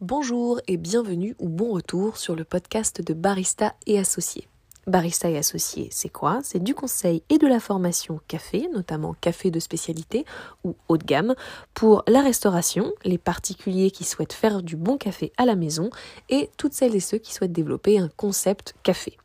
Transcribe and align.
Bonjour 0.00 0.60
et 0.68 0.76
bienvenue 0.76 1.34
ou 1.40 1.48
bon 1.48 1.72
retour 1.72 2.18
sur 2.18 2.36
le 2.36 2.44
podcast 2.44 3.02
de 3.02 3.14
Barista 3.14 3.74
et 3.88 3.98
Associés. 3.98 4.46
Barista 4.86 5.28
et 5.28 5.36
Associés, 5.36 5.88
c'est 5.90 6.08
quoi? 6.08 6.38
C'est 6.44 6.62
du 6.62 6.72
conseil 6.72 7.24
et 7.30 7.38
de 7.38 7.48
la 7.48 7.58
formation 7.58 8.20
café, 8.28 8.68
notamment 8.72 9.16
café 9.20 9.50
de 9.50 9.58
spécialité 9.58 10.24
ou 10.62 10.76
haut 10.86 10.98
de 10.98 11.04
gamme, 11.04 11.34
pour 11.74 12.04
la 12.06 12.22
restauration, 12.22 12.92
les 13.04 13.18
particuliers 13.18 13.90
qui 13.90 14.04
souhaitent 14.04 14.34
faire 14.34 14.62
du 14.62 14.76
bon 14.76 14.98
café 14.98 15.32
à 15.36 15.44
la 15.44 15.56
maison 15.56 15.90
et 16.28 16.48
toutes 16.56 16.74
celles 16.74 16.94
et 16.94 17.00
ceux 17.00 17.18
qui 17.18 17.34
souhaitent 17.34 17.50
développer 17.50 17.98
un 17.98 18.08
concept 18.08 18.76
café. 18.84 19.18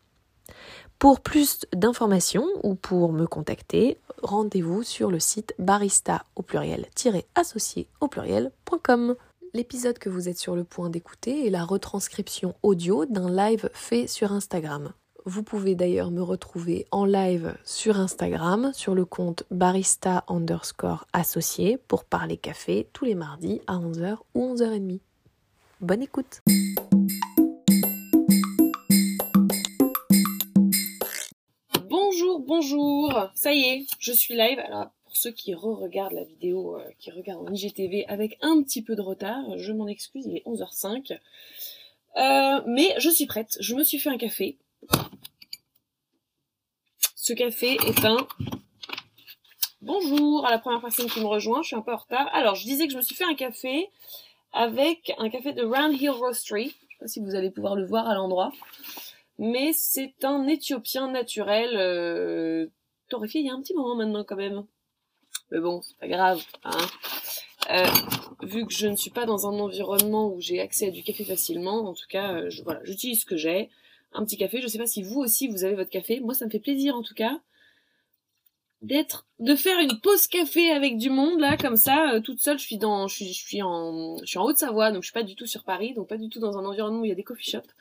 Pour 0.97 1.21
plus 1.21 1.67
d'informations 1.71 2.47
ou 2.63 2.73
pour 2.73 3.13
me 3.13 3.27
contacter, 3.27 3.99
rendez-vous 4.23 4.81
sur 4.81 5.11
le 5.11 5.19
site 5.19 5.53
barista 5.59 6.23
au 6.35 6.41
pluriel-associé 6.41 7.87
au 7.99 8.07
pluriel.com. 8.07 9.15
L'épisode 9.55 9.99
que 9.99 10.09
vous 10.09 10.29
êtes 10.29 10.39
sur 10.39 10.55
le 10.55 10.63
point 10.63 10.89
d'écouter 10.89 11.45
est 11.45 11.51
la 11.51 11.63
retranscription 11.63 12.55
audio 12.63 13.05
d'un 13.05 13.29
live 13.29 13.69
fait 13.71 14.07
sur 14.07 14.31
Instagram. 14.31 14.93
Vous 15.25 15.43
pouvez 15.43 15.75
d'ailleurs 15.75 16.09
me 16.09 16.23
retrouver 16.23 16.87
en 16.89 17.05
live 17.05 17.55
sur 17.63 17.99
Instagram 17.99 18.71
sur 18.73 18.95
le 18.95 19.05
compte 19.05 19.43
barista 19.51 20.23
underscore 20.27 21.05
associé 21.13 21.77
pour 21.77 22.03
parler 22.03 22.37
café 22.37 22.89
tous 22.93 23.05
les 23.05 23.13
mardis 23.13 23.61
à 23.67 23.75
11h 23.75 24.17
ou 24.33 24.55
11h30. 24.55 25.01
Bonne 25.81 26.01
écoute 26.01 26.41
Bonjour, 31.91 32.39
bonjour, 32.39 33.29
ça 33.35 33.53
y 33.53 33.59
est, 33.59 33.85
je 33.99 34.13
suis 34.13 34.35
live. 34.35 34.57
Alors 34.57 34.89
pour 35.13 35.21
ceux 35.21 35.31
qui 35.31 35.53
re-regardent 35.53 36.13
la 36.13 36.23
vidéo, 36.23 36.79
euh, 36.79 36.89
qui 36.97 37.11
regardent 37.11 37.47
en 37.47 37.53
IGTV 37.53 38.03
avec 38.07 38.39
un 38.41 38.63
petit 38.63 38.81
peu 38.81 38.95
de 38.95 39.01
retard, 39.01 39.59
je 39.59 39.71
m'en 39.71 39.87
excuse, 39.87 40.25
il 40.25 40.37
est 40.37 40.45
11h05. 40.47 41.19
Euh, 42.15 42.61
mais 42.65 42.95
je 42.97 43.11
suis 43.11 43.27
prête, 43.27 43.55
je 43.59 43.75
me 43.75 43.83
suis 43.83 43.99
fait 43.99 44.09
un 44.09 44.17
café. 44.17 44.57
Ce 47.15 47.31
café 47.33 47.77
est 47.85 48.03
un... 48.05 48.17
Bonjour 49.83 50.47
à 50.47 50.49
la 50.49 50.57
première 50.57 50.81
personne 50.81 51.07
qui 51.07 51.19
me 51.19 51.27
rejoint, 51.27 51.61
je 51.61 51.67
suis 51.67 51.75
un 51.75 51.81
peu 51.81 51.93
en 51.93 51.97
retard. 51.97 52.27
Alors, 52.33 52.55
je 52.55 52.63
disais 52.63 52.87
que 52.87 52.93
je 52.93 52.97
me 52.97 53.03
suis 53.03 53.13
fait 53.15 53.23
un 53.23 53.35
café 53.35 53.91
avec 54.51 55.13
un 55.19 55.29
café 55.29 55.53
de 55.53 55.63
Round 55.63 55.93
Hill 55.93 56.09
Roastery. 56.09 56.69
Je 56.69 56.71
sais 56.71 56.99
pas 56.99 57.07
si 57.07 57.19
vous 57.19 57.35
allez 57.35 57.51
pouvoir 57.51 57.75
le 57.75 57.85
voir 57.85 58.07
à 58.07 58.15
l'endroit. 58.15 58.51
Mais 59.37 59.73
c'est 59.73 60.25
un 60.25 60.47
éthiopien 60.47 61.11
naturel, 61.11 61.75
euh, 61.75 62.65
torréfié 63.09 63.41
il 63.41 63.45
y 63.45 63.49
a 63.51 63.53
un 63.53 63.61
petit 63.61 63.75
moment 63.75 63.95
maintenant 63.95 64.23
quand 64.23 64.37
même. 64.37 64.65
Mais 65.53 65.59
bon, 65.59 65.83
c'est 65.83 65.95
pas 65.97 66.07
grave. 66.07 66.43
Hein. 66.63 66.71
Euh, 67.69 67.85
vu 68.41 68.65
que 68.65 68.73
je 68.73 68.87
ne 68.87 68.95
suis 68.95 69.11
pas 69.11 69.27
dans 69.27 69.47
un 69.47 69.59
environnement 69.59 70.33
où 70.33 70.41
j'ai 70.41 70.59
accès 70.59 70.87
à 70.87 70.91
du 70.91 71.03
café 71.03 71.23
facilement, 71.23 71.87
en 71.87 71.93
tout 71.93 72.07
cas, 72.09 72.33
euh, 72.33 72.49
voilà, 72.63 72.81
j'utilise 72.83 73.21
ce 73.21 73.25
que 73.25 73.37
j'ai. 73.37 73.69
Un 74.13 74.25
petit 74.25 74.37
café. 74.37 74.61
Je 74.61 74.67
sais 74.67 74.79
pas 74.79 74.87
si 74.87 75.03
vous 75.03 75.19
aussi 75.19 75.47
vous 75.47 75.63
avez 75.63 75.75
votre 75.75 75.91
café. 75.91 76.19
Moi, 76.19 76.33
ça 76.33 76.45
me 76.45 76.49
fait 76.49 76.59
plaisir 76.59 76.95
en 76.95 77.03
tout 77.03 77.13
cas 77.13 77.39
d'être, 78.81 79.27
de 79.39 79.55
faire 79.55 79.79
une 79.79 79.99
pause 80.01 80.25
café 80.25 80.71
avec 80.71 80.97
du 80.97 81.11
monde 81.11 81.39
là, 81.39 81.55
comme 81.55 81.77
ça, 81.77 82.13
euh, 82.13 82.19
toute 82.19 82.39
seule. 82.39 82.57
Je 82.57 82.65
suis 82.65 82.79
dans, 82.79 83.07
je 83.07 83.15
suis, 83.15 83.31
je 83.31 83.45
suis 83.45 83.61
en, 83.61 84.17
je 84.17 84.25
suis 84.25 84.39
en 84.39 84.45
Haute-Savoie, 84.45 84.91
donc 84.91 85.03
je 85.03 85.07
suis 85.07 85.13
pas 85.13 85.23
du 85.23 85.35
tout 85.35 85.45
sur 85.45 85.63
Paris, 85.63 85.93
donc 85.93 86.07
pas 86.07 86.17
du 86.17 86.29
tout 86.29 86.39
dans 86.39 86.57
un 86.57 86.65
environnement 86.65 87.01
où 87.01 87.05
il 87.05 87.09
y 87.09 87.11
a 87.11 87.15
des 87.15 87.23
coffee 87.23 87.51
shops. 87.51 87.73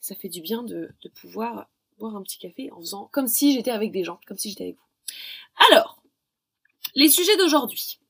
Ça 0.00 0.14
fait 0.14 0.30
du 0.30 0.40
bien 0.40 0.62
de, 0.62 0.90
de 1.02 1.08
pouvoir 1.10 1.68
boire 1.98 2.16
un 2.16 2.22
petit 2.22 2.38
café 2.38 2.70
en 2.72 2.80
faisant 2.80 3.10
comme 3.12 3.26
si 3.26 3.52
j'étais 3.52 3.70
avec 3.70 3.92
des 3.92 4.02
gens, 4.02 4.18
comme 4.26 4.38
si 4.38 4.48
j'étais 4.48 4.64
avec 4.64 4.76
vous. 4.76 4.88
Alors, 5.70 5.97
les 6.98 7.08
sujets 7.08 7.36
d'aujourd'hui. 7.36 8.00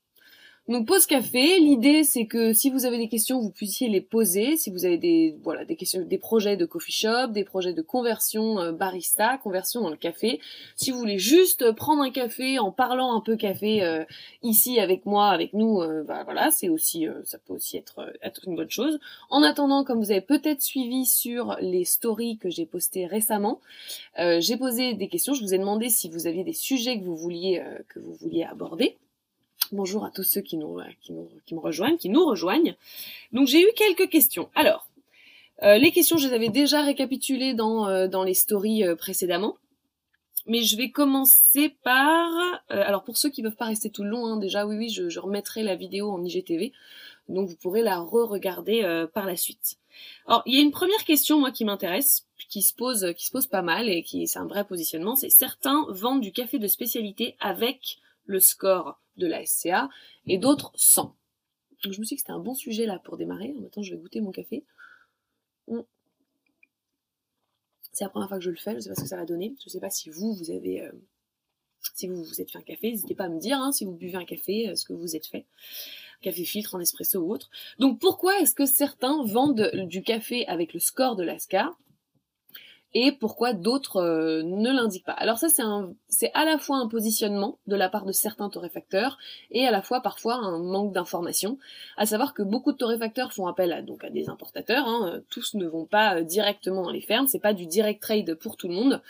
Donc 0.69 0.86
pause 0.86 1.06
café, 1.06 1.58
l'idée 1.61 2.05
c'est 2.05 2.27
que 2.27 2.52
si 2.52 2.69
vous 2.69 2.84
avez 2.84 2.98
des 2.98 3.08
questions, 3.08 3.41
vous 3.41 3.50
puissiez 3.50 3.88
les 3.88 4.02
poser. 4.02 4.58
Si 4.58 4.70
vous 4.70 4.84
avez 4.84 4.98
des 4.98 5.34
voilà 5.42 5.64
des 5.64 5.77
questions, 5.77 6.02
des 6.02 6.19
projets 6.19 6.58
de 6.58 6.66
coffee 6.66 6.92
shop, 6.92 7.28
des 7.28 7.44
projets 7.44 7.72
de 7.72 7.80
conversion 7.80 8.61
euh, 8.61 8.72
barista, 8.72 9.39
conversion 9.39 9.80
dans 9.80 9.89
le 9.89 9.96
café. 9.96 10.41
Si 10.77 10.91
vous 10.91 10.98
voulez 10.98 11.19
juste 11.19 11.72
prendre 11.72 12.02
un 12.02 12.11
café 12.11 12.58
en 12.58 12.70
parlant 12.70 13.17
un 13.17 13.23
peu 13.23 13.36
café 13.36 13.83
euh, 13.83 14.05
ici 14.42 14.78
avec 14.78 15.07
moi, 15.07 15.30
avec 15.30 15.55
nous, 15.55 15.80
euh, 15.80 16.05
bah, 16.05 16.24
voilà, 16.24 16.51
c'est 16.51 16.68
aussi 16.68 17.07
ça 17.24 17.39
peut 17.39 17.55
aussi 17.55 17.78
être 17.78 18.12
être 18.23 18.42
une 18.46 18.55
bonne 18.55 18.70
chose. 18.70 19.01
En 19.30 19.42
attendant, 19.42 19.84
comme 19.84 20.01
vous 20.01 20.11
avez 20.11 20.20
peut-être 20.20 20.61
suivi 20.61 21.07
sur 21.07 21.57
les 21.62 21.86
stories 21.86 22.36
que 22.36 22.51
j'ai 22.51 22.67
postées 22.67 23.07
récemment, 23.07 23.62
j'ai 24.18 24.58
posé 24.58 24.92
des 24.92 25.08
questions. 25.08 25.33
Je 25.33 25.42
vous 25.42 25.55
ai 25.55 25.58
demandé 25.58 25.89
si 25.89 26.11
vous 26.11 26.27
aviez 26.27 26.45
des 26.45 26.52
sujets 26.52 26.98
que 26.98 27.05
vous 27.05 27.17
vouliez 27.17 27.62
que 27.89 28.01
vous 28.01 28.12
vouliez 28.12 28.45
aborder. 28.45 28.98
Bonjour 29.70 30.06
à 30.06 30.11
tous 30.11 30.23
ceux 30.23 30.40
qui 30.40 30.56
nous, 30.56 30.79
qui 31.02 31.55
me 31.55 31.61
rejoignent, 31.61 31.98
qui 31.98 32.08
nous 32.08 32.24
rejoignent. 32.24 32.74
Donc 33.33 33.48
j'ai 33.48 33.61
eu 33.61 33.68
quelques 33.77 34.08
questions. 34.08 34.48
Alors, 34.55 34.89
euh, 35.62 35.77
les 35.77 35.92
questions, 35.92 36.17
je 36.17 36.29
les 36.29 36.34
avais 36.34 36.48
déjà 36.48 36.83
récapitulées 36.83 37.52
dans, 37.52 37.86
euh, 37.86 38.24
les 38.24 38.33
stories 38.33 38.84
euh, 38.84 38.96
précédemment. 38.96 39.57
Mais 40.46 40.62
je 40.62 40.78
vais 40.78 40.90
commencer 40.90 41.77
par... 41.83 42.30
alors 42.70 43.05
pour 43.05 43.18
ceux 43.18 43.28
qui 43.28 43.42
ne 43.42 43.48
peuvent 43.48 43.58
pas 43.58 43.67
rester 43.67 43.90
tout 43.90 44.02
le 44.02 44.08
long, 44.08 44.24
hein, 44.24 44.36
déjà 44.39 44.64
oui 44.64 44.78
oui, 44.78 44.89
je, 44.89 45.11
je, 45.11 45.20
remettrai 45.20 45.62
la 45.62 45.74
vidéo 45.74 46.11
en 46.11 46.24
IGTV. 46.24 46.73
Donc 47.28 47.51
vous 47.51 47.57
pourrez 47.57 47.83
la 47.83 47.98
re-regarder 47.98 49.05
par 49.12 49.27
la 49.27 49.36
suite. 49.36 49.77
Alors 50.27 50.42
il 50.46 50.55
y 50.55 50.58
a 50.58 50.62
une 50.62 50.70
première 50.70 51.05
question 51.05 51.39
moi 51.39 51.51
qui 51.51 51.67
m'intéresse, 51.67 52.24
qui 52.48 52.62
se 52.62 52.73
pose, 52.73 53.12
qui 53.14 53.27
se 53.27 53.30
pose 53.30 53.46
pas 53.46 53.61
mal 53.61 53.90
et 53.90 54.02
qui 54.02 54.27
c'est 54.27 54.39
un 54.39 54.46
vrai 54.46 54.64
positionnement, 54.64 55.17
c'est 55.17 55.28
certains 55.28 55.84
vendent 55.90 56.23
du 56.23 56.33
café 56.33 56.58
de 56.58 56.67
spécialité 56.67 57.36
avec 57.40 57.98
le 58.24 58.40
score 58.40 58.98
de 59.18 59.27
la 59.27 59.45
SCA 59.45 59.89
et 60.27 60.39
d'autres 60.39 60.73
sans. 60.74 61.17
Donc 61.84 61.92
je 61.92 62.01
me 62.01 62.05
suis 62.05 62.14
dit 62.14 62.14
que 62.17 62.20
c'était 62.20 62.33
un 62.33 62.40
bon 62.40 62.55
sujet 62.55 62.86
là 62.86 62.98
pour 62.98 63.17
démarrer. 63.17 63.55
En 63.64 63.68
temps, 63.68 63.83
je 63.83 63.95
vais 63.95 64.01
goûter 64.01 64.20
mon 64.20 64.33
café. 64.33 64.64
C'est 67.92 68.05
la 68.05 68.11
première 68.11 68.28
fois 68.28 68.39
que 68.39 68.45
je 68.45 68.51
le 68.51 68.57
fais, 68.57 68.73
je 68.73 68.77
ne 68.77 68.80
sais 68.80 68.89
pas 68.90 68.95
ce 68.95 69.01
que 69.02 69.08
ça 69.08 69.17
va 69.17 69.24
donner. 69.24 69.57
Je 69.58 69.67
ne 69.67 69.70
sais 69.70 69.80
pas 69.80 69.90
si 69.90 70.08
vous, 70.08 70.33
vous 70.33 70.51
avez... 70.51 70.83
Euh, 70.83 70.92
si 71.95 72.07
vous 72.07 72.23
vous 72.23 72.40
êtes 72.40 72.51
fait 72.51 72.58
un 72.58 72.62
café, 72.62 72.92
n'hésitez 72.92 73.14
pas 73.14 73.24
à 73.24 73.28
me 73.28 73.40
dire 73.40 73.58
hein, 73.58 73.73
si 73.73 73.84
vous 73.84 73.92
buvez 73.92 74.17
un 74.17 74.24
café, 74.24 74.68
euh, 74.68 74.77
ce 74.77 74.84
que 74.84 74.92
vous 74.92 75.17
êtes 75.17 75.27
fait. 75.27 75.46
café 76.20 76.45
filtre, 76.45 76.77
en 76.77 76.80
espresso 76.80 77.18
ou 77.20 77.33
autre. 77.33 77.51
Donc 77.80 77.98
pourquoi 77.98 78.39
est-ce 78.40 78.55
que 78.55 78.67
certains 78.67 79.24
vendent 79.24 79.70
du 79.89 80.02
café 80.02 80.46
avec 80.46 80.74
le 80.74 80.80
score 80.80 81.17
de 81.17 81.24
l'ASCA 81.24 81.77
et 82.95 83.13
pourquoi 83.13 83.53
d'autres 83.53 83.97
euh, 83.97 84.43
ne 84.43 84.71
l'indiquent 84.71 85.05
pas. 85.05 85.13
Alors 85.13 85.39
ça 85.39 85.49
c'est 86.09 86.33
à 86.35 86.45
la 86.45 86.59
fois 86.59 86.79
un 86.79 86.89
positionnement 86.89 87.59
de 87.67 87.77
la 87.77 87.89
part 87.89 88.05
de 88.05 88.13
certains 88.13 88.49
torréfacteurs 88.49 89.19
et 89.51 89.67
à 89.67 89.71
la 89.71 89.83
fois 89.83 90.01
parfois 90.01 90.35
un 90.37 90.59
manque 90.59 90.93
d'information. 90.93 91.59
À 91.97 92.07
savoir 92.07 92.35
que 92.35 92.43
beaucoup 92.43 92.73
de 92.73 92.79
torréfacteurs 92.79 93.33
font 93.33 93.47
appel 93.47 93.73
à 93.73 93.83
donc 93.83 94.05
à 94.05 94.11
des 94.11 94.29
importateurs. 94.29 94.87
Hein. 94.87 95.21
Tous 95.29 95.55
ne 95.55 95.67
vont 95.67 95.85
pas 95.85 96.17
euh, 96.17 96.23
directement 96.23 96.83
dans 96.83 96.91
les 96.91 97.03
fermes. 97.03 97.27
C'est 97.27 97.39
pas 97.39 97.55
du 97.55 97.67
direct 97.67 98.03
trade 98.03 98.35
pour 98.35 98.57
tout 98.57 98.69
le 98.69 98.75
monde. 98.75 99.03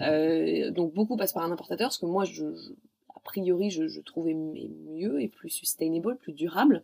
Euh, 0.00 0.70
donc 0.70 0.94
beaucoup 0.94 1.16
passent 1.16 1.32
par 1.32 1.44
un 1.44 1.52
importateur, 1.52 1.92
ce 1.92 1.98
que 1.98 2.06
moi 2.06 2.24
je, 2.24 2.44
a 2.44 3.20
priori 3.24 3.70
je, 3.70 3.88
je 3.88 4.00
trouvais 4.00 4.34
mieux 4.34 5.20
et 5.20 5.28
plus 5.28 5.50
sustainable, 5.50 6.16
plus 6.16 6.32
durable. 6.32 6.82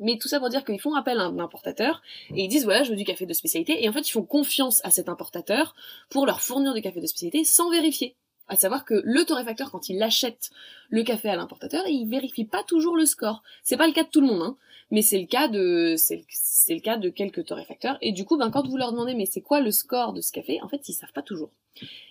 Mais 0.00 0.18
tout 0.18 0.28
ça 0.28 0.38
pour 0.38 0.48
dire 0.48 0.64
qu'ils 0.64 0.80
font 0.80 0.94
appel 0.94 1.18
à 1.18 1.24
un 1.24 1.38
importateur 1.38 2.02
et 2.30 2.44
ils 2.44 2.48
disent 2.48 2.64
voilà 2.64 2.84
je 2.84 2.90
veux 2.90 2.96
du 2.96 3.04
café 3.04 3.26
de 3.26 3.32
spécialité 3.32 3.82
et 3.82 3.88
en 3.88 3.92
fait 3.92 4.08
ils 4.08 4.12
font 4.12 4.22
confiance 4.22 4.80
à 4.84 4.90
cet 4.90 5.08
importateur 5.08 5.74
pour 6.08 6.24
leur 6.24 6.40
fournir 6.40 6.72
du 6.74 6.82
café 6.82 7.00
de 7.00 7.06
spécialité 7.06 7.44
sans 7.44 7.70
vérifier. 7.70 8.14
À 8.46 8.56
savoir 8.56 8.84
que 8.84 9.02
le 9.04 9.24
torréfacteur 9.24 9.70
quand 9.70 9.88
il 9.88 10.02
achète 10.02 10.50
le 10.88 11.02
café 11.02 11.28
à 11.28 11.36
l'importateur 11.36 11.86
il 11.86 12.08
vérifie 12.08 12.44
pas 12.44 12.62
toujours 12.62 12.96
le 12.96 13.06
score. 13.06 13.42
C'est 13.62 13.76
pas 13.76 13.86
le 13.86 13.92
cas 13.92 14.04
de 14.04 14.08
tout 14.08 14.20
le 14.20 14.28
monde 14.28 14.42
hein, 14.42 14.56
mais 14.90 15.02
c'est 15.02 15.20
le 15.20 15.26
cas 15.26 15.48
de 15.48 15.94
c'est 15.96 16.24
le, 16.68 16.80
cas 16.80 16.96
de 16.96 17.08
quelques 17.08 17.46
torréfacteurs 17.46 17.98
et 18.00 18.12
du 18.12 18.24
coup 18.24 18.36
ben 18.36 18.50
quand 18.50 18.66
vous 18.66 18.76
leur 18.76 18.92
demandez 18.92 19.14
mais 19.14 19.26
c'est 19.26 19.40
quoi 19.40 19.60
le 19.60 19.70
score 19.70 20.12
de 20.12 20.20
ce 20.20 20.32
café 20.32 20.60
en 20.62 20.68
fait 20.68 20.88
ils 20.88 20.94
savent 20.94 21.12
pas 21.12 21.22
toujours. 21.22 21.50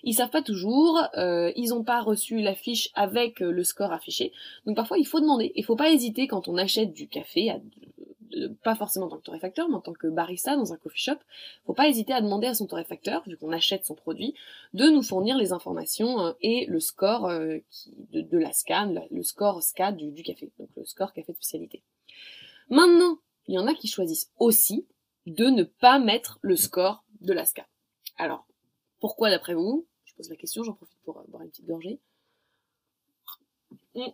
Ils 0.04 0.14
savent 0.14 0.30
pas 0.30 0.42
toujours, 0.42 1.02
euh, 1.18 1.52
ils 1.56 1.74
ont 1.74 1.84
pas 1.84 2.02
reçu 2.02 2.40
la 2.40 2.56
fiche 2.56 2.90
avec 2.94 3.42
euh, 3.42 3.52
le 3.52 3.64
score 3.64 3.92
affiché. 3.92 4.32
Donc 4.66 4.76
parfois 4.76 4.98
il 4.98 5.06
faut 5.06 5.20
demander. 5.20 5.52
Il 5.56 5.66
faut 5.66 5.76
pas 5.76 5.92
hésiter 5.92 6.28
quand 6.28 6.48
on 6.48 6.58
achète 6.58 6.94
du 6.94 7.08
café, 7.08 7.50
à, 7.50 7.60
pas 8.64 8.76
forcément 8.76 9.08
en 9.08 9.10
tant 9.10 9.18
que 9.18 9.24
torréfacteur, 9.24 9.68
mais 9.70 9.76
en 9.76 9.82
tant 9.82 9.94
que 9.94 10.08
barista 10.08 10.56
dans 10.56 10.74
un 10.74 10.78
coffee 10.78 11.02
shop, 11.02 11.18
faut 11.66 11.74
pas 11.74 11.88
hésiter 11.88 12.14
à 12.14 12.22
demander 12.22 12.48
à 12.48 12.54
son 12.54 12.68
torréfacteur, 12.68 13.24
vu 13.28 13.38
qu'on 13.38 13.52
achète 13.52 13.86
son 13.86 13.96
produit, 13.96 14.36
de 14.74 14.86
nous 14.86 15.02
fournir 15.02 15.38
les 15.38 15.54
informations 15.54 16.20
euh, 16.20 16.34
et 16.42 16.66
le 16.68 16.80
score 16.80 17.32
qui, 17.70 17.94
de, 18.12 18.38
la 18.38 18.54
scan, 18.54 18.94
le 19.12 19.24
score 19.24 19.62
SCA 19.64 19.92
du 19.92 20.24
café, 20.24 20.52
donc 20.60 20.70
le 20.76 20.86
score 20.86 21.14
café 21.14 21.32
de 21.32 21.38
spécialité. 21.38 21.84
Maintenant, 22.70 23.20
il 23.48 23.56
y 23.56 23.60
en 23.60 23.68
a 23.68 23.74
qui 23.74 23.88
choisissent 23.88 24.32
aussi 24.38 24.86
de 25.26 25.46
ne 25.46 25.64
pas 25.64 26.00
mettre 26.00 26.40
le 26.42 26.56
score 26.56 27.04
de 27.22 27.34
la 27.34 27.46
SCA. 27.46 27.68
Alors, 28.18 28.46
pourquoi 29.00 29.30
d'après 29.30 29.54
vous? 29.54 29.88
Je 30.06 30.14
pose 30.16 30.30
la 30.30 30.36
question, 30.36 30.64
j'en 30.64 30.74
profite 30.74 31.00
pour 31.04 31.20
euh, 31.20 31.24
boire 31.28 31.44
une 31.44 31.50
petite 31.50 31.66
gorgée. 31.66 32.00
Hmm. 33.96 34.12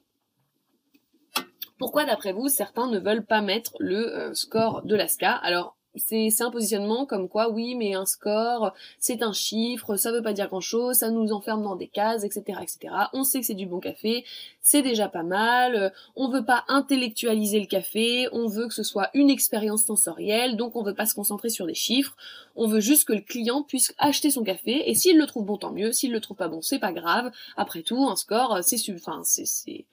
Pourquoi 1.77 2.05
d'après 2.05 2.33
vous 2.33 2.47
certains 2.47 2.87
ne 2.87 2.99
veulent 2.99 3.25
pas 3.25 3.41
mettre 3.41 3.75
le 3.79 4.15
euh, 4.15 4.33
score 4.33 4.83
de 4.83 4.95
l'ASCA 4.95 5.33
Alors 5.33 5.77
c'est 5.95 6.41
un 6.41 6.51
positionnement 6.51 7.05
comme 7.05 7.29
quoi 7.29 7.49
oui 7.49 7.75
mais 7.75 7.93
un 7.93 8.05
score 8.05 8.73
c'est 8.99 9.23
un 9.23 9.33
chiffre 9.33 9.95
ça 9.95 10.11
veut 10.11 10.21
pas 10.21 10.33
dire 10.33 10.47
grand 10.47 10.61
chose 10.61 10.97
ça 10.97 11.09
nous 11.09 11.31
enferme 11.31 11.63
dans 11.63 11.75
des 11.75 11.87
cases 11.87 12.23
etc 12.23 12.59
etc 12.61 12.93
on 13.13 13.23
sait 13.23 13.39
que 13.39 13.45
c'est 13.45 13.53
du 13.53 13.65
bon 13.65 13.79
café 13.79 14.25
c'est 14.61 14.81
déjà 14.81 15.07
pas 15.07 15.23
mal 15.23 15.93
on 16.15 16.29
veut 16.29 16.45
pas 16.45 16.63
intellectualiser 16.67 17.59
le 17.59 17.67
café 17.67 18.27
on 18.31 18.47
veut 18.47 18.67
que 18.67 18.73
ce 18.73 18.83
soit 18.83 19.09
une 19.13 19.29
expérience 19.29 19.83
sensorielle 19.85 20.57
donc 20.57 20.75
on 20.75 20.83
veut 20.83 20.93
pas 20.93 21.05
se 21.05 21.15
concentrer 21.15 21.49
sur 21.49 21.65
des 21.65 21.73
chiffres. 21.73 22.15
On 22.55 22.67
veut 22.67 22.79
juste 22.79 23.07
que 23.07 23.13
le 23.13 23.21
client 23.21 23.63
puisse 23.63 23.93
acheter 23.97 24.31
son 24.31 24.43
café 24.43 24.89
et 24.89 24.95
s'il 24.95 25.17
le 25.17 25.25
trouve 25.25 25.45
bon 25.45 25.57
tant 25.57 25.71
mieux 25.71 25.91
s'il 25.91 26.11
le 26.11 26.19
trouve 26.19 26.37
pas 26.37 26.47
bon 26.47 26.61
c'est 26.61 26.79
pas 26.79 26.93
grave. 26.93 27.31
Après 27.57 27.81
tout 27.81 28.07
un 28.09 28.15
score 28.15 28.59
c'est 28.63 28.77
enfin 28.93 29.21
c'est 29.23 29.45
c'est 29.45 29.85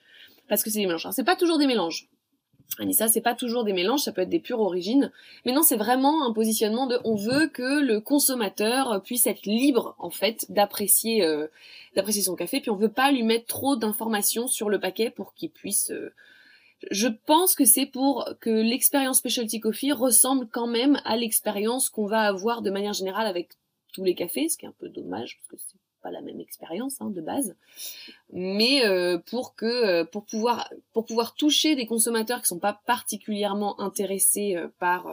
parce 0.49 0.63
que 0.63 0.71
c'est 0.71 0.81
des 0.81 0.87
mélanges 0.87 1.09
c'est 1.13 1.25
pas 1.25 1.37
toujours 1.37 1.59
des 1.59 1.67
mélanges 1.67 2.09
Anissa, 2.79 3.09
c'est 3.09 3.21
pas 3.21 3.35
toujours 3.35 3.65
des 3.65 3.73
mélanges, 3.73 4.01
ça 4.01 4.13
peut 4.13 4.23
être 4.23 4.29
des 4.29 4.41
pures 4.41 4.61
origines. 4.61 5.13
Mais 5.45 5.53
non, 5.53 5.63
c'est 5.63 5.77
vraiment 5.77 6.27
un 6.27 6.33
positionnement 6.33 6.87
de 6.87 6.99
on 7.05 7.15
veut 7.15 7.49
que 7.49 7.81
le 7.81 8.01
consommateur 8.01 9.03
puisse 9.03 9.27
être 9.27 9.45
libre, 9.45 9.95
en 9.99 10.11
fait, 10.11 10.47
d'apprécier 10.51 11.25
euh, 11.25 11.49
d'apprécier 11.97 12.23
son 12.23 12.37
café, 12.37 12.61
puis 12.61 12.71
on 12.71 12.77
veut 12.77 12.93
pas 12.93 13.11
lui 13.11 13.23
mettre 13.23 13.47
trop 13.47 13.77
d'informations 13.77 14.47
sur 14.47 14.71
le 14.71 14.81
paquet 14.81 15.11
pour 15.11 15.35
qu'il 15.35 15.51
puisse... 15.51 15.91
Euh, 15.91 16.13
je 16.91 17.09
pense 17.09 17.55
que 17.55 17.67
c'est 17.67 17.85
pour 17.85 18.27
que 18.41 18.49
l'expérience 18.49 19.19
specialty 19.19 19.61
coffee 19.61 19.93
ressemble 19.93 20.47
quand 20.47 20.67
même 20.67 20.99
à 21.05 21.17
l'expérience 21.17 21.91
qu'on 21.91 22.07
va 22.07 22.23
avoir 22.23 22.63
de 22.63 22.71
manière 22.71 22.95
générale 22.95 23.27
avec 23.27 23.51
tous 23.93 24.05
les 24.05 24.15
cafés, 24.15 24.49
ce 24.49 24.57
qui 24.57 24.65
est 24.65 24.69
un 24.69 24.75
peu 24.79 24.89
dommage, 24.89 25.41
parce 25.51 25.63
que 25.65 25.77
pas 26.03 26.11
la 26.11 26.21
même 26.21 26.41
expérience 26.41 27.01
hein, 27.01 27.11
de 27.11 27.21
base, 27.21 27.55
mais 28.33 28.85
euh, 28.85 29.19
pour 29.19 29.55
que 29.55 29.67
euh, 29.67 30.05
pour 30.05 30.25
pouvoir 30.25 30.71
pour 30.93 31.07
pouvoir 31.07 31.35
toucher 31.35 31.77
des 31.77 31.87
consommateurs 31.87 32.41
qui 32.41 32.49
sont 32.49 32.59
pas 32.59 32.81
particulièrement 32.87 33.81
intéressés 33.81 34.57
euh, 34.57 34.69
par 34.79 35.09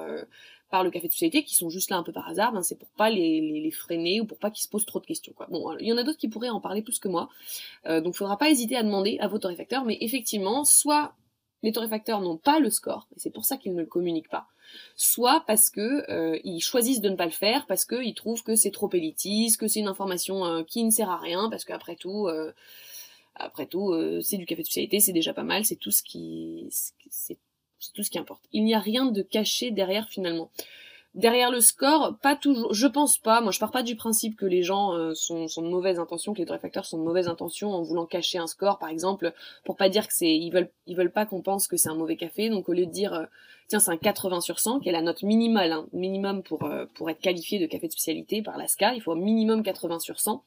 par 0.70 0.84
le 0.84 0.92
café 0.92 1.08
de 1.08 1.14
spécialité, 1.14 1.44
qui 1.44 1.56
sont 1.56 1.70
juste 1.70 1.90
là 1.92 1.98
un 1.98 2.04
peu 2.04 2.12
par 2.12 2.28
hasard, 2.28 2.52
ben 2.52 2.62
c'est 2.62 2.78
pour 2.78 2.90
pas 2.90 3.10
les, 3.10 3.40
les, 3.40 3.72
freiner 3.72 4.20
ou 4.20 4.26
pour 4.26 4.38
pas 4.38 4.52
qu'ils 4.52 4.64
se 4.64 4.70
posent 4.70 4.86
trop 4.86 5.00
de 5.00 5.06
questions. 5.06 5.32
Quoi. 5.34 5.48
Bon, 5.50 5.78
il 5.78 5.88
y 5.88 5.94
en 5.94 5.98
a 5.98 6.04
d'autres 6.04 6.18
qui 6.18 6.28
pourraient 6.28 6.50
en 6.50 6.60
parler 6.60 6.82
plus 6.82 7.00
que 7.00 7.08
moi, 7.08 7.30
donc 7.86 8.16
faudra 8.16 8.38
pas 8.38 8.50
hésiter 8.50 8.76
à 8.76 8.84
demander 8.84 9.18
à 9.20 9.28
vos 9.30 9.40
torréfacteurs, 9.40 9.86
mais 9.86 9.98
effectivement, 10.02 10.66
soit 10.66 11.14
les 11.64 11.72
torréfacteurs 11.72 12.22
n'ont 12.22 12.38
pas 12.38 12.60
le 12.60 12.70
score, 12.70 13.08
et 13.16 13.20
c'est 13.20 13.30
pour 13.30 13.46
ça 13.46 13.58
qu'ils 13.58 13.74
ne 13.74 13.82
le 13.82 13.86
communiquent 13.86 14.30
pas, 14.30 14.48
soit 14.96 15.44
parce 15.48 15.70
que 15.70 16.10
euh, 16.12 16.40
ils 16.44 16.62
choisissent 16.62 17.02
de 17.02 17.10
ne 17.10 17.16
pas 17.16 17.26
le 17.26 17.32
faire 17.32 17.66
parce 17.66 17.86
qu'ils 17.86 18.14
trouvent 18.14 18.44
que 18.44 18.56
c'est 18.56 18.72
trop 18.72 18.90
élitiste, 18.94 19.60
que 19.60 19.68
c'est 19.68 19.80
une 19.80 19.88
information 19.88 20.46
euh, 20.46 20.64
qui 20.64 20.84
ne 20.84 20.92
sert 20.92 21.10
à 21.10 21.18
rien, 21.18 21.50
parce 21.50 21.66
qu'après 21.66 21.96
tout, 21.96 22.28
euh, 22.28 22.54
après 23.36 23.66
tout, 23.66 23.94
c'est 24.22 24.38
du 24.38 24.46
café 24.46 24.64
de 24.64 24.66
spécialité, 24.66 25.00
c'est 25.00 25.14
déjà 25.14 25.34
pas 25.34 25.44
mal, 25.44 25.64
c'est 25.64 25.76
tout 25.76 25.92
ce 25.92 26.02
qui, 26.02 26.68
c'est 26.72 27.38
tout 27.94 28.04
ce 28.04 28.10
qui 28.10 28.18
importe. 28.18 28.44
Il 28.52 28.64
n'y 28.64 28.74
a 28.74 28.80
rien 28.80 29.06
de 29.06 29.22
caché 29.22 29.72
derrière 29.72 30.08
finalement. 30.10 30.50
Derrière 31.18 31.50
le 31.50 31.62
score, 31.62 32.16
pas 32.22 32.36
toujours. 32.36 32.76
Je 32.76 32.86
pense 32.86 33.18
pas. 33.18 33.42
Moi, 33.42 33.52
je 33.52 33.60
pars 33.60 33.72
pas 33.72 33.82
du 33.82 33.96
principe 33.96 34.38
que 34.38 34.46
les 34.46 34.62
gens 34.62 34.94
euh, 34.94 35.16
sont, 35.16 35.48
sont, 35.48 35.64
de 35.64 35.68
mauvaise 35.68 35.98
intention, 35.98 36.32
que 36.32 36.38
les 36.38 36.46
torréfacteurs 36.46 36.86
sont 36.86 37.00
de 37.00 37.04
mauvaise 37.04 37.28
intention 37.28 37.74
en 37.74 37.82
voulant 37.82 38.06
cacher 38.06 38.38
un 38.38 38.46
score, 38.46 38.78
par 38.78 38.90
exemple, 38.90 39.34
pour 39.66 39.78
pas 39.78 39.90
dire 39.90 40.08
que 40.08 40.14
c'est. 40.14 40.32
Ils 40.38 40.52
veulent, 40.52 40.70
ils 40.86 40.96
veulent 40.96 41.12
pas 41.12 41.26
qu'on 41.26 41.42
pense 41.42 41.68
que 41.68 41.76
c'est 41.76 41.90
un 41.90 41.96
mauvais 41.96 42.18
café. 42.18 42.50
Donc, 42.50 42.70
au 42.70 42.74
lieu 42.74 42.86
de 42.86 42.92
dire, 42.92 43.16
euh, 43.16 43.26
tiens, 43.68 43.80
c'est 43.80 43.90
un 43.90 43.98
80 43.98 44.42
sur 44.42 44.60
100, 44.60 44.82
qui 44.82 44.90
est 44.90 44.92
la 44.92 45.02
note 45.02 45.24
minimale, 45.24 45.72
hein, 45.72 45.88
minimum 45.92 46.44
pour 46.44 46.66
euh, 46.66 46.86
pour 46.94 47.10
être 47.10 47.20
qualifié 47.20 47.58
de 47.58 47.66
café 47.66 47.88
de 47.88 47.94
spécialité 47.94 48.44
par 48.44 48.56
la 48.60 48.68
SCA, 48.68 48.94
il 48.94 49.02
faut 49.02 49.14
un 49.14 49.16
minimum 49.16 49.64
80 49.64 49.98
sur 49.98 50.20
100. 50.20 50.44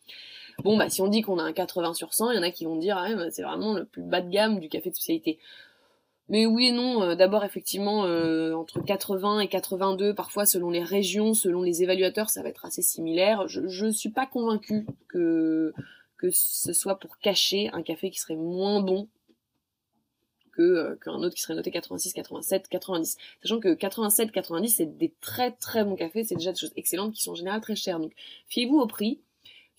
Bon, 0.62 0.76
bah, 0.76 0.88
si 0.88 1.02
on 1.02 1.08
dit 1.08 1.22
qu'on 1.22 1.40
a 1.40 1.42
un 1.42 1.52
80 1.52 1.94
sur 1.94 2.14
100, 2.14 2.30
il 2.30 2.36
y 2.36 2.38
en 2.38 2.42
a 2.42 2.50
qui 2.52 2.64
vont 2.64 2.76
dire, 2.76 2.96
ah, 2.96 3.08
c'est 3.30 3.42
vraiment 3.42 3.74
le 3.74 3.86
plus 3.86 4.02
bas 4.02 4.20
de 4.20 4.30
gamme 4.30 4.60
du 4.60 4.68
café 4.68 4.90
de 4.90 4.94
spécialité. 4.94 5.40
Mais 6.30 6.46
oui 6.46 6.68
et 6.68 6.72
non, 6.72 7.02
euh, 7.02 7.14
d'abord 7.16 7.44
effectivement 7.44 8.04
euh, 8.04 8.54
entre 8.54 8.80
80 8.80 9.40
et 9.40 9.48
82, 9.48 10.14
parfois 10.14 10.46
selon 10.46 10.70
les 10.70 10.82
régions, 10.82 11.34
selon 11.34 11.60
les 11.60 11.82
évaluateurs, 11.82 12.30
ça 12.30 12.40
va 12.44 12.48
être 12.48 12.64
assez 12.64 12.82
similaire. 12.82 13.48
Je 13.48 13.84
ne 13.84 13.90
suis 13.90 14.10
pas 14.10 14.26
convaincue 14.26 14.86
que, 15.08 15.74
que 16.16 16.30
ce 16.30 16.72
soit 16.72 17.00
pour 17.00 17.18
cacher 17.18 17.68
un 17.72 17.82
café 17.82 18.10
qui 18.10 18.20
serait 18.20 18.36
moins 18.36 18.80
bon 18.80 19.08
que 20.52 20.62
euh, 20.62 20.96
qu'un 21.04 21.14
autre 21.14 21.34
qui 21.34 21.42
serait 21.42 21.56
noté 21.56 21.72
86, 21.72 22.12
87, 22.12 22.68
90. 22.68 23.16
Sachant 23.42 23.58
que 23.58 23.74
87, 23.74 24.30
90, 24.30 24.68
c'est 24.68 24.86
des 24.86 25.12
très 25.20 25.50
très 25.50 25.84
bons 25.84 25.96
cafés, 25.96 26.22
c'est 26.22 26.36
déjà 26.36 26.52
des 26.52 26.58
choses 26.58 26.72
excellentes 26.76 27.12
qui 27.12 27.22
sont 27.22 27.32
en 27.32 27.36
général 27.36 27.60
très 27.60 27.74
chères. 27.74 27.98
Donc 27.98 28.12
fiez-vous 28.46 28.78
au 28.78 28.86
prix 28.86 29.20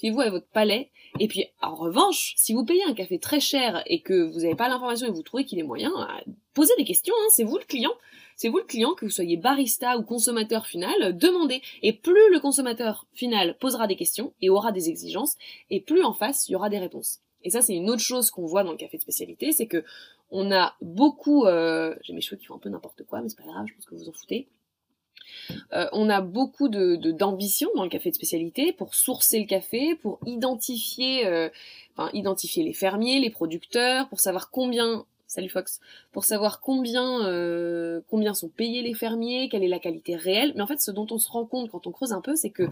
fiez-vous 0.01 0.21
à 0.21 0.29
votre 0.29 0.47
palais. 0.47 0.89
Et 1.19 1.27
puis, 1.27 1.45
en 1.61 1.75
revanche, 1.75 2.33
si 2.35 2.53
vous 2.53 2.65
payez 2.65 2.83
un 2.83 2.93
café 2.93 3.19
très 3.19 3.39
cher 3.39 3.83
et 3.85 4.01
que 4.01 4.31
vous 4.31 4.39
n'avez 4.39 4.55
pas 4.55 4.67
l'information 4.67 5.07
et 5.07 5.11
vous 5.11 5.21
trouvez 5.21 5.45
qu'il 5.45 5.59
est 5.59 5.63
moyen, 5.63 5.91
euh, 5.91 6.31
posez 6.53 6.73
des 6.77 6.85
questions, 6.85 7.13
hein, 7.21 7.27
c'est 7.29 7.43
vous 7.43 7.57
le 7.57 7.65
client. 7.65 7.93
C'est 8.35 8.49
vous 8.49 8.57
le 8.57 8.63
client, 8.63 8.95
que 8.95 9.05
vous 9.05 9.11
soyez 9.11 9.37
barista 9.37 9.97
ou 9.99 10.03
consommateur 10.03 10.65
final, 10.65 11.15
demandez. 11.15 11.61
Et 11.83 11.93
plus 11.93 12.31
le 12.31 12.39
consommateur 12.39 13.05
final 13.13 13.55
posera 13.59 13.85
des 13.85 13.95
questions 13.95 14.33
et 14.41 14.49
aura 14.49 14.71
des 14.71 14.89
exigences, 14.89 15.35
et 15.69 15.79
plus 15.79 16.03
en 16.03 16.13
face, 16.13 16.49
il 16.49 16.53
y 16.53 16.55
aura 16.55 16.69
des 16.69 16.79
réponses. 16.79 17.19
Et 17.43 17.51
ça, 17.51 17.61
c'est 17.61 17.75
une 17.75 17.89
autre 17.89 18.01
chose 18.01 18.31
qu'on 18.31 18.45
voit 18.45 18.63
dans 18.63 18.71
le 18.71 18.77
café 18.77 18.97
de 18.97 19.01
spécialité, 19.01 19.51
c'est 19.51 19.67
que 19.67 19.83
on 20.31 20.51
a 20.51 20.75
beaucoup... 20.81 21.45
Euh... 21.45 21.93
J'ai 22.03 22.13
mes 22.13 22.21
cheveux 22.21 22.37
qui 22.37 22.45
font 22.45 22.55
un 22.55 22.59
peu 22.59 22.69
n'importe 22.69 23.03
quoi, 23.03 23.21
mais 23.21 23.29
c'est 23.29 23.37
pas 23.37 23.43
grave, 23.43 23.65
je 23.67 23.75
pense 23.75 23.85
que 23.85 23.95
vous 23.95 24.09
en 24.09 24.13
foutez. 24.13 24.47
Euh, 25.73 25.87
on 25.93 26.09
a 26.09 26.21
beaucoup 26.21 26.69
de 26.69 26.95
d'ambition 27.11 27.69
dans 27.75 27.83
le 27.83 27.89
café 27.89 28.09
de 28.09 28.15
spécialité 28.15 28.73
pour 28.73 28.95
sourcer 28.95 29.39
le 29.39 29.45
café, 29.45 29.95
pour 29.95 30.19
identifier, 30.25 31.25
euh, 31.25 31.49
les 31.97 32.73
fermiers, 32.73 33.19
les 33.19 33.29
producteurs, 33.29 34.07
pour 34.09 34.19
savoir 34.19 34.49
combien 34.51 35.05
Salut 35.31 35.47
Fox. 35.47 35.79
Pour 36.11 36.25
savoir 36.25 36.61
euh, 36.67 38.01
combien 38.09 38.33
sont 38.33 38.49
payés 38.49 38.81
les 38.81 38.93
fermiers, 38.93 39.47
quelle 39.47 39.63
est 39.63 39.69
la 39.69 39.79
qualité 39.79 40.17
réelle. 40.17 40.51
Mais 40.55 40.61
en 40.61 40.67
fait, 40.67 40.81
ce 40.81 40.91
dont 40.91 41.07
on 41.09 41.19
se 41.19 41.31
rend 41.31 41.45
compte 41.45 41.71
quand 41.71 41.87
on 41.87 41.91
creuse 41.91 42.11
un 42.11 42.19
peu, 42.19 42.35
c'est 42.35 42.49
que 42.49 42.63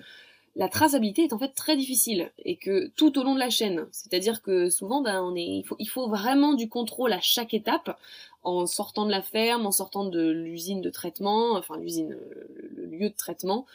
la 0.56 0.68
traçabilité 0.68 1.24
est 1.24 1.34
en 1.34 1.40
fait 1.40 1.54
très 1.54 1.78
difficile 1.78 2.32
et 2.40 2.56
que 2.56 2.88
tout 2.96 3.18
au 3.20 3.24
long 3.24 3.34
de 3.34 3.40
la 3.40 3.50
chaîne, 3.50 3.88
c'est-à-dire 3.92 4.42
que 4.42 4.70
souvent 4.70 5.02
ben, 5.02 5.22
on 5.24 5.36
est, 5.36 5.64
il, 5.80 5.90
faut, 5.90 6.10
vraiment 6.10 6.54
du 6.54 6.70
contrôle 6.70 7.14
à 7.14 7.22
chaque 7.22 7.54
étape 7.54 7.98
en 8.44 8.66
sortant 8.66 9.06
de 9.06 9.12
la 9.12 9.22
ferme, 9.22 9.66
en 9.66 9.72
sortant 9.72 10.06
de 10.06 10.30
l'usine 10.30 10.82
de 10.82 10.90
traitement, 10.90 11.54
enfin 11.54 11.78
l'usine, 11.78 12.18
le 12.76 12.86
lieu 12.86 13.10
de 13.10 13.16
traitement, 13.16 13.66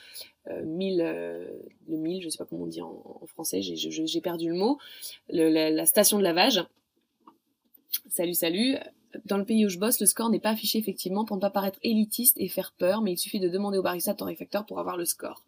euh, 0.49 0.63
mille, 0.65 1.01
euh, 1.01 1.47
le 1.89 1.97
mille, 1.97 2.23
je 2.23 2.29
sais 2.29 2.39
pas 2.39 2.45
comment 2.45 2.65
on 2.65 2.67
dit 2.67 2.83
en, 2.83 3.21
français, 3.29 3.63
j'ai 3.63 4.21
perdu 4.21 4.49
le 4.49 4.55
mot, 4.55 4.79
la, 5.29 5.87
station 5.87 6.19
de 6.19 6.23
lavage. 6.23 6.65
Salut, 8.09 8.35
salut. 8.35 8.77
Dans 9.27 9.39
le 9.39 9.45
pays 9.45 9.65
où 9.65 9.69
je 9.69 9.79
bosse, 9.79 10.01
le 10.01 10.07
score 10.07 10.29
n'est 10.29 10.41
pas 10.41 10.51
affiché 10.51 10.79
effectivement 10.79 11.25
pour 11.25 11.37
ne 11.37 11.41
pas 11.41 11.51
paraître 11.51 11.79
élitiste 11.83 12.37
et 12.39 12.49
faire 12.49 12.75
peur, 12.77 13.01
mais 13.01 13.13
il 13.13 13.17
suffit 13.17 13.39
de 13.39 13.49
demander 13.49 13.79
au 13.79 13.83
barista 13.83 14.13
torréfacteur 14.13 14.67
pour 14.67 14.81
avoir 14.81 14.97
le 14.97 15.05
score. 15.05 15.45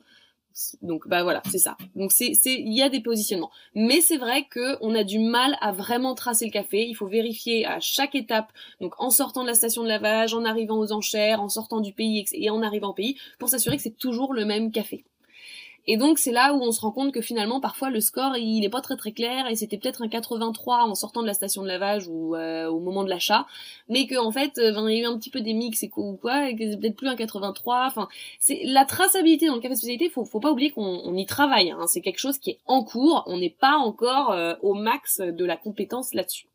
Donc 0.83 1.07
bah 1.07 1.23
voilà, 1.23 1.43
c'est 1.51 1.59
ça. 1.59 1.77
Donc 1.95 2.13
c'est 2.13 2.35
c'est 2.35 2.55
il 2.55 2.73
y 2.73 2.83
a 2.83 2.89
des 2.89 3.01
positionnements. 3.01 3.51
Mais 3.75 4.01
c'est 4.01 4.17
vrai 4.17 4.47
que 4.49 4.77
on 4.81 4.95
a 4.95 5.05
du 5.05 5.19
mal 5.19 5.57
à 5.61 5.73
vraiment 5.73 6.15
tracer 6.15 6.47
le 6.47 6.51
café, 6.51 6.87
il 6.87 6.95
faut 6.95 7.07
vérifier 7.07 7.67
à 7.67 7.81
chaque 7.81 8.15
étape. 8.15 8.53
Donc 8.81 8.95
en 8.99 9.11
sortant 9.11 9.43
de 9.43 9.49
la 9.49 9.55
station 9.55 9.83
de 9.83 9.89
lavage, 9.89 10.35
en 10.35 10.45
arrivant 10.45 10.79
aux 10.79 10.93
enchères, 10.93 11.43
en 11.43 11.49
sortant 11.49 11.81
du 11.81 11.93
pays 11.93 12.25
et 12.33 12.51
en 12.51 12.63
arrivant 12.63 12.91
au 12.91 12.95
pays 12.95 13.19
pour 13.39 13.49
s'assurer 13.49 13.77
que 13.77 13.83
c'est 13.83 13.99
toujours 13.99 14.33
le 14.33 14.45
même 14.45 14.73
café. 14.73 15.05
Et 15.89 15.97
donc 15.97 16.19
c'est 16.19 16.33
là 16.33 16.55
où 16.55 16.63
on 16.63 16.73
se 16.73 16.81
rend 16.81 16.91
compte 16.91 17.13
que 17.13 17.21
finalement 17.21 17.61
parfois 17.61 17.91
le 17.91 18.01
score 18.01 18.37
il 18.37 18.65
est 18.65 18.69
pas 18.69 18.81
très 18.81 18.97
très 18.97 19.13
clair 19.13 19.47
et 19.49 19.55
c'était 19.55 19.79
peut-être 19.79 20.03
un 20.03 20.09
83 20.09 20.85
en 20.85 20.95
sortant 20.95 21.23
de 21.23 21.27
la 21.27 21.35
station 21.35 21.63
de 21.63 21.69
lavage 21.69 22.09
ou 22.09 22.35
euh, 22.35 22.67
au 22.69 22.81
moment 22.81 23.05
de 23.05 23.11
l'achat, 23.11 23.47
mais 23.89 24.07
que 24.07 24.17
en 24.17 24.33
fait 24.33 24.59
euh, 24.59 24.73
il 24.89 24.97
y 24.97 24.99
a 24.99 25.03
eu 25.03 25.07
un 25.07 25.17
petit 25.17 25.31
peu 25.31 25.41
des 25.41 25.55
mix 25.55 25.83
et 25.83 25.89
quoi 25.89 26.49
et 26.49 26.57
que 26.57 26.71
c'est 26.71 26.77
peut-être 26.77 26.97
plus 26.97 27.09
un 27.09 27.17
83. 27.17 27.85
Enfin 27.87 28.09
c'est 28.41 28.63
la 28.65 28.85
traçabilité 28.85 29.47
dans 29.47 29.55
le 29.55 29.61
café 29.61 29.77
spécialité, 29.77 30.09
faut 30.09 30.25
faut 30.25 30.41
pas 30.41 30.51
oublier 30.51 30.71
qu'on 30.71 31.15
y 31.15 31.27
travaille. 31.27 31.71
Hein. 31.71 31.87
c'est 31.87 32.01
quelque 32.01 32.19
chose 32.19 32.39
qui 32.39 32.51
est 32.51 32.59
en 32.67 32.83
cours, 32.83 33.23
on 33.27 33.39
n'est 33.39 33.51
pas 33.51 33.77
encore 33.77 34.33
euh, 34.33 34.55
au 34.63 34.75
max 34.75 35.21
de 35.21 35.45
la 35.45 35.57
compétence 35.57 36.15
là-dessus. 36.15 36.49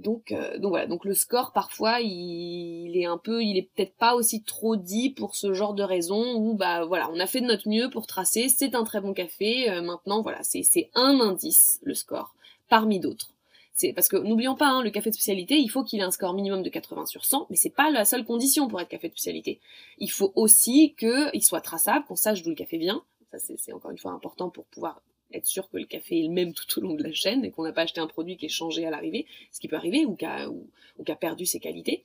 Donc, 0.00 0.32
euh, 0.32 0.58
donc 0.58 0.70
voilà, 0.70 0.86
donc 0.86 1.04
le 1.04 1.14
score 1.14 1.52
parfois 1.52 2.00
il, 2.00 2.96
est 2.96 3.04
un 3.04 3.18
peu, 3.18 3.42
il 3.42 3.58
est 3.58 3.68
peut-être 3.74 3.94
pas 3.94 4.14
aussi 4.14 4.42
trop 4.42 4.76
dit 4.76 5.10
pour 5.10 5.34
ce 5.34 5.52
genre 5.52 5.74
de 5.74 5.82
raison 5.82 6.36
où 6.36 6.54
bah 6.54 6.86
voilà, 6.86 7.10
on 7.12 7.20
a 7.20 7.26
fait 7.26 7.40
de 7.42 7.46
notre 7.46 7.68
mieux 7.68 7.90
pour 7.90 8.06
tracer, 8.06 8.48
c'est 8.48 8.74
un 8.74 8.84
très 8.84 9.00
bon 9.00 9.12
café, 9.12 9.70
euh, 9.70 9.82
maintenant 9.82 10.22
voilà, 10.22 10.42
c'est 10.42 10.62
c'est 10.62 10.90
un 10.94 11.20
indice 11.20 11.80
le 11.82 11.94
score 11.94 12.34
parmi 12.68 12.98
d'autres. 12.98 13.34
C'est 13.74 13.92
parce 13.92 14.08
que 14.08 14.16
n'oublions 14.16 14.56
pas, 14.56 14.68
hein, 14.68 14.82
le 14.82 14.90
café 14.90 15.10
de 15.10 15.14
spécialité, 15.14 15.56
il 15.56 15.68
faut 15.68 15.84
qu'il 15.84 16.00
ait 16.00 16.04
un 16.04 16.10
score 16.10 16.34
minimum 16.34 16.62
de 16.62 16.70
80 16.70 17.06
sur 17.06 17.24
100, 17.24 17.46
mais 17.50 17.56
c'est 17.56 17.70
pas 17.70 17.90
la 17.90 18.04
seule 18.04 18.24
condition 18.24 18.68
pour 18.68 18.80
être 18.80 18.88
café 18.88 19.08
de 19.08 19.12
spécialité. 19.12 19.60
Il 19.98 20.10
faut 20.10 20.32
aussi 20.34 20.94
qu'il 20.98 21.42
soit 21.42 21.60
traçable, 21.60 22.06
qu'on 22.06 22.16
sache 22.16 22.42
d'où 22.42 22.50
le 22.50 22.56
café 22.56 22.78
vient. 22.78 23.02
Ça 23.32 23.38
c'est 23.38 23.72
encore 23.72 23.90
une 23.90 23.98
fois 23.98 24.12
important 24.12 24.48
pour 24.48 24.64
pouvoir 24.64 25.00
être 25.32 25.46
sûr 25.46 25.68
que 25.70 25.76
le 25.76 25.84
café 25.84 26.20
est 26.20 26.22
le 26.22 26.32
même 26.32 26.52
tout 26.52 26.78
au 26.78 26.82
long 26.82 26.94
de 26.94 27.02
la 27.02 27.12
chaîne 27.12 27.44
et 27.44 27.50
qu'on 27.50 27.64
n'a 27.64 27.72
pas 27.72 27.82
acheté 27.82 28.00
un 28.00 28.06
produit 28.06 28.36
qui 28.36 28.46
est 28.46 28.50
changé 28.50 28.86
à 28.86 28.90
l'arrivée, 28.90 29.26
ce 29.52 29.60
qui 29.60 29.68
peut 29.68 29.76
arriver, 29.76 30.04
ou 30.04 30.16
qui 30.16 30.24
a, 30.24 30.48
ou, 30.48 30.68
qui 31.04 31.12
a 31.12 31.16
perdu 31.16 31.46
ses 31.46 31.60
qualités, 31.60 32.04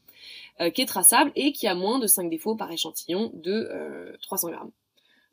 euh, 0.61 0.69
qui 0.69 0.81
est 0.81 0.85
traçable 0.85 1.31
et 1.35 1.51
qui 1.51 1.67
a 1.67 1.75
moins 1.75 1.99
de 1.99 2.07
5 2.07 2.29
défauts 2.29 2.55
par 2.55 2.71
échantillon 2.71 3.31
de 3.33 4.17
300 4.21 4.47
euh, 4.47 4.51
grammes. 4.51 4.71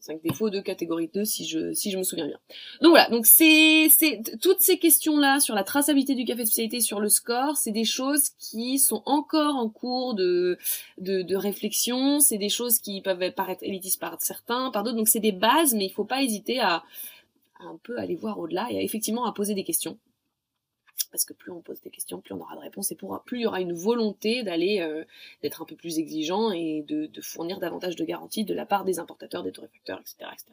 5 0.03 0.21
défauts 0.23 0.51
de 0.51 0.61
catégorie 0.61 1.09
2 1.15 1.25
si 1.25 1.47
je, 1.47 1.73
si 1.75 1.93
je 1.93 1.99
me 1.99 2.03
souviens 2.03 2.27
bien. 2.27 2.39
Donc 2.81 2.91
voilà, 2.91 3.09
donc 3.09 3.25
c'est, 3.25 3.89
c'est, 3.89 4.21
toutes 4.41 4.61
ces 4.61 4.79
questions-là 4.79 5.39
sur 5.39 5.55
la 5.55 5.63
traçabilité 5.63 6.17
du 6.17 6.25
café 6.25 6.43
de 6.43 6.47
spécialité, 6.47 6.81
sur 6.81 6.99
le 6.99 7.09
score, 7.09 7.57
c'est 7.57 7.71
des 7.71 7.85
choses 7.85 8.31
qui 8.41 8.81
sont 8.81 9.03
encore 9.07 9.55
en 9.55 9.69
cours 9.69 10.15
de, 10.15 10.59
de, 10.99 11.23
de 11.23 11.37
réflexion, 11.37 12.19
c'est 12.19 12.39
des 12.39 12.49
choses 12.49 12.81
qui 12.81 13.01
peuvent 13.01 13.31
paraître 13.33 13.63
élitistes 13.63 14.01
par 14.01 14.21
certains, 14.21 14.73
par 14.73 14.83
d'autres, 14.83 14.97
donc 14.97 15.09
c'est 15.09 15.21
des 15.21 15.31
bases, 15.31 15.73
mais 15.73 15.87
il 15.87 15.93
faut 15.93 16.05
pas 16.05 16.23
hésiter 16.23 16.59
à, 16.59 16.83
un 17.67 17.79
peu 17.83 17.99
aller 17.99 18.17
voir 18.17 18.39
au-delà 18.39 18.69
et 18.71 18.85
effectivement 18.85 19.25
à 19.25 19.33
poser 19.33 19.55
des 19.55 19.65
questions 19.65 19.99
parce 21.13 21.25
que 21.25 21.35
plus 21.35 21.53
on 21.53 21.61
pose 21.61 21.81
des 21.81 21.91
questions, 21.91 22.21
plus 22.21 22.35
on 22.35 22.41
aura 22.41 22.57
de 22.57 22.61
réponses, 22.61 22.91
et 22.91 22.97
plus 22.97 23.39
il 23.39 23.43
y 23.43 23.47
aura 23.47 23.61
une 23.61 23.75
volonté 23.75 24.43
d'aller 24.43 24.81
euh, 24.81 25.05
d'être 25.43 25.63
un 25.63 25.65
peu 25.65 25.77
plus 25.77 25.99
exigeant 25.99 26.51
et 26.51 26.85
de, 26.89 27.09
fournir 27.21 27.61
davantage 27.61 27.97
de 27.97 28.05
garanties 28.05 28.45
de 28.45 28.55
la 28.55 28.67
part 28.67 28.85
des 28.85 28.99
importateurs, 28.99 29.43
des 29.43 29.53
torréfacteurs, 29.53 30.01
etc., 30.01 30.31
etc. 30.33 30.47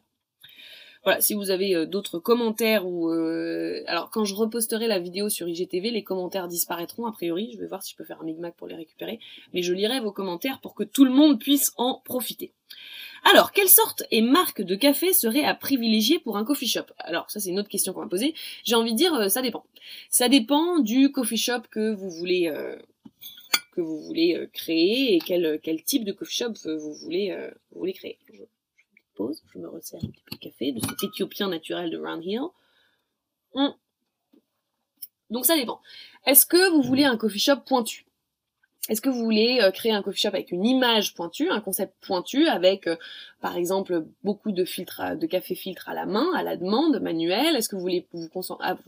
Voilà, 1.02 1.22
si 1.22 1.32
vous 1.32 1.50
avez 1.50 1.74
euh, 1.74 1.86
d'autres 1.86 2.18
commentaires 2.18 2.86
ou 2.86 3.08
euh, 3.08 3.82
alors 3.86 4.10
quand 4.10 4.26
je 4.26 4.34
reposterai 4.34 4.86
la 4.86 4.98
vidéo 4.98 5.30
sur 5.30 5.48
IGTV, 5.48 5.90
les 5.90 6.04
commentaires 6.04 6.46
disparaîtront 6.46 7.06
a 7.06 7.12
priori. 7.12 7.52
Je 7.54 7.58
vais 7.58 7.66
voir 7.66 7.82
si 7.82 7.92
je 7.92 7.96
peux 7.96 8.04
faire 8.04 8.20
un 8.20 8.24
micmac 8.24 8.54
pour 8.54 8.66
les 8.66 8.74
récupérer, 8.74 9.18
mais 9.54 9.62
je 9.62 9.72
lirai 9.72 10.00
vos 10.00 10.12
commentaires 10.12 10.60
pour 10.60 10.74
que 10.74 10.84
tout 10.84 11.06
le 11.06 11.10
monde 11.10 11.40
puisse 11.40 11.72
en 11.78 12.02
profiter. 12.04 12.52
Alors, 13.24 13.52
quelle 13.52 13.68
sorte 13.68 14.02
et 14.10 14.22
marque 14.22 14.62
de 14.62 14.74
café 14.74 15.12
serait 15.12 15.44
à 15.44 15.54
privilégier 15.54 16.18
pour 16.18 16.36
un 16.36 16.44
coffee 16.44 16.66
shop? 16.66 16.86
Alors, 16.98 17.30
ça 17.30 17.40
c'est 17.40 17.50
une 17.50 17.58
autre 17.58 17.68
question 17.68 17.92
qu'on 17.92 18.00
va 18.00 18.08
poser. 18.08 18.34
J'ai 18.64 18.74
envie 18.74 18.92
de 18.92 18.96
dire, 18.96 19.14
euh, 19.14 19.28
ça 19.28 19.42
dépend. 19.42 19.64
Ça 20.08 20.28
dépend 20.28 20.78
du 20.78 21.12
coffee 21.12 21.36
shop 21.36 21.62
que 21.70 21.92
vous 21.92 22.10
voulez 22.10 22.48
euh, 22.48 22.76
que 23.72 23.80
vous 23.80 24.00
voulez 24.00 24.36
euh, 24.36 24.46
créer 24.52 25.14
et 25.14 25.18
quel, 25.18 25.60
type 25.84 26.04
de 26.04 26.12
coffee 26.12 26.36
shop 26.36 26.54
vous 26.64 26.94
voulez 26.94 27.36
vous 27.72 27.80
voulez 27.80 27.92
créer. 27.92 28.18
Je, 28.32 28.42
pause, 29.14 29.42
je 29.52 29.58
me 29.58 29.68
resserre 29.68 30.00
un 30.02 30.08
petit 30.08 30.22
peu 30.24 30.36
de 30.36 30.40
café 30.40 30.72
de 30.72 30.80
cet 30.80 31.02
éthiopien 31.04 31.48
naturel 31.48 31.90
de 31.90 31.98
Round 31.98 32.24
Hill. 32.24 32.40
Hum. 33.54 33.74
Donc 35.28 35.46
ça 35.46 35.56
dépend. 35.56 35.80
Est-ce 36.26 36.46
que 36.46 36.70
vous 36.70 36.82
voulez 36.82 37.04
un 37.04 37.16
coffee 37.16 37.38
shop 37.38 37.60
pointu? 37.66 38.06
Est-ce 38.88 39.02
que 39.02 39.10
vous 39.10 39.22
voulez 39.22 39.60
euh, 39.60 39.70
créer 39.70 39.92
un 39.92 40.00
coffee 40.00 40.22
shop 40.22 40.28
avec 40.28 40.52
une 40.52 40.64
image 40.64 41.14
pointue, 41.14 41.50
un 41.50 41.60
concept 41.60 41.94
pointu, 42.00 42.46
avec 42.46 42.86
euh, 42.86 42.96
par 43.42 43.56
exemple 43.56 44.06
beaucoup 44.24 44.52
de 44.52 44.64
filtres, 44.64 45.16
de 45.16 45.26
café 45.26 45.54
filtre 45.54 45.90
à 45.90 45.94
la 45.94 46.06
main, 46.06 46.26
à 46.34 46.42
la 46.42 46.56
demande, 46.56 46.98
manuel 46.98 47.56
Est-ce 47.56 47.68
que 47.68 47.76
vous 47.76 47.82
voulez 47.82 48.06
vous, 48.14 48.28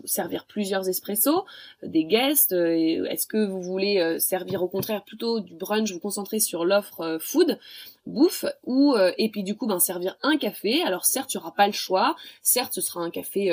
servir 0.05 0.47
plusieurs 0.47 0.89
espressos, 0.89 1.45
euh, 1.85 1.89
des 1.89 2.05
guests 2.05 2.53
Est-ce 2.53 3.27
que 3.27 3.45
vous 3.45 3.61
voulez 3.61 4.19
servir 4.19 4.63
au 4.63 4.69
contraire 4.69 5.05
plutôt 5.05 5.41
du 5.41 5.55
brunch, 5.55 5.93
vous 5.93 6.01
concentrer 6.01 6.41
sur 6.41 6.65
l'offre 6.65 7.19
food, 7.21 7.59
bouffe, 8.07 8.47
ou 8.65 8.97
et 9.19 9.29
puis 9.29 9.45
du 9.45 9.57
coup 9.57 9.67
ben 9.67 9.79
servir 9.79 10.17
un 10.23 10.39
café? 10.39 10.83
Alors 10.83 11.05
certes, 11.05 11.35
il 11.35 11.37
n'y 11.37 11.43
aura 11.43 11.55
pas 11.55 11.67
le 11.67 11.73
choix. 11.73 12.17
Certes, 12.43 12.73
ce 12.75 12.81
sera 12.81 13.01
un 13.01 13.11
café 13.11 13.51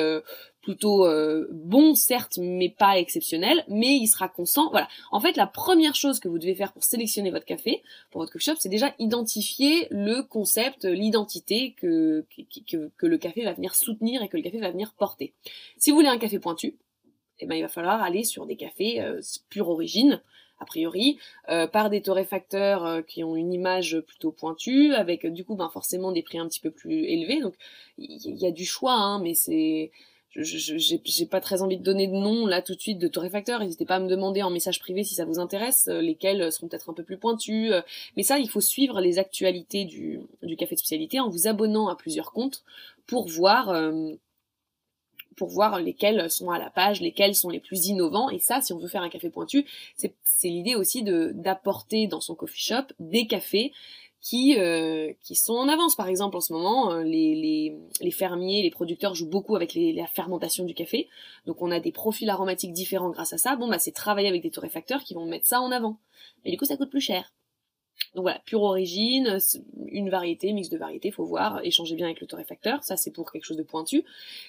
plutôt 0.62 1.06
euh, 1.06 1.48
bon 1.52 1.94
certes 1.94 2.38
mais 2.40 2.68
pas 2.68 2.98
exceptionnel 2.98 3.64
mais 3.68 3.96
il 3.96 4.06
sera 4.06 4.28
constant 4.28 4.70
voilà. 4.70 4.88
En 5.10 5.20
fait 5.20 5.36
la 5.36 5.46
première 5.46 5.94
chose 5.94 6.20
que 6.20 6.28
vous 6.28 6.38
devez 6.38 6.54
faire 6.54 6.72
pour 6.72 6.84
sélectionner 6.84 7.30
votre 7.30 7.46
café 7.46 7.82
pour 8.10 8.20
votre 8.20 8.32
coffee 8.32 8.44
shop 8.44 8.56
c'est 8.58 8.68
déjà 8.68 8.94
identifier 8.98 9.86
le 9.90 10.22
concept 10.22 10.84
l'identité 10.84 11.72
que, 11.72 12.24
que, 12.70 12.90
que 12.96 13.06
le 13.06 13.18
café 13.18 13.44
va 13.44 13.52
venir 13.52 13.74
soutenir 13.74 14.22
et 14.22 14.28
que 14.28 14.36
le 14.36 14.42
café 14.42 14.58
va 14.58 14.70
venir 14.70 14.94
porter. 14.94 15.32
Si 15.78 15.90
vous 15.90 15.96
voulez 15.96 16.08
un 16.08 16.18
café 16.18 16.38
pointu 16.38 16.76
eh 17.38 17.46
ben 17.46 17.54
il 17.54 17.62
va 17.62 17.68
falloir 17.68 18.02
aller 18.02 18.24
sur 18.24 18.46
des 18.46 18.56
cafés 18.56 19.00
euh, 19.00 19.20
pure 19.48 19.68
origine 19.70 20.20
a 20.62 20.66
priori, 20.66 21.18
euh, 21.48 21.66
par 21.66 21.88
des 21.88 22.02
torréfacteurs 22.02 23.02
qui 23.06 23.24
ont 23.24 23.34
une 23.34 23.50
image 23.50 23.98
plutôt 24.00 24.30
pointue, 24.30 24.92
avec 24.92 25.26
du 25.26 25.42
coup 25.42 25.56
ben 25.56 25.70
forcément 25.70 26.12
des 26.12 26.22
prix 26.22 26.38
un 26.38 26.46
petit 26.46 26.60
peu 26.60 26.70
plus 26.70 27.04
élevés. 27.06 27.40
Donc 27.40 27.54
il 27.96 28.36
y, 28.36 28.46
a 28.46 28.50
du 28.50 28.66
choix, 28.66 28.92
hein, 28.92 29.20
mais 29.22 29.32
c'est 29.32 29.90
j'ai 30.36 31.26
pas 31.26 31.40
très 31.40 31.62
envie 31.62 31.76
de 31.76 31.82
donner 31.82 32.06
de 32.06 32.12
nom 32.12 32.46
là 32.46 32.62
tout 32.62 32.74
de 32.74 32.80
suite 32.80 32.98
de 32.98 33.08
torréfacteurs. 33.08 33.60
N'hésitez 33.60 33.84
pas 33.84 33.96
à 33.96 34.00
me 34.00 34.08
demander 34.08 34.42
en 34.42 34.50
message 34.50 34.78
privé 34.78 35.02
si 35.02 35.14
ça 35.14 35.24
vous 35.24 35.40
intéresse, 35.40 35.88
euh, 35.88 36.00
lesquels 36.00 36.52
seront 36.52 36.68
peut-être 36.68 36.88
un 36.88 36.94
peu 36.94 37.02
plus 37.02 37.18
pointus. 37.18 37.72
Euh. 37.72 37.80
mais 38.16 38.22
ça, 38.22 38.38
il 38.38 38.48
faut 38.48 38.60
suivre 38.60 39.00
les 39.00 39.18
actualités 39.18 39.84
du, 39.84 40.20
du 40.42 40.56
café 40.56 40.74
de 40.76 40.78
spécialité 40.78 41.18
en 41.18 41.28
vous 41.28 41.48
abonnant 41.48 41.88
à 41.88 41.96
plusieurs 41.96 42.32
comptes 42.32 42.62
pour 43.06 43.26
voir 43.26 43.70
euh, 43.70 44.12
pour 45.36 45.48
voir 45.48 45.80
lesquels 45.80 46.30
sont 46.30 46.50
à 46.50 46.58
la 46.58 46.70
page, 46.70 47.00
lesquels 47.00 47.34
sont 47.34 47.48
les 47.48 47.60
plus 47.60 47.86
innovants. 47.86 48.28
Et 48.30 48.38
ça, 48.38 48.60
si 48.60 48.72
on 48.72 48.78
veut 48.78 48.88
faire 48.88 49.02
un 49.02 49.08
café 49.08 49.30
pointu, 49.30 49.64
c'est 49.96 50.12
l'idée 50.44 50.74
aussi 50.74 51.02
de 51.02 51.32
d'apporter 51.34 52.06
dans 52.06 52.20
son 52.20 52.34
coffee 52.34 52.60
shop 52.60 52.92
des 52.98 53.26
cafés 53.26 53.72
qui, 54.20 54.56
euh, 54.58 55.12
qui 55.22 55.34
sont 55.34 55.54
en 55.54 55.68
avance. 55.68 55.96
Par 55.96 56.08
exemple, 56.08 56.36
en 56.36 56.40
ce 56.40 56.52
moment, 56.52 56.92
euh, 56.92 57.02
les, 57.02 57.34
les, 57.34 57.76
les 58.00 58.10
fermiers, 58.10 58.62
les 58.62 58.70
producteurs 58.70 59.14
jouent 59.14 59.30
beaucoup 59.30 59.56
avec 59.56 59.74
les, 59.74 59.92
la 59.92 60.06
fermentation 60.06 60.64
du 60.64 60.74
café. 60.74 61.08
Donc 61.46 61.62
on 61.62 61.70
a 61.70 61.80
des 61.80 61.92
profils 61.92 62.28
aromatiques 62.28 62.72
différents 62.72 63.10
grâce 63.10 63.32
à 63.32 63.38
ça. 63.38 63.56
Bon, 63.56 63.68
bah 63.68 63.78
c'est 63.78 63.92
travailler 63.92 64.28
avec 64.28 64.42
des 64.42 64.50
torréfacteurs 64.50 65.02
qui 65.02 65.14
vont 65.14 65.26
mettre 65.26 65.46
ça 65.46 65.60
en 65.60 65.72
avant. 65.72 65.98
Mais 66.44 66.50
du 66.50 66.56
coup, 66.56 66.64
ça 66.64 66.76
coûte 66.76 66.90
plus 66.90 67.00
cher. 67.00 67.32
Donc 68.14 68.22
voilà, 68.22 68.40
pure 68.44 68.62
origine, 68.62 69.38
une 69.86 70.10
variété, 70.10 70.52
mix 70.52 70.68
de 70.68 70.78
variétés, 70.78 71.10
faut 71.10 71.24
voir, 71.24 71.60
échanger 71.64 71.94
bien 71.94 72.06
avec 72.06 72.20
le 72.20 72.26
torréfacteur, 72.26 72.82
ça 72.82 72.96
c'est 72.96 73.12
pour 73.12 73.30
quelque 73.30 73.44
chose 73.44 73.58
de 73.58 73.62
pointu. 73.62 74.04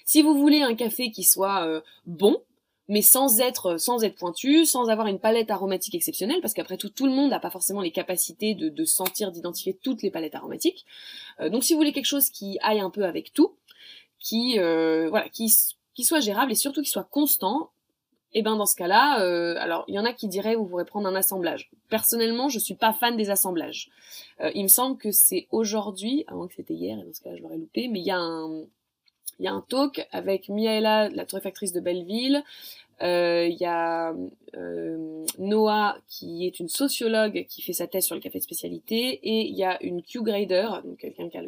Si 0.05 0.21
vous 0.21 0.35
voulez 0.39 0.61
un 0.61 0.73
café 0.73 1.11
qui 1.11 1.23
soit 1.23 1.67
euh, 1.67 1.81
bon, 2.05 2.41
mais 2.87 3.01
sans 3.01 3.39
être 3.39 3.77
sans 3.77 4.03
être 4.03 4.15
pointu, 4.15 4.65
sans 4.65 4.89
avoir 4.89 5.07
une 5.07 5.19
palette 5.19 5.51
aromatique 5.51 5.95
exceptionnelle, 5.95 6.41
parce 6.41 6.53
qu'après 6.53 6.77
tout, 6.77 6.89
tout 6.89 7.05
le 7.05 7.13
monde 7.13 7.29
n'a 7.29 7.39
pas 7.39 7.49
forcément 7.49 7.81
les 7.81 7.91
capacités 7.91 8.55
de, 8.55 8.69
de 8.69 8.85
sentir, 8.85 9.31
d'identifier 9.31 9.77
toutes 9.81 10.01
les 10.01 10.11
palettes 10.11 10.35
aromatiques. 10.35 10.85
Euh, 11.39 11.49
donc 11.49 11.63
si 11.63 11.73
vous 11.73 11.79
voulez 11.79 11.93
quelque 11.93 12.05
chose 12.05 12.29
qui 12.29 12.57
aille 12.61 12.79
un 12.79 12.89
peu 12.89 13.05
avec 13.05 13.33
tout, 13.33 13.55
qui 14.19 14.59
euh, 14.59 15.09
voilà, 15.09 15.29
qui, 15.29 15.53
qui 15.93 16.03
soit 16.03 16.19
gérable 16.19 16.51
et 16.51 16.55
surtout 16.55 16.81
qui 16.81 16.89
soit 16.89 17.07
constant, 17.09 17.71
et 18.33 18.39
eh 18.39 18.41
ben 18.43 18.55
dans 18.55 18.65
ce 18.65 18.77
cas-là, 18.77 19.21
euh, 19.21 19.55
alors 19.59 19.83
il 19.89 19.95
y 19.95 19.99
en 19.99 20.05
a 20.05 20.13
qui 20.13 20.29
diraient 20.29 20.55
vous 20.55 20.65
pourrez 20.65 20.85
prendre 20.85 21.07
un 21.07 21.15
assemblage. 21.15 21.69
Personnellement, 21.89 22.47
je 22.47 22.59
suis 22.59 22.75
pas 22.75 22.93
fan 22.93 23.17
des 23.17 23.29
assemblages. 23.29 23.89
il 24.55 24.63
me 24.63 24.69
semble 24.69 24.97
que 24.97 25.11
c'est 25.11 25.47
aujourd'hui, 25.51 26.23
avant 26.27 26.47
que 26.47 26.53
c'était 26.55 26.73
hier, 26.73 26.97
et 26.97 27.03
dans 27.03 27.13
ce 27.13 27.21
cas-là 27.21 27.35
je 27.35 27.41
l'aurais 27.41 27.57
loupé, 27.57 27.89
mais 27.89 27.99
il 27.99 28.05
y 28.05 28.11
a 28.11 28.19
un 28.19 28.63
il 29.41 29.45
y 29.45 29.47
a 29.47 29.53
un 29.53 29.65
talk 29.67 30.07
avec 30.11 30.49
Miaela, 30.49 31.09
la 31.09 31.25
torréfactrice 31.25 31.73
de 31.73 31.79
Belleville, 31.79 32.43
il 33.01 33.57
y 33.59 33.65
a 33.65 34.13
euh, 34.57 35.25
Noah 35.39 35.97
qui 36.09 36.45
est 36.45 36.59
une 36.59 36.67
sociologue 36.67 37.45
qui 37.47 37.61
fait 37.61 37.71
sa 37.71 37.87
thèse 37.87 38.05
sur 38.05 38.15
le 38.15 38.21
café 38.21 38.39
de 38.39 38.43
spécialité 38.43 39.19
et 39.23 39.47
il 39.47 39.55
y 39.55 39.63
a 39.63 39.81
une 39.81 40.03
Q-grader, 40.03 40.69
donc 40.83 40.97
quelqu'un 40.97 41.29
qui 41.29 41.37
a, 41.37 41.41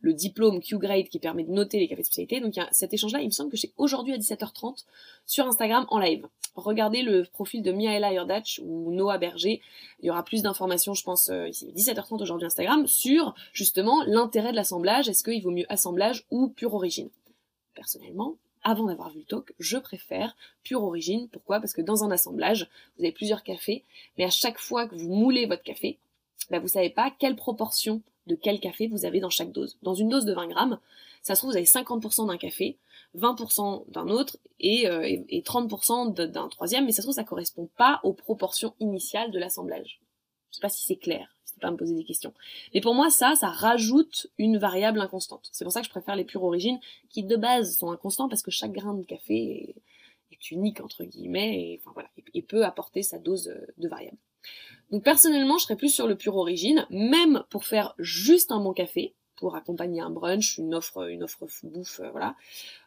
le, 0.00 0.12
diplôme 0.12 0.60
Q-grade 0.60 1.08
qui 1.08 1.18
permet 1.20 1.44
de 1.44 1.50
noter 1.50 1.78
les 1.78 1.88
cafés 1.88 2.02
de 2.02 2.06
spécialité. 2.06 2.40
Donc 2.40 2.56
il 2.56 2.58
y 2.58 2.62
a 2.62 2.68
cet 2.70 2.92
échange-là, 2.92 3.22
il 3.22 3.26
me 3.26 3.30
semble 3.30 3.50
que 3.50 3.56
c'est 3.56 3.72
aujourd'hui 3.78 4.12
à 4.12 4.18
17h30 4.18 4.84
sur 5.24 5.46
Instagram 5.46 5.86
en 5.88 5.98
live. 5.98 6.26
Regardez 6.54 7.02
le 7.02 7.24
profil 7.24 7.62
de 7.62 7.72
Miaela 7.72 8.12
Yordach 8.12 8.60
ou 8.62 8.92
Noah 8.92 9.16
Berger. 9.16 9.62
Il 10.00 10.06
y 10.06 10.10
aura 10.10 10.24
plus 10.24 10.42
d'informations, 10.42 10.92
je 10.92 11.04
pense, 11.04 11.30
euh, 11.30 11.48
ici 11.48 11.72
17h30 11.74 12.20
aujourd'hui 12.20 12.46
Instagram 12.46 12.86
sur 12.86 13.34
justement 13.52 14.02
l'intérêt 14.06 14.50
de 14.50 14.56
l'assemblage. 14.56 15.08
Est-ce 15.08 15.24
qu'il 15.24 15.42
vaut 15.42 15.50
mieux 15.50 15.66
assemblage 15.70 16.26
ou 16.30 16.48
pure 16.48 16.74
origine? 16.74 17.08
Personnellement, 17.74 18.36
avant 18.68 18.84
d'avoir 18.84 19.10
vu 19.10 19.20
le 19.20 19.24
talk, 19.24 19.54
je 19.58 19.78
préfère 19.78 20.36
pure 20.62 20.82
origine. 20.84 21.28
Pourquoi? 21.28 21.60
Parce 21.60 21.72
que 21.72 21.80
dans 21.80 22.04
un 22.04 22.10
assemblage, 22.10 22.68
vous 22.96 23.04
avez 23.04 23.12
plusieurs 23.12 23.42
cafés, 23.42 23.84
mais 24.16 24.24
à 24.24 24.30
chaque 24.30 24.58
fois 24.58 24.86
que 24.86 24.94
vous 24.94 25.14
moulez 25.14 25.46
votre 25.46 25.62
café, 25.62 25.98
bah 26.50 26.58
vous 26.58 26.68
savez 26.68 26.90
pas 26.90 27.10
quelle 27.18 27.36
proportion 27.36 28.02
de 28.26 28.34
quel 28.34 28.60
café 28.60 28.86
vous 28.86 29.04
avez 29.04 29.20
dans 29.20 29.30
chaque 29.30 29.52
dose. 29.52 29.78
Dans 29.82 29.94
une 29.94 30.08
dose 30.08 30.24
de 30.24 30.34
20 30.34 30.48
grammes, 30.48 30.78
ça 31.22 31.34
se 31.34 31.40
trouve 31.40 31.52
vous 31.52 31.56
avez 31.56 31.66
50% 31.66 32.26
d'un 32.26 32.36
café, 32.36 32.76
20% 33.16 33.90
d'un 33.90 34.08
autre 34.08 34.36
et, 34.60 34.86
euh, 34.88 35.02
et 35.28 35.42
30% 35.42 36.14
d'un 36.14 36.48
troisième, 36.48 36.84
mais 36.84 36.92
ça 36.92 37.02
se 37.02 37.06
trouve 37.06 37.14
ça 37.14 37.24
correspond 37.24 37.68
pas 37.76 38.00
aux 38.02 38.12
proportions 38.12 38.74
initiales 38.80 39.30
de 39.30 39.38
l'assemblage. 39.38 40.00
Je 40.50 40.56
sais 40.56 40.60
pas 40.60 40.68
si 40.68 40.84
c'est 40.84 40.96
clair 40.96 41.37
pas 41.58 41.70
me 41.70 41.76
poser 41.76 41.94
des 41.94 42.04
questions. 42.04 42.32
Mais 42.74 42.80
pour 42.80 42.94
moi, 42.94 43.10
ça, 43.10 43.34
ça 43.34 43.48
rajoute 43.48 44.28
une 44.38 44.58
variable 44.58 45.00
inconstante. 45.00 45.48
C'est 45.52 45.64
pour 45.64 45.72
ça 45.72 45.80
que 45.80 45.86
je 45.86 45.90
préfère 45.90 46.16
les 46.16 46.24
pures 46.24 46.44
origines, 46.44 46.78
qui 47.10 47.22
de 47.22 47.36
base 47.36 47.76
sont 47.76 47.90
inconstants 47.90 48.28
parce 48.28 48.42
que 48.42 48.50
chaque 48.50 48.72
grain 48.72 48.94
de 48.94 49.04
café 49.04 49.74
est, 49.76 49.82
unique 50.52 50.80
entre 50.80 51.02
guillemets 51.02 51.80
et, 52.32 52.42
peut 52.42 52.64
apporter 52.64 53.02
sa 53.02 53.18
dose 53.18 53.48
euh, 53.48 53.66
de 53.76 53.88
variable. 53.88 54.16
Donc 54.92 55.02
personnellement, 55.02 55.58
je 55.58 55.64
serais 55.64 55.76
plus 55.76 55.92
sur 55.92 56.06
le 56.06 56.14
pure 56.14 56.36
origine, 56.36 56.86
même 56.90 57.42
pour 57.50 57.64
faire 57.64 57.96
juste 57.98 58.52
un 58.52 58.60
bon 58.60 58.72
café, 58.72 59.14
pour 59.34 59.56
accompagner 59.56 60.00
un 60.00 60.10
brunch, 60.10 60.58
une 60.58 60.76
offre, 60.76 61.08
une 61.08 61.24
offre 61.24 61.44
bouffe, 61.64 61.98
euh, 61.98 62.10
voilà. 62.12 62.36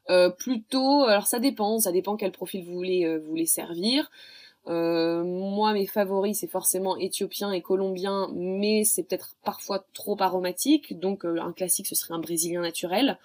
Euh, 0.09 0.29
plutôt, 0.29 1.03
alors 1.03 1.27
ça 1.27 1.39
dépend, 1.39 1.77
ça 1.79 1.91
dépend 1.91 2.15
quel 2.15 2.31
profil 2.31 2.63
vous 2.63 2.73
voulez, 2.73 3.17
vous 3.17 3.27
voulez 3.27 3.45
servir. 3.45 4.09
Euh, 4.67 5.23
moi, 5.23 5.73
mes 5.73 5.87
favoris, 5.87 6.39
c'est 6.39 6.47
forcément 6.47 6.97
éthiopien 6.97 7.51
et 7.51 7.61
colombien, 7.61 8.29
mais 8.33 8.83
c'est 8.83 9.03
peut-être 9.03 9.35
parfois 9.43 9.85
trop 9.93 10.15
aromatique. 10.21 10.99
Donc, 10.99 11.25
euh, 11.25 11.39
un 11.41 11.53
classique, 11.53 11.87
ce 11.87 11.95
serait 11.95 12.13
un 12.13 12.19
brésilien 12.19 12.61
naturel. 12.61 13.17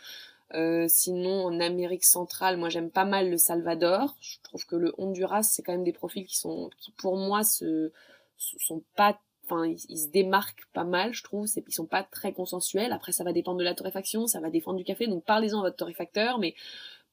Euh, 0.55 0.87
sinon, 0.89 1.45
en 1.47 1.61
Amérique 1.61 2.05
centrale, 2.05 2.57
moi, 2.57 2.69
j'aime 2.69 2.91
pas 2.91 3.05
mal 3.05 3.31
le 3.31 3.37
Salvador. 3.37 4.17
Je 4.21 4.37
trouve 4.43 4.65
que 4.67 4.77
le 4.77 4.95
Honduras, 4.99 5.43
c'est 5.43 5.63
quand 5.63 5.73
même 5.73 5.85
des 5.85 5.93
profils 5.93 6.27
qui 6.27 6.37
sont, 6.37 6.71
qui 6.79 6.93
pour 6.93 7.17
moi, 7.17 7.45
se, 7.45 7.93
sont 8.39 8.83
pas 8.97 9.19
enfin, 9.45 9.67
ils, 9.67 9.99
se 9.99 10.09
démarquent 10.09 10.67
pas 10.73 10.85
mal, 10.85 11.13
je 11.13 11.23
trouve. 11.23 11.47
Ils 11.67 11.75
sont 11.75 11.87
pas 11.87 12.03
très 12.03 12.33
consensuels. 12.33 12.93
Après, 12.93 13.13
ça 13.13 13.25
va 13.25 13.33
dépendre 13.33 13.59
de 13.59 13.65
la 13.65 13.75
torréfaction, 13.75 14.27
ça 14.27 14.41
va 14.41 14.51
dépendre 14.51 14.79
du 14.79 14.85
café. 14.85 15.07
Donc, 15.07 15.25
parlez-en 15.25 15.61
à 15.61 15.63
votre 15.63 15.77
torréfacteur, 15.77 16.39
mais 16.39 16.55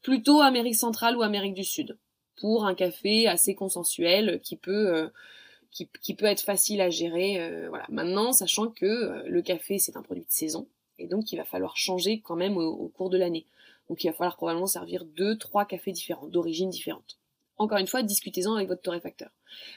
plutôt 0.01 0.41
Amérique 0.41 0.75
centrale 0.75 1.17
ou 1.17 1.23
Amérique 1.23 1.53
du 1.55 1.63
Sud 1.63 1.97
pour 2.35 2.65
un 2.65 2.75
café 2.75 3.27
assez 3.27 3.55
consensuel 3.55 4.39
qui 4.41 4.55
peut 4.55 4.95
euh, 4.95 5.07
qui, 5.71 6.13
peut 6.13 6.25
être 6.25 6.41
facile 6.41 6.81
à 6.81 6.91
gérer. 6.91 7.41
Euh, 7.41 7.67
voilà. 7.69 7.85
Maintenant, 7.89 8.31
sachant 8.31 8.67
que 8.67 8.85
euh, 8.85 9.23
le 9.27 9.41
café 9.41 9.79
c'est 9.79 9.97
un 9.97 10.01
produit 10.01 10.23
de 10.23 10.31
saison 10.31 10.67
et 10.99 11.07
donc 11.07 11.31
il 11.31 11.37
va 11.37 11.45
falloir 11.45 11.77
changer 11.77 12.19
quand 12.19 12.35
même 12.35 12.57
au, 12.57 12.87
cours 12.89 13.09
de 13.09 13.17
l'année. 13.17 13.45
Donc 13.89 14.03
il 14.03 14.07
va 14.07 14.13
falloir 14.13 14.35
probablement 14.37 14.67
servir 14.67 15.05
deux, 15.05 15.37
trois 15.37 15.65
cafés 15.65 15.91
différents, 15.91 16.27
d'origine 16.27 16.69
différente. 16.69 17.17
Encore 17.57 17.77
une 17.77 17.87
fois, 17.87 18.01
discutez-en 18.01 18.55
avec 18.55 18.67
votre 18.67 18.81
torréfacteur. 18.81 19.29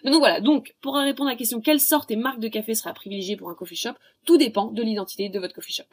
Mais 0.05 0.11
donc 0.11 0.21
voilà, 0.21 0.41
donc 0.41 0.75
pour 0.81 0.97
répondre 0.97 1.29
à 1.29 1.33
la 1.33 1.39
question 1.39 1.61
quelle 1.61 1.81
sorte 1.81 2.11
et 2.11 2.17
marque 2.17 2.41
de 2.41 2.49
café 2.49 2.75
sera 2.75 2.93
privilégiée 2.95 3.37
pour 3.37 3.51
un 3.51 3.55
coffee 3.55 3.77
shop, 3.77 3.95
tout 4.25 4.39
dépend 4.39 4.71
de 4.71 4.83
l'identité 4.83 5.29
de 5.29 5.39
votre 5.39 5.55
coffee 5.55 5.73
shop 5.73 5.85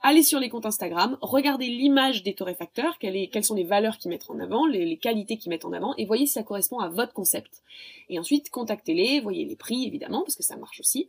allez 0.00 0.22
sur 0.22 0.40
les 0.40 0.48
comptes 0.48 0.66
Instagram, 0.66 1.18
regardez 1.20 1.66
l'image 1.66 2.22
des 2.22 2.34
torréfacteurs, 2.34 2.98
quelles, 2.98 3.44
sont 3.44 3.54
les 3.54 3.64
valeurs 3.64 3.98
qu'ils 3.98 4.10
mettent 4.10 4.30
en 4.30 4.38
avant, 4.38 4.66
les, 4.66 4.96
qualités 4.96 5.36
qu'ils 5.36 5.50
mettent 5.50 5.64
en 5.64 5.72
avant, 5.72 5.94
et 5.96 6.04
voyez 6.04 6.26
si 6.26 6.32
ça 6.34 6.42
correspond 6.42 6.78
à 6.78 6.88
votre 6.88 7.12
concept. 7.12 7.62
Et 8.08 8.18
ensuite, 8.18 8.50
contactez-les, 8.50 9.20
voyez 9.20 9.44
les 9.44 9.56
prix, 9.56 9.86
évidemment, 9.86 10.22
parce 10.22 10.36
que 10.36 10.42
ça 10.42 10.56
marche 10.56 10.80
aussi. 10.80 11.08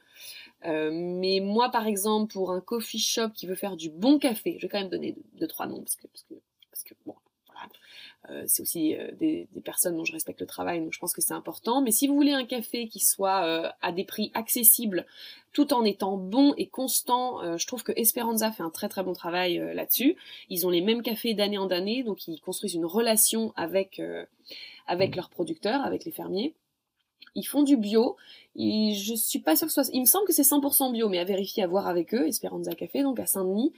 Euh, 0.66 0.92
mais 0.94 1.40
moi, 1.40 1.70
par 1.70 1.88
exemple, 1.88 2.34
pour 2.34 2.52
un 2.52 2.62
coffee 2.62 3.00
shop 3.00 3.30
qui 3.34 3.48
veut 3.48 3.56
faire 3.56 3.76
du 3.76 3.90
bon 3.90 4.20
café, 4.20 4.58
je 4.58 4.66
vais 4.66 4.70
quand 4.70 4.80
même 4.80 4.90
donner 4.90 5.16
deux, 5.40 5.48
trois 5.48 5.68
noms, 5.68 5.82
parce 5.82 5.96
que, 5.96 6.08
parce 6.08 6.24
que, 6.24 6.34
parce 6.72 6.84
que 6.84 6.94
bon, 7.06 7.16
euh, 7.50 7.68
c'est 8.48 8.62
aussi 8.62 8.96
euh, 8.96 9.12
des, 9.20 9.48
personnes 9.64 9.98
dont 9.98 10.06
je 10.06 10.14
respecte 10.14 10.42
le 10.42 10.48
travail, 10.48 10.82
donc 10.82 10.94
je 10.94 11.00
pense 11.00 11.14
que 11.14 11.22
c'est 11.22 11.34
important. 11.34 11.82
Mais 11.82 11.92
si 11.92 12.08
vous 12.08 12.16
voulez 12.16 12.34
un 12.34 12.46
café 12.46 12.88
qui 12.88 13.00
soit 13.00 13.46
euh, 13.46 13.70
à 13.82 13.92
des 13.92 14.04
prix 14.04 14.32
accessibles, 14.34 15.06
tout 15.54 15.74
en 15.74 15.84
étant 15.84 16.18
bon 16.18 16.54
et 16.58 16.68
constant, 16.68 17.58
je 17.58 17.66
trouve 17.66 17.82
que 17.84 17.92
Esperanza 17.96 18.52
fait 18.52 18.62
un 18.62 18.70
très 18.70 18.88
très 18.88 19.02
bon 19.02 19.14
travail 19.14 19.58
là-dessus. 19.74 20.16
Ils 20.50 20.68
ont 20.68 20.70
les 20.70 20.82
mêmes 20.82 21.02
cafés 21.02 21.34
d'année 21.34 21.58
en 21.58 21.70
année, 21.70 22.04
donc 22.04 22.28
ils 22.28 22.40
construisent 22.40 22.76
une 22.76 22.86
relation 22.86 23.52
avec 23.56 24.00
avec 24.86 25.16
leurs 25.16 25.30
producteurs, 25.32 25.82
avec 25.82 26.06
les 26.06 26.12
fermiers. 26.12 26.54
Ils 27.36 27.48
font 27.48 27.64
du 27.64 27.78
bio. 27.78 28.16
Et 28.56 28.94
je 28.94 29.16
suis 29.16 29.40
pas 29.40 29.56
sûre 29.56 29.68
que 29.68 29.74
ce 29.74 29.84
soit. 29.84 29.94
Il 29.94 30.02
me 30.02 30.06
semble 30.06 30.26
que 30.26 30.34
c'est 30.34 30.44
100% 30.44 30.92
bio, 30.92 31.10
mais 31.10 31.20
à 31.20 31.24
vérifier, 31.24 31.64
à 31.64 31.68
voir 31.68 31.88
avec 31.88 32.14
eux. 32.14 32.28
Esperanza 32.28 32.74
Café, 32.74 33.04
donc 33.04 33.20
à 33.20 33.26
Saint-Denis. 33.26 33.74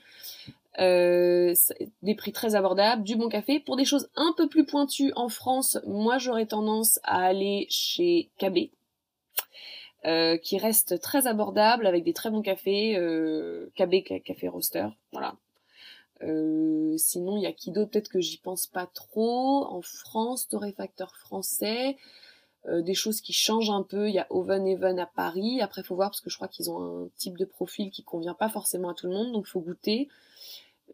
Euh, 0.80 1.54
des 2.02 2.16
prix 2.16 2.32
très 2.32 2.56
abordables, 2.56 3.04
du 3.04 3.16
bon 3.16 3.28
café. 3.28 3.60
Pour 3.60 3.76
des 3.76 3.86
choses 3.86 4.10
un 4.16 4.34
peu 4.38 4.48
plus 4.48 4.66
pointues 4.66 5.12
en 5.16 5.28
France, 5.28 5.78
moi 5.86 6.18
j'aurais 6.18 6.46
tendance 6.46 7.00
à 7.04 7.26
aller 7.26 7.68
chez 7.70 8.30
KB, 8.38 8.70
euh, 10.06 10.38
qui 10.38 10.58
reste 10.58 11.02
très 11.02 11.28
abordable 11.28 11.86
avec 11.86 12.04
des 12.04 12.14
très 12.14 12.30
bons 12.30 12.42
cafés, 12.42 12.96
euh, 12.98 13.70
KB 13.76 14.04
Café 14.24 14.48
Roaster, 14.48 14.88
voilà. 15.12 15.36
Euh, 16.24 16.96
sinon, 16.98 17.38
il 17.38 17.44
y 17.44 17.48
a 17.48 17.52
qui 17.52 17.72
d'autre? 17.72 17.92
Peut-être 17.92 18.10
que 18.10 18.20
j'y 18.20 18.38
pense 18.38 18.68
pas 18.68 18.86
trop. 18.86 19.66
En 19.66 19.82
France, 19.82 20.48
torréfacteur 20.48 21.16
français. 21.16 21.98
Euh, 22.68 22.82
des 22.84 22.94
choses 22.94 23.22
qui 23.22 23.34
changent 23.34 23.72
un 23.72 23.82
peu. 23.82 24.08
Il 24.08 24.14
y 24.14 24.20
a 24.20 24.28
Oven 24.30 24.68
Even 24.68 25.00
à 25.00 25.08
Paris. 25.08 25.62
Après, 25.62 25.82
faut 25.84 25.96
voir 25.96 26.12
parce 26.12 26.22
que 26.22 26.30
je 26.30 26.36
crois 26.36 26.48
qu'ils 26.48 26.70
ont 26.70 27.06
un 27.06 27.10
type 27.18 27.38
de 27.38 27.46
profil 27.46 27.90
qui 27.90 28.04
convient 28.04 28.36
pas 28.36 28.50
forcément 28.50 28.90
à 28.90 28.94
tout 28.94 29.08
le 29.08 29.14
monde, 29.14 29.32
donc 29.32 29.48
faut 29.48 29.62
goûter. 29.62 30.10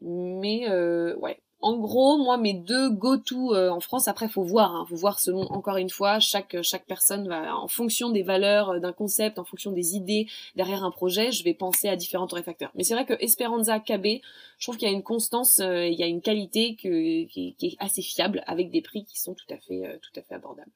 Mais 0.02 0.70
euh, 0.70 1.16
ouais, 1.18 1.42
en 1.60 1.78
gros, 1.78 2.18
moi, 2.18 2.38
mes 2.38 2.54
deux 2.54 2.90
go-to 2.90 3.54
euh, 3.54 3.70
en 3.70 3.82
France, 3.82 4.08
après, 4.08 4.30
faut 4.30 4.44
voir, 4.44 4.76
hein, 4.76 4.86
faut 4.88 4.96
voir 4.96 5.20
selon, 5.20 5.42
encore 5.52 5.76
une 5.78 5.90
fois, 5.90 6.20
chaque 6.20 6.56
chaque 6.62 6.86
personne 6.86 7.28
va, 7.28 7.58
en 7.58 7.68
fonction 7.68 8.12
des 8.12 8.24
valeurs 8.24 8.80
d'un 8.80 8.94
concept, 8.94 9.38
en 9.38 9.44
fonction 9.44 9.72
des 9.72 9.96
idées 9.96 10.28
derrière 10.56 10.86
un 10.86 10.92
projet, 10.92 11.34
je 11.34 11.44
vais 11.44 11.54
penser 11.54 11.90
à 11.90 11.98
différents 11.98 12.28
torréfacteurs. 12.28 12.72
Mais 12.76 12.84
c'est 12.84 12.94
vrai 12.94 13.06
que 13.06 13.16
Esperanza 13.22 13.80
KB, 13.80 14.22
je 14.60 14.66
trouve 14.66 14.78
qu'il 14.78 14.88
y 14.88 14.92
a 14.92 14.94
une 14.94 15.04
constance, 15.04 15.58
il 15.60 15.96
y 15.96 16.04
a 16.04 16.08
une 16.08 16.22
qualité 16.22 16.76
qui, 16.76 17.28
qui, 17.28 17.56
est 17.62 17.76
assez 17.80 18.02
fiable, 18.02 18.44
avec 18.48 18.72
des 18.72 18.82
prix 18.82 19.04
qui 19.04 19.20
sont 19.20 19.34
tout 19.34 19.54
à 19.54 19.58
fait 19.58 20.00
tout 20.02 20.18
à 20.18 20.22
fait 20.22 20.36
abordables. 20.36 20.72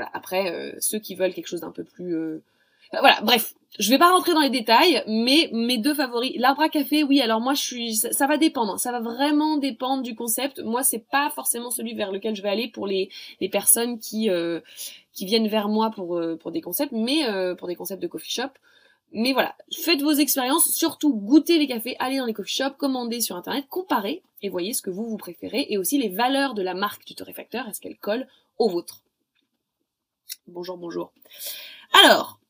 Voilà. 0.00 0.10
Après, 0.14 0.74
ceux 0.80 0.98
qui 0.98 1.14
veulent 1.14 1.34
quelque 1.34 1.48
chose 1.48 1.60
d'un 1.60 1.70
peu 1.70 1.84
plus 1.84 2.42
voilà, 2.92 3.20
bref, 3.22 3.54
je 3.78 3.88
vais 3.88 3.98
pas 3.98 4.10
rentrer 4.10 4.34
dans 4.34 4.40
les 4.40 4.50
détails, 4.50 5.04
mais 5.06 5.48
mes 5.52 5.78
deux 5.78 5.94
favoris, 5.94 6.32
l'arbre 6.36 6.62
à 6.62 6.68
café, 6.68 7.04
oui, 7.04 7.20
alors 7.20 7.40
moi 7.40 7.54
je 7.54 7.62
suis, 7.62 7.94
ça, 7.94 8.26
va 8.26 8.36
dépendre, 8.36 8.80
ça 8.80 8.90
va 8.90 8.98
vraiment 8.98 9.58
dépendre 9.58 10.02
du 10.02 10.16
concept. 10.16 10.60
Moi, 10.60 10.82
c'est 10.82 11.06
pas 11.06 11.30
forcément 11.30 11.70
celui 11.70 11.94
vers 11.94 12.10
lequel 12.10 12.34
je 12.34 12.42
vais 12.42 12.48
aller 12.48 12.68
pour 12.68 12.88
les, 12.88 13.08
les 13.40 13.48
personnes 13.48 14.00
qui 14.00 14.28
euh, 14.28 14.60
qui 15.12 15.24
viennent 15.24 15.46
vers 15.46 15.68
moi 15.68 15.90
pour 15.90 16.16
euh, 16.18 16.36
pour 16.36 16.50
des 16.50 16.60
concepts, 16.60 16.92
mais 16.92 17.28
euh, 17.28 17.54
pour 17.54 17.68
des 17.68 17.76
concepts 17.76 18.02
de 18.02 18.08
coffee 18.08 18.32
shop. 18.32 18.50
Mais 19.12 19.32
voilà, 19.32 19.54
faites 19.72 20.02
vos 20.02 20.12
expériences, 20.12 20.70
surtout 20.70 21.14
goûtez 21.14 21.58
les 21.58 21.66
cafés, 21.66 21.96
allez 22.00 22.18
dans 22.18 22.26
les 22.26 22.32
coffee 22.32 22.56
shops, 22.56 22.76
commandez 22.76 23.20
sur 23.20 23.36
internet, 23.36 23.66
comparez 23.68 24.22
et 24.42 24.48
voyez 24.48 24.72
ce 24.72 24.82
que 24.82 24.90
vous 24.90 25.08
vous 25.08 25.16
préférez 25.16 25.66
et 25.68 25.78
aussi 25.78 25.98
les 25.98 26.08
valeurs 26.08 26.54
de 26.54 26.62
la 26.62 26.74
marque 26.74 27.04
du 27.06 27.14
torréfacteur, 27.14 27.68
est-ce 27.68 27.80
qu'elle 27.80 27.98
colle 27.98 28.26
au 28.58 28.68
vôtre. 28.68 29.02
Bonjour, 30.46 30.76
bonjour. 30.76 31.12
Alors, 31.92 32.40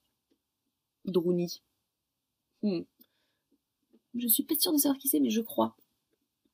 Druni. 1.04 1.62
Hmm. 2.62 2.82
Je 4.14 4.26
suis 4.26 4.42
pas 4.42 4.54
sûre 4.58 4.72
de 4.72 4.78
savoir 4.78 4.98
qui 4.98 5.08
c'est, 5.08 5.20
mais 5.20 5.30
je 5.30 5.40
crois. 5.40 5.76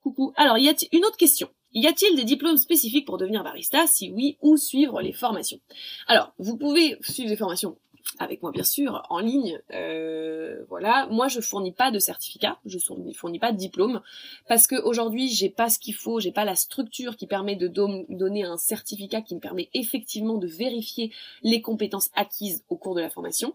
Coucou. 0.03 0.33
Alors, 0.37 0.59
y 0.59 0.69
a-t-il 0.69 0.89
une 0.97 1.05
autre 1.05 1.17
question 1.17 1.49
Y 1.73 1.87
a-t-il 1.87 2.17
des 2.17 2.25
diplômes 2.25 2.59
spécifiques 2.59 3.07
pour 3.07 3.19
devenir 3.19 3.45
barista? 3.45 3.87
Si 3.87 4.11
oui, 4.11 4.39
où 4.41 4.57
suivre 4.57 5.01
les 5.01 5.13
formations? 5.13 5.61
Alors, 6.07 6.33
vous 6.39 6.57
pouvez 6.57 6.97
suivre 7.03 7.29
des 7.29 7.37
formations 7.37 7.79
avec 8.19 8.43
moi 8.43 8.51
bien 8.51 8.65
sûr, 8.65 9.03
en 9.11 9.19
ligne. 9.19 9.61
Euh, 9.73 10.65
voilà, 10.69 11.07
moi 11.11 11.29
je 11.29 11.41
fournis 11.41 11.73
pas 11.73 11.91
de 11.91 11.99
certificat, 11.99 12.59
je 12.65 12.79
fournis 12.79 13.39
pas 13.39 13.53
de 13.53 13.57
diplôme 13.57 14.01
parce 14.49 14.67
que 14.67 14.81
aujourd'hui 14.83 15.29
j'ai 15.29 15.51
pas 15.51 15.69
ce 15.69 15.79
qu'il 15.79 15.95
faut, 15.95 16.21
j'ai 16.21 16.33
pas 16.33 16.45
la 16.45 16.55
structure 16.55 17.17
qui 17.17 17.27
permet 17.27 17.57
de 17.57 17.69
donner 17.69 18.45
un 18.45 18.57
certificat 18.57 19.23
qui 19.23 19.35
me 19.35 19.41
permet 19.41 19.69
effectivement 19.75 20.39
de 20.39 20.47
vérifier 20.47 21.13
les 21.43 21.61
compétences 21.61 22.11
acquises 22.15 22.65
au 22.69 22.77
cours 22.77 22.95
de 22.95 23.01
la 23.01 23.11
formation. 23.11 23.55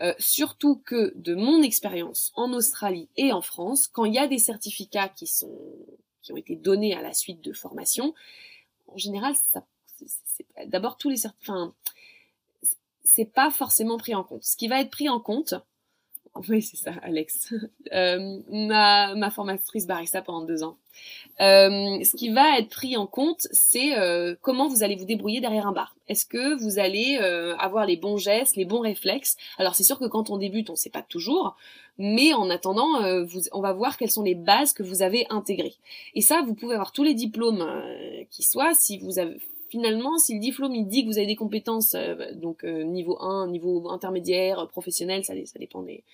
Euh, 0.00 0.14
surtout 0.18 0.76
que 0.84 1.12
de 1.16 1.34
mon 1.34 1.62
expérience 1.62 2.32
en 2.34 2.52
Australie 2.52 3.08
et 3.16 3.32
en 3.32 3.42
France, 3.42 3.88
quand 3.88 4.04
il 4.04 4.14
y 4.14 4.18
a 4.18 4.26
des 4.26 4.38
certificats 4.38 5.08
qui 5.08 5.26
sont 5.26 5.58
qui 6.22 6.32
ont 6.32 6.36
été 6.36 6.54
donnés 6.54 6.94
à 6.94 7.02
la 7.02 7.12
suite 7.12 7.40
de 7.40 7.52
formation, 7.52 8.14
en 8.86 8.96
général 8.96 9.34
ça 9.52 9.64
d'abord 10.66 10.96
tous 10.96 11.08
les 11.08 11.16
certificats 11.16 11.72
c'est 13.04 13.32
pas 13.32 13.50
forcément 13.50 13.98
pris 13.98 14.14
en 14.14 14.24
compte. 14.24 14.44
Ce 14.44 14.56
qui 14.56 14.68
va 14.68 14.80
être 14.80 14.90
pris 14.90 15.08
en 15.08 15.20
compte, 15.20 15.54
oui, 16.48 16.62
c'est 16.62 16.76
ça, 16.76 16.92
Alex. 17.02 17.54
Euh, 17.92 18.38
ma, 18.48 19.14
ma 19.16 19.30
formatrice 19.30 19.86
barista 19.86 20.22
pendant 20.22 20.46
deux 20.46 20.62
ans. 20.62 20.78
Euh, 21.42 22.02
ce 22.02 22.16
qui 22.16 22.30
va 22.30 22.58
être 22.58 22.70
pris 22.70 22.96
en 22.96 23.06
compte, 23.06 23.46
c'est 23.50 23.98
euh, 23.98 24.34
comment 24.40 24.66
vous 24.66 24.82
allez 24.82 24.96
vous 24.96 25.04
débrouiller 25.04 25.42
derrière 25.42 25.66
un 25.66 25.72
bar. 25.72 25.94
Est-ce 26.08 26.24
que 26.24 26.54
vous 26.62 26.78
allez 26.78 27.18
avoir 27.58 27.84
les 27.84 27.98
bons 27.98 28.16
gestes, 28.16 28.56
les 28.56 28.64
bons 28.64 28.80
réflexes? 28.80 29.36
Alors 29.58 29.74
c'est 29.74 29.82
sûr 29.82 29.98
que 29.98 30.06
quand 30.06 30.30
on 30.30 30.38
débute, 30.38 30.70
on 30.70 30.74
ne 30.74 30.78
sait 30.78 30.88
pas 30.88 31.02
toujours, 31.02 31.54
mais 31.98 32.32
en 32.32 32.48
attendant, 32.48 33.02
on 33.52 33.60
va 33.60 33.72
voir 33.74 33.98
quelles 33.98 34.10
sont 34.10 34.22
les 34.22 34.34
bases 34.34 34.72
que 34.72 34.82
vous 34.82 35.02
avez 35.02 35.26
intégrées. 35.28 35.74
Et 36.14 36.22
ça, 36.22 36.40
vous 36.40 36.54
pouvez 36.54 36.72
avoir 36.72 36.92
tous 36.92 37.04
les 37.04 37.14
diplômes 37.14 37.66
qui 38.30 38.42
soient. 38.42 38.72
Si 38.72 38.98
vous 39.00 39.18
avez 39.18 39.36
finalement, 39.72 40.18
si 40.18 40.34
le 40.34 40.40
diplôme 40.40 40.86
dit 40.86 41.02
que 41.02 41.08
vous 41.08 41.16
avez 41.16 41.26
des 41.26 41.34
compétences, 41.34 41.94
euh, 41.94 42.34
donc 42.34 42.62
euh, 42.62 42.84
niveau 42.84 43.16
1, 43.22 43.48
niveau 43.48 43.88
intermédiaire, 43.88 44.68
professionnel, 44.68 45.24
ça, 45.24 45.32
dépend 45.58 45.80
des, 45.80 46.04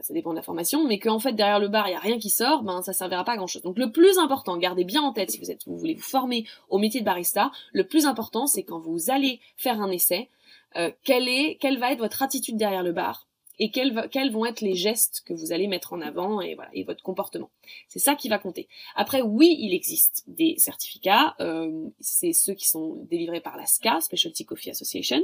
ça 0.00 0.12
dépend 0.12 0.30
de 0.32 0.36
la 0.36 0.42
formation, 0.42 0.84
mais 0.88 0.98
qu'en 0.98 1.20
fait 1.20 1.32
derrière 1.32 1.60
le 1.60 1.68
bar 1.68 1.86
il 1.86 1.92
y 1.92 1.94
a 1.94 2.00
rien 2.00 2.18
qui 2.18 2.30
sort, 2.30 2.64
ben 2.64 2.82
ça 2.82 2.92
servira 2.92 3.22
pas 3.22 3.34
à 3.34 3.36
grand 3.36 3.46
chose. 3.46 3.62
Donc 3.62 3.78
le 3.78 3.92
plus 3.92 4.18
important, 4.18 4.56
gardez 4.56 4.82
bien 4.82 5.02
en 5.02 5.12
tête 5.12 5.30
si 5.30 5.38
vous 5.38 5.52
êtes, 5.52 5.64
vous 5.68 5.78
voulez 5.78 5.94
vous 5.94 6.02
former 6.02 6.44
au 6.68 6.78
métier 6.78 6.98
de 6.98 7.04
barista, 7.04 7.52
le 7.72 7.86
plus 7.86 8.06
important 8.06 8.48
c'est 8.48 8.64
quand 8.64 8.80
vous 8.80 9.08
allez 9.12 9.38
faire 9.56 9.80
un 9.80 9.92
essai, 9.92 10.28
euh, 10.74 10.90
quelle 11.04 11.28
est, 11.28 11.58
quelle 11.60 11.78
va 11.78 11.92
être 11.92 12.00
votre 12.00 12.24
attitude 12.24 12.56
derrière 12.56 12.82
le 12.82 12.92
bar, 12.92 13.28
et 13.60 13.70
quels, 13.70 14.08
quels 14.10 14.32
vont 14.32 14.46
être 14.46 14.62
les 14.62 14.74
gestes 14.74 15.22
que 15.26 15.34
vous 15.34 15.52
allez 15.52 15.68
mettre 15.68 15.92
en 15.92 16.00
avant 16.00 16.40
et 16.40 16.54
voilà 16.54 16.70
et 16.72 16.82
votre 16.82 17.02
comportement. 17.02 17.50
C'est 17.88 17.98
ça 17.98 18.14
qui 18.16 18.30
va 18.30 18.38
compter. 18.38 18.68
Après, 18.96 19.20
oui, 19.20 19.54
il 19.60 19.74
existe 19.74 20.24
des 20.26 20.54
certificats. 20.56 21.36
Euh, 21.40 21.88
c'est 22.00 22.32
ceux 22.32 22.54
qui 22.54 22.66
sont 22.66 22.94
délivrés 23.10 23.42
par 23.42 23.58
la 23.58 23.66
SCA, 23.66 24.00
Specialty 24.00 24.46
Coffee 24.46 24.70
Association. 24.70 25.20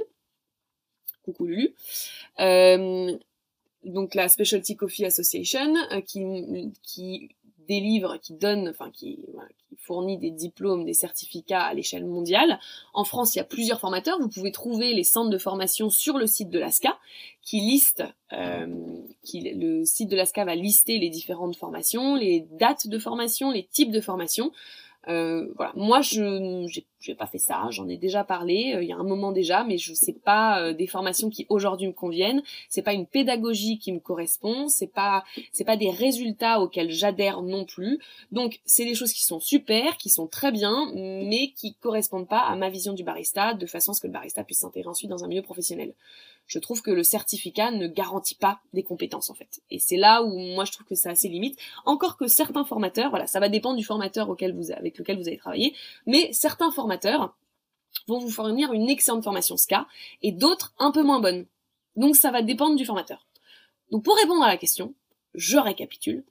Coucou 1.25 1.46
Lulu. 1.46 1.75
Euh, 2.38 3.16
donc 3.85 4.14
la 4.14 4.29
Specialty 4.29 4.77
Coffee 4.77 5.07
Association 5.07 5.75
euh, 5.92 6.03
qui, 6.03 6.22
qui 6.83 7.31
délivre, 7.66 8.16
qui 8.18 8.35
donne, 8.35 8.68
enfin 8.68 8.90
qui, 8.90 9.18
qui 9.68 9.76
fournit 9.76 10.18
des 10.18 10.31
diplômes, 10.31 10.85
des 10.85 10.94
certificats 10.94 11.62
à 11.62 11.74
l'échelle 11.74 12.05
mondiale. 12.05 12.59
En 12.94 13.05
France, 13.05 13.35
il 13.35 13.38
y 13.38 13.40
a 13.40 13.44
plusieurs 13.44 13.81
formateurs. 13.81 14.18
Vous 14.20 14.29
pouvez 14.29 14.52
trouver 14.52 14.94
les 14.94 15.05
centres 15.05 15.31
de 15.31 15.38
formation 15.38 15.90
sur 15.90 16.18
le 16.18 16.26
site 16.26 16.50
de 16.50 16.59
l'ASCA, 16.59 16.98
qui 17.42 17.61
liste, 17.61 18.02
euh, 18.33 18.66
qui, 19.22 19.40
le 19.40 19.85
site 19.85 20.11
de 20.11 20.16
l'ASCA 20.16 20.44
va 20.44 20.55
lister 20.55 20.98
les 20.98 21.11
différentes 21.11 21.57
formations, 21.57 22.14
les 22.16 22.46
dates 22.52 22.88
de 22.88 22.98
formation, 22.98 23.50
les 23.50 23.64
types 23.64 23.92
de 23.92 24.00
formation. 24.00 24.52
Euh, 25.08 25.52
voilà, 25.54 25.72
moi 25.76 26.00
je 26.00 26.66
j'ai 26.98 27.14
pas 27.14 27.26
fait 27.26 27.38
ça, 27.38 27.68
j'en 27.70 27.88
ai 27.88 27.96
déjà 27.96 28.24
parlé 28.24 28.74
euh, 28.74 28.82
il 28.82 28.88
y 28.88 28.92
a 28.92 28.96
un 28.96 29.04
moment 29.04 29.30
déjà, 29.30 29.62
mais 29.62 29.78
je 29.78 29.94
sais 29.94 30.12
pas 30.12 30.60
euh, 30.60 30.72
des 30.72 30.88
formations 30.88 31.30
qui 31.30 31.46
aujourd'hui 31.48 31.86
me 31.86 31.92
conviennent, 31.92 32.42
c'est 32.68 32.82
pas 32.82 32.92
une 32.92 33.06
pédagogie 33.06 33.78
qui 33.78 33.92
me 33.92 34.00
correspond, 34.00 34.68
c'est 34.68 34.92
pas 34.92 35.22
c'est 35.52 35.64
pas 35.64 35.76
des 35.76 35.90
résultats 35.90 36.60
auxquels 36.60 36.90
j'adhère 36.90 37.42
non 37.42 37.64
plus. 37.64 38.00
Donc 38.32 38.60
c'est 38.64 38.84
des 38.84 38.94
choses 38.94 39.12
qui 39.12 39.24
sont 39.24 39.38
super, 39.38 39.96
qui 39.96 40.10
sont 40.10 40.26
très 40.26 40.50
bien, 40.50 40.90
mais 40.94 41.52
qui 41.54 41.74
correspondent 41.74 42.28
pas 42.28 42.40
à 42.40 42.56
ma 42.56 42.68
vision 42.68 42.92
du 42.92 43.04
barista 43.04 43.54
de 43.54 43.66
façon 43.66 43.92
à 43.92 43.94
ce 43.94 44.00
que 44.00 44.08
le 44.08 44.12
barista 44.12 44.42
puisse 44.42 44.60
s'intégrer 44.60 44.88
ensuite 44.88 45.10
dans 45.10 45.22
un 45.22 45.28
milieu 45.28 45.42
professionnel 45.42 45.94
je 46.46 46.59
trouve 46.59 46.82
que 46.82 46.90
le 46.90 47.02
certificat 47.02 47.70
ne 47.70 47.87
garantit 47.87 48.35
pas 48.35 48.61
des 48.72 48.82
compétences 48.82 49.30
en 49.30 49.35
fait. 49.35 49.61
Et 49.70 49.78
c'est 49.78 49.96
là 49.96 50.22
où 50.22 50.38
moi 50.38 50.64
je 50.64 50.72
trouve 50.72 50.87
que 50.87 50.94
c'est 50.94 51.09
assez 51.09 51.28
limite. 51.28 51.59
Encore 51.85 52.16
que 52.16 52.28
certains 52.28 52.64
formateurs, 52.64 53.11
voilà, 53.11 53.26
ça 53.26 53.40
va 53.40 53.48
dépendre 53.48 53.76
du 53.76 53.85
formateur 53.85 54.30
avec 54.30 54.98
lequel 54.98 55.18
vous 55.18 55.28
allez 55.28 55.38
travailler, 55.38 55.74
mais 56.06 56.32
certains 56.32 56.70
formateurs 56.70 57.35
vont 58.06 58.18
vous 58.18 58.30
fournir 58.30 58.72
une 58.72 58.88
excellente 58.88 59.24
formation 59.24 59.56
SCA 59.56 59.87
et 60.22 60.32
d'autres 60.32 60.74
un 60.78 60.92
peu 60.92 61.02
moins 61.02 61.20
bonnes. 61.20 61.46
Donc 61.96 62.16
ça 62.16 62.30
va 62.30 62.42
dépendre 62.42 62.76
du 62.76 62.85
formateur. 62.85 63.26
Donc 63.90 64.04
pour 64.04 64.16
répondre 64.16 64.42
à 64.42 64.48
la 64.48 64.56
question, 64.56 64.94
je 65.35 65.59
récapitule. 65.59 66.24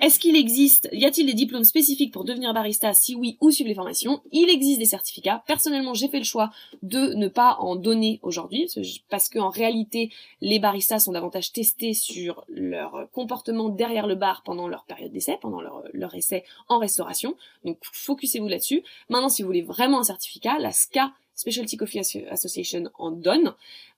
Est-ce 0.00 0.18
qu'il 0.18 0.36
existe, 0.36 0.88
y 0.92 1.04
a-t-il 1.04 1.26
des 1.26 1.34
diplômes 1.34 1.64
spécifiques 1.64 2.12
pour 2.12 2.24
devenir 2.24 2.52
barista? 2.54 2.92
Si 2.94 3.14
oui, 3.14 3.36
où 3.40 3.50
suivre 3.50 3.68
les 3.68 3.74
formations? 3.74 4.22
Il 4.32 4.48
existe 4.50 4.78
des 4.78 4.86
certificats. 4.86 5.42
Personnellement, 5.46 5.94
j'ai 5.94 6.08
fait 6.08 6.18
le 6.18 6.24
choix 6.24 6.50
de 6.82 7.14
ne 7.14 7.28
pas 7.28 7.56
en 7.60 7.76
donner 7.76 8.20
aujourd'hui 8.22 8.68
parce 9.08 9.28
qu'en 9.28 9.50
réalité, 9.50 10.10
les 10.40 10.58
baristas 10.58 11.00
sont 11.00 11.12
davantage 11.12 11.52
testés 11.52 11.94
sur 11.94 12.44
leur 12.48 13.08
comportement 13.12 13.68
derrière 13.68 14.06
le 14.06 14.14
bar 14.14 14.42
pendant 14.44 14.68
leur 14.68 14.84
période 14.84 15.12
d'essai, 15.12 15.38
pendant 15.40 15.60
leur, 15.60 15.84
leur 15.92 16.14
essai 16.14 16.44
en 16.68 16.78
restauration. 16.78 17.36
Donc, 17.64 17.78
focussez-vous 17.82 18.48
là-dessus. 18.48 18.82
Maintenant, 19.08 19.28
si 19.28 19.42
vous 19.42 19.48
voulez 19.48 19.62
vraiment 19.62 20.00
un 20.00 20.04
certificat, 20.04 20.58
la 20.58 20.72
SCA 20.72 21.12
Specialty 21.40 21.78
Coffee 21.78 22.26
Association 22.30 22.90
en 22.98 23.10
donne. 23.10 23.54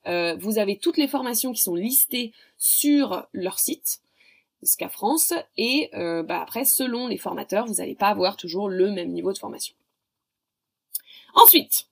Euh, 0.06 0.36
vous 0.36 0.58
avez 0.58 0.78
toutes 0.78 0.96
les 0.96 1.08
formations 1.08 1.52
qui 1.52 1.60
sont 1.60 1.74
listées 1.74 2.32
sur 2.56 3.26
leur 3.32 3.58
site. 3.58 4.00
SCA 4.62 4.88
France, 4.88 5.32
et 5.56 5.90
euh, 5.94 6.22
bah 6.22 6.40
après, 6.40 6.64
selon 6.64 7.08
les 7.08 7.18
formateurs, 7.18 7.66
vous 7.66 7.74
n'allez 7.74 7.94
pas 7.94 8.08
avoir 8.08 8.36
toujours 8.36 8.68
le 8.68 8.90
même 8.90 9.10
niveau 9.10 9.32
de 9.32 9.38
formation. 9.38 9.74
Ensuite, 11.34 11.88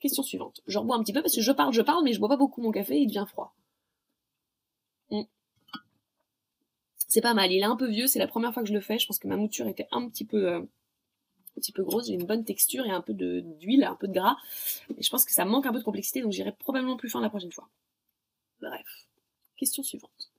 question 0.00 0.22
suivante. 0.22 0.60
Je 0.66 0.78
rebois 0.78 0.96
un 0.96 1.02
petit 1.02 1.12
peu 1.12 1.22
parce 1.22 1.34
que 1.34 1.40
je 1.40 1.52
parle, 1.52 1.72
je 1.72 1.82
parle, 1.82 2.04
mais 2.04 2.12
je 2.12 2.18
bois 2.18 2.28
pas 2.28 2.36
beaucoup 2.36 2.60
mon 2.60 2.72
café, 2.72 2.98
il 2.98 3.06
devient 3.06 3.24
froid. 3.28 3.54
Hmm. 5.10 5.22
C'est 6.96 7.20
pas 7.20 7.34
mal, 7.34 7.52
il 7.52 7.60
est 7.60 7.64
un 7.64 7.76
peu 7.76 7.88
vieux, 7.88 8.06
c'est 8.06 8.18
la 8.18 8.26
première 8.26 8.52
fois 8.52 8.62
que 8.62 8.68
je 8.68 8.74
le 8.74 8.80
fais, 8.80 8.98
je 8.98 9.06
pense 9.06 9.18
que 9.18 9.28
ma 9.28 9.36
mouture 9.36 9.68
était 9.68 9.88
un 9.90 10.08
petit 10.08 10.24
peu... 10.24 10.48
Euh, 10.48 10.60
un 11.54 11.60
petit 11.60 11.72
peu 11.72 11.84
grosse, 11.84 12.06
j'ai 12.06 12.14
une 12.14 12.24
bonne 12.24 12.46
texture 12.46 12.86
et 12.86 12.90
un 12.90 13.02
peu 13.02 13.12
d'huile, 13.12 13.84
un 13.84 13.94
peu 13.94 14.08
de 14.08 14.14
gras. 14.14 14.38
Et 14.96 15.02
je 15.02 15.10
pense 15.10 15.26
que 15.26 15.32
ça 15.32 15.44
manque 15.44 15.66
un 15.66 15.72
peu 15.72 15.80
de 15.80 15.84
complexité, 15.84 16.22
donc 16.22 16.32
j'irai 16.32 16.52
probablement 16.52 16.96
plus 16.96 17.10
fin 17.10 17.20
la 17.20 17.28
prochaine 17.28 17.52
fois. 17.52 17.68
Bref. 18.62 19.06
Question 19.58 19.82
suivante. 19.82 20.31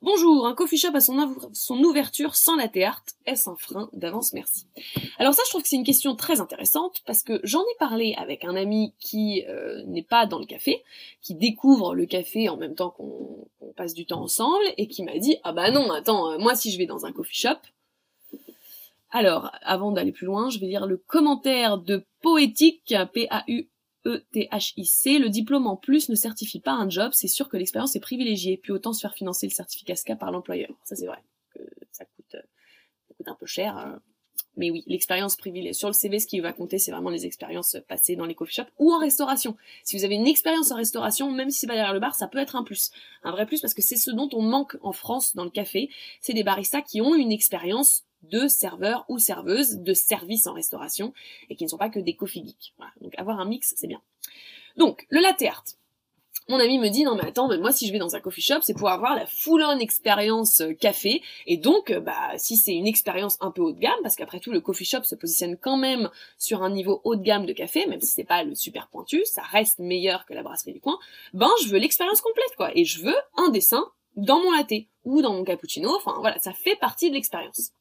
Bonjour, 0.00 0.46
un 0.46 0.54
coffee 0.54 0.78
shop 0.78 0.94
à 0.94 1.00
son, 1.00 1.82
ouverture 1.82 2.36
sans 2.36 2.54
la 2.54 2.68
art, 2.86 3.04
est-ce 3.26 3.50
un 3.50 3.56
frein 3.56 3.90
d'avance? 3.92 4.32
Merci. 4.32 4.66
Alors 5.18 5.34
ça, 5.34 5.42
je 5.44 5.50
trouve 5.50 5.62
que 5.62 5.68
c'est 5.68 5.74
une 5.74 5.82
question 5.82 6.14
très 6.14 6.40
intéressante 6.40 7.02
parce 7.04 7.24
que 7.24 7.40
j'en 7.42 7.62
ai 7.62 7.76
parlé 7.80 8.14
avec 8.16 8.44
un 8.44 8.54
ami 8.54 8.94
qui 9.00 9.44
euh, 9.48 9.82
n'est 9.86 10.04
pas 10.04 10.26
dans 10.26 10.38
le 10.38 10.46
café, 10.46 10.84
qui 11.20 11.34
découvre 11.34 11.96
le 11.96 12.06
café 12.06 12.48
en 12.48 12.56
même 12.56 12.76
temps 12.76 12.90
qu'on 12.90 13.48
passe 13.76 13.92
du 13.92 14.06
temps 14.06 14.22
ensemble 14.22 14.62
et 14.76 14.86
qui 14.86 15.02
m'a 15.02 15.18
dit 15.18 15.38
ah 15.42 15.52
bah 15.52 15.72
non, 15.72 15.90
attends, 15.90 16.30
euh, 16.30 16.38
moi 16.38 16.54
si 16.54 16.70
je 16.70 16.78
vais 16.78 16.86
dans 16.86 17.04
un 17.04 17.12
coffee 17.12 17.36
shop, 17.36 17.58
alors, 19.10 19.50
avant 19.62 19.90
d'aller 19.90 20.12
plus 20.12 20.26
loin, 20.26 20.50
je 20.50 20.60
vais 20.60 20.66
lire 20.66 20.86
le 20.86 20.98
commentaire 20.98 21.78
de 21.78 22.04
Poétique, 22.20 22.94
P-A-U 23.14 23.68
ETHIC, 24.04 25.20
le 25.20 25.28
diplôme 25.28 25.66
en 25.66 25.76
plus 25.76 26.08
ne 26.08 26.14
certifie 26.14 26.60
pas 26.60 26.72
un 26.72 26.88
job, 26.88 27.12
c'est 27.14 27.28
sûr 27.28 27.48
que 27.48 27.56
l'expérience 27.56 27.96
est 27.96 28.00
privilégiée, 28.00 28.56
puis 28.56 28.72
autant 28.72 28.92
se 28.92 29.00
faire 29.00 29.14
financer 29.14 29.46
le 29.46 29.52
certificat 29.52 29.96
SCA 29.96 30.16
par 30.16 30.30
l'employeur. 30.30 30.70
Ça 30.84 30.96
c'est 30.96 31.06
vrai, 31.06 31.22
que 31.54 31.60
ça 31.92 32.04
coûte, 32.04 32.32
ça 32.32 33.14
coûte 33.16 33.28
un 33.28 33.34
peu 33.34 33.46
cher. 33.46 33.76
Hein. 33.76 34.00
Mais 34.56 34.70
oui, 34.70 34.82
l'expérience 34.86 35.36
privilégiée. 35.36 35.72
Sur 35.72 35.88
le 35.88 35.94
CV, 35.94 36.18
ce 36.18 36.26
qui 36.26 36.40
va 36.40 36.52
compter, 36.52 36.78
c'est 36.78 36.90
vraiment 36.90 37.10
les 37.10 37.26
expériences 37.26 37.76
passées 37.88 38.16
dans 38.16 38.26
les 38.26 38.34
coffee 38.34 38.54
shops 38.54 38.72
ou 38.78 38.92
en 38.92 38.98
restauration. 38.98 39.56
Si 39.84 39.96
vous 39.96 40.04
avez 40.04 40.16
une 40.16 40.26
expérience 40.26 40.72
en 40.72 40.76
restauration, 40.76 41.30
même 41.30 41.50
si 41.50 41.60
c'est 41.60 41.66
pas 41.68 41.74
derrière 41.74 41.94
le 41.94 42.00
bar, 42.00 42.14
ça 42.16 42.26
peut 42.26 42.38
être 42.38 42.56
un 42.56 42.64
plus. 42.64 42.90
Un 43.22 43.30
vrai 43.30 43.46
plus 43.46 43.60
parce 43.60 43.72
que 43.72 43.82
c'est 43.82 43.96
ce 43.96 44.10
dont 44.10 44.28
on 44.32 44.42
manque 44.42 44.76
en 44.82 44.92
France 44.92 45.36
dans 45.36 45.44
le 45.44 45.50
café. 45.50 45.90
C'est 46.20 46.34
des 46.34 46.42
baristas 46.42 46.82
qui 46.82 47.00
ont 47.00 47.14
une 47.14 47.30
expérience 47.30 48.04
de 48.22 48.48
serveurs 48.48 49.04
ou 49.08 49.18
serveuses 49.18 49.78
de 49.78 49.94
services 49.94 50.46
en 50.46 50.52
restauration 50.52 51.12
et 51.50 51.56
qui 51.56 51.64
ne 51.64 51.68
sont 51.68 51.78
pas 51.78 51.90
que 51.90 52.00
des 52.00 52.14
coffee 52.14 52.44
geeks. 52.44 52.74
Donc 53.00 53.14
avoir 53.18 53.40
un 53.40 53.44
mix, 53.44 53.74
c'est 53.76 53.86
bien. 53.86 54.02
Donc, 54.76 55.06
le 55.10 55.20
latte 55.20 55.42
art. 55.42 55.64
Mon 56.50 56.60
ami 56.60 56.78
me 56.78 56.88
dit 56.88 57.04
non 57.04 57.14
mais 57.14 57.26
attends, 57.26 57.46
mais 57.46 57.58
moi 57.58 57.72
si 57.72 57.86
je 57.86 57.92
vais 57.92 57.98
dans 57.98 58.16
un 58.16 58.20
coffee 58.20 58.40
shop, 58.40 58.60
c'est 58.62 58.72
pour 58.72 58.88
avoir 58.88 59.14
la 59.14 59.26
full-on 59.26 59.78
expérience 59.80 60.62
euh, 60.62 60.72
café 60.72 61.20
et 61.46 61.58
donc 61.58 61.90
euh, 61.90 62.00
bah 62.00 62.30
si 62.38 62.56
c'est 62.56 62.72
une 62.72 62.86
expérience 62.86 63.36
un 63.40 63.50
peu 63.50 63.60
haut 63.60 63.72
de 63.72 63.78
gamme 63.78 63.98
parce 64.02 64.16
qu'après 64.16 64.40
tout 64.40 64.50
le 64.50 64.62
coffee 64.62 64.86
shop 64.86 65.02
se 65.02 65.14
positionne 65.14 65.58
quand 65.58 65.76
même 65.76 66.08
sur 66.38 66.62
un 66.62 66.70
niveau 66.70 67.02
haut 67.04 67.16
de 67.16 67.22
gamme 67.22 67.44
de 67.44 67.52
café, 67.52 67.84
même 67.84 68.00
si 68.00 68.12
c'est 68.12 68.24
pas 68.24 68.44
le 68.44 68.54
super 68.54 68.88
pointu, 68.88 69.22
ça 69.26 69.42
reste 69.42 69.78
meilleur 69.78 70.24
que 70.24 70.32
la 70.32 70.42
brasserie 70.42 70.72
du 70.72 70.80
coin. 70.80 70.98
Ben 71.34 71.50
je 71.62 71.68
veux 71.68 71.78
l'expérience 71.78 72.22
complète 72.22 72.56
quoi 72.56 72.74
et 72.74 72.86
je 72.86 73.02
veux 73.02 73.16
un 73.36 73.50
dessin 73.50 73.84
dans 74.16 74.40
mon 74.40 74.52
latte 74.52 74.86
ou 75.04 75.20
dans 75.20 75.34
mon 75.34 75.44
cappuccino, 75.44 75.94
enfin 75.94 76.16
voilà, 76.20 76.38
ça 76.40 76.54
fait 76.54 76.76
partie 76.76 77.10
de 77.10 77.14
l'expérience. 77.14 77.72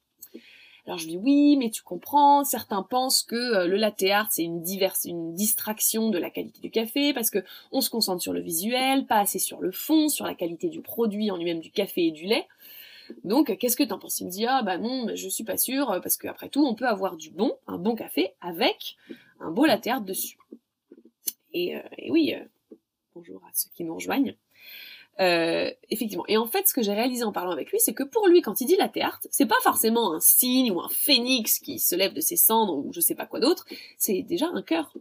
Alors 0.88 0.98
je 0.98 1.08
dis 1.08 1.18
oui, 1.18 1.58
mais 1.58 1.70
tu 1.70 1.84
comprends, 1.84 2.46
certains 2.46 2.82
pensent 2.82 3.22
que 3.22 3.36
euh, 3.36 3.68
le 3.68 3.76
latte 3.76 4.04
art 4.04 4.28
c'est 4.32 4.44
une 4.44 4.62
diverse, 4.62 5.04
une 5.04 5.34
distraction 5.34 6.10
de 6.10 6.18
la 6.18 6.30
qualité 6.30 6.62
du 6.62 6.72
café 6.72 7.14
parce 7.14 7.30
que 7.30 7.40
on 7.74 7.82
se 7.82 7.90
concentre 7.90 8.22
sur 8.22 8.32
le 8.32 8.40
visuel, 8.40 9.06
pas 9.06 9.20
assez 9.20 9.38
sur 9.40 9.60
le 9.60 9.72
fond, 9.72 10.08
sur 10.08 10.26
la 10.26 10.34
qualité 10.34 10.70
du 10.70 10.82
produit 10.82 11.30
en 11.30 11.36
lui-même 11.36 11.60
du 11.60 11.72
café 11.72 12.08
et 12.08 12.12
du 12.12 12.26
lait. 12.26 12.48
Donc 13.26 13.58
qu'est-ce 13.58 13.76
que 13.76 13.84
t'en 13.84 14.00
penses? 14.00 14.22
Il 14.22 14.28
me 14.28 14.32
dit 14.32 14.46
ah 14.46 14.64
bah 14.64 14.78
non, 14.78 15.08
je 15.14 15.28
suis 15.28 15.44
pas 15.44 15.58
sûr 15.58 15.88
parce 16.02 16.16
qu'après 16.16 16.48
tout 16.48 16.66
on 16.66 16.74
peut 16.74 16.88
avoir 16.88 17.18
du 17.18 17.32
bon, 17.32 17.54
un 17.68 17.78
bon 17.78 17.96
café 17.96 18.34
avec 18.40 18.96
un 19.42 19.52
beau 19.52 19.66
latte 19.66 19.88
art 19.88 20.02
dessus. 20.02 20.38
Et, 21.54 21.76
euh, 21.76 21.82
oui, 22.10 22.34
euh, 22.34 22.76
bonjour 23.16 23.44
à 23.46 23.50
ceux 23.54 23.70
qui 23.76 23.84
nous 23.84 23.96
rejoignent. 23.96 24.36
Euh, 25.20 25.72
effectivement. 25.90 26.26
Et 26.28 26.38
en 26.38 26.46
fait, 26.46 26.68
ce 26.68 26.74
que 26.74 26.84
j'ai 26.84 26.94
réalisé 26.94 27.24
en 27.24 27.32
parlant 27.32 27.52
avec 27.52 27.72
lui, 27.72 27.80
c'est 27.80 27.94
que 27.94 28.04
pour 28.04 28.28
lui, 28.28 28.42
quand 28.42 28.62
il 28.62 28.66
dit 28.66 28.76
la 28.76 28.92
art, 29.04 29.20
c'est 29.32 29.48
pas 29.48 29.60
forcément 29.64 30.14
un 30.14 30.20
signe 30.20 30.72
ou 30.72 30.80
un 30.80 30.90
phénix 30.90 31.58
qui 31.60 31.80
se 31.80 31.96
lève 31.96 32.14
de 32.14 32.22
ses 32.22 32.38
cendres 32.38 32.78
ou 32.78 32.94
je 32.94 33.00
sais 33.00 33.16
pas 33.16 33.26
quoi 33.26 33.40
d'autre, 33.40 33.66
c'est 33.98 34.22
déjà 34.22 34.48
un 34.54 34.62
cœur, 34.62 34.94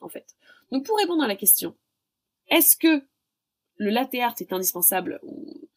en 0.00 0.08
fait. 0.08 0.36
Donc 0.70 0.86
pour 0.86 0.96
répondre 0.96 1.24
à 1.24 1.26
la 1.26 1.34
question, 1.34 1.74
est-ce 2.48 2.76
que 2.76 3.02
le 3.76 3.90
latte 3.90 4.14
est 4.14 4.52
indispensable 4.52 5.20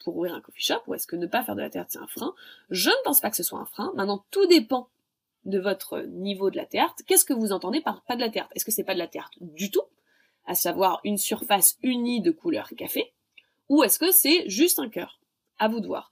pour 0.03 0.15
ouvrir 0.15 0.35
un 0.35 0.41
coffee 0.41 0.61
shop 0.61 0.81
ou 0.85 0.93
est-ce 0.93 1.07
que 1.07 1.15
ne 1.15 1.25
pas 1.25 1.43
faire 1.43 1.55
de 1.55 1.61
latte 1.61 1.75
art 1.75 1.87
c'est 1.89 1.97
un 1.97 2.07
frein? 2.07 2.35
Je 2.69 2.91
ne 2.91 3.03
pense 3.03 3.19
pas 3.19 3.31
que 3.31 3.35
ce 3.35 3.43
soit 3.43 3.59
un 3.59 3.65
frein. 3.65 3.91
Maintenant, 3.95 4.25
tout 4.29 4.45
dépend 4.45 4.89
de 5.45 5.57
votre 5.57 6.01
niveau 6.01 6.51
de 6.51 6.57
latte. 6.57 7.01
Qu'est-ce 7.07 7.25
que 7.25 7.33
vous 7.33 7.51
entendez 7.51 7.81
par 7.81 8.03
pas 8.03 8.15
de 8.15 8.21
latte 8.21 8.37
Est-ce 8.53 8.65
que 8.65 8.71
c'est 8.71 8.83
pas 8.83 8.93
de 8.93 8.99
latte 8.99 9.15
art 9.15 9.31
du 9.41 9.71
tout? 9.71 9.81
À 10.45 10.53
savoir 10.53 11.01
une 11.03 11.17
surface 11.17 11.77
unie 11.81 12.21
de 12.21 12.29
couleur 12.31 12.69
café 12.77 13.11
ou 13.69 13.83
est-ce 13.83 13.99
que 13.99 14.11
c'est 14.11 14.47
juste 14.49 14.79
un 14.79 14.89
cœur? 14.89 15.19
À 15.59 15.67
vous 15.67 15.79
de 15.79 15.87
voir. 15.87 16.11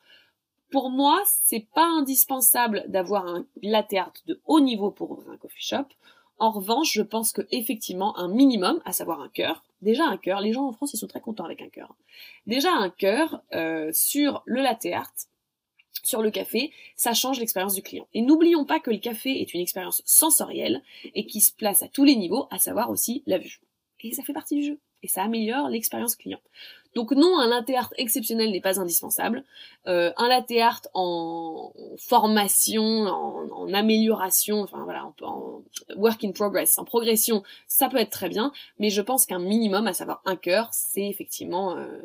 Pour 0.71 0.89
moi, 0.89 1.21
c'est 1.43 1.67
pas 1.73 1.85
indispensable 1.85 2.83
d'avoir 2.87 3.27
un 3.27 3.45
latte 3.61 3.93
art 3.93 4.13
de 4.25 4.41
haut 4.45 4.59
niveau 4.59 4.91
pour 4.91 5.11
ouvrir 5.11 5.31
un 5.31 5.37
coffee 5.37 5.63
shop. 5.63 5.85
En 6.37 6.51
revanche, 6.51 6.91
je 6.91 7.01
pense 7.01 7.31
que 7.31 7.47
effectivement 7.51 8.17
un 8.17 8.27
minimum, 8.27 8.81
à 8.83 8.91
savoir 8.91 9.21
un 9.21 9.29
cœur, 9.29 9.63
déjà 9.81 10.05
un 10.05 10.17
cœur, 10.17 10.41
les 10.41 10.51
gens 10.51 10.67
en 10.67 10.73
France 10.73 10.93
ils 10.93 10.97
sont 10.97 11.07
très 11.07 11.21
contents 11.21 11.45
avec 11.45 11.61
un 11.61 11.69
cœur. 11.69 11.95
Déjà 12.45 12.71
un 12.73 12.89
cœur 12.89 13.41
euh, 13.53 13.91
sur 13.93 14.43
le 14.45 14.61
latte 14.61 14.87
sur 16.05 16.21
le 16.21 16.31
café, 16.31 16.71
ça 16.95 17.13
change 17.13 17.39
l'expérience 17.39 17.73
du 17.73 17.81
client. 17.81 18.07
Et 18.13 18.21
n'oublions 18.21 18.65
pas 18.65 18.79
que 18.79 18.91
le 18.91 18.97
café 18.97 19.41
est 19.41 19.53
une 19.53 19.61
expérience 19.61 20.01
sensorielle 20.05 20.83
et 21.15 21.25
qui 21.25 21.41
se 21.41 21.51
place 21.51 21.81
à 21.81 21.87
tous 21.87 22.03
les 22.03 22.15
niveaux, 22.15 22.47
à 22.51 22.59
savoir 22.59 22.89
aussi 22.89 23.23
la 23.25 23.37
vue. 23.37 23.59
Et 24.01 24.13
ça 24.13 24.23
fait 24.23 24.33
partie 24.33 24.55
du 24.55 24.63
jeu. 24.63 24.79
Et 25.01 25.07
ça 25.07 25.23
améliore 25.23 25.69
l'expérience 25.69 26.15
client. 26.15 26.39
Donc 26.95 27.11
non, 27.11 27.37
un 27.39 27.47
latte 27.47 27.71
art 27.71 27.93
exceptionnel 27.97 28.51
n'est 28.51 28.61
pas 28.61 28.79
indispensable. 28.79 29.43
Euh, 29.85 30.13
un 30.15 30.29
latte 30.29 30.51
art 30.51 30.81
en 30.93 31.73
formation, 31.97 32.83
en, 32.83 33.73
amélioration, 33.73 34.61
enfin 34.61 34.81
voilà, 34.85 35.11
en, 35.21 35.61
work 35.97 36.23
in 36.23 36.31
progress, 36.31 36.77
en 36.77 36.85
progression, 36.85 37.43
ça 37.67 37.89
peut 37.89 37.97
être 37.97 38.11
très 38.11 38.29
bien. 38.29 38.53
Mais 38.79 38.89
je 38.89 39.01
pense 39.01 39.25
qu'un 39.25 39.39
minimum, 39.39 39.87
à 39.87 39.93
savoir 39.93 40.21
un 40.23 40.37
cœur, 40.37 40.69
c'est 40.71 41.05
effectivement, 41.05 41.75
euh, 41.75 41.99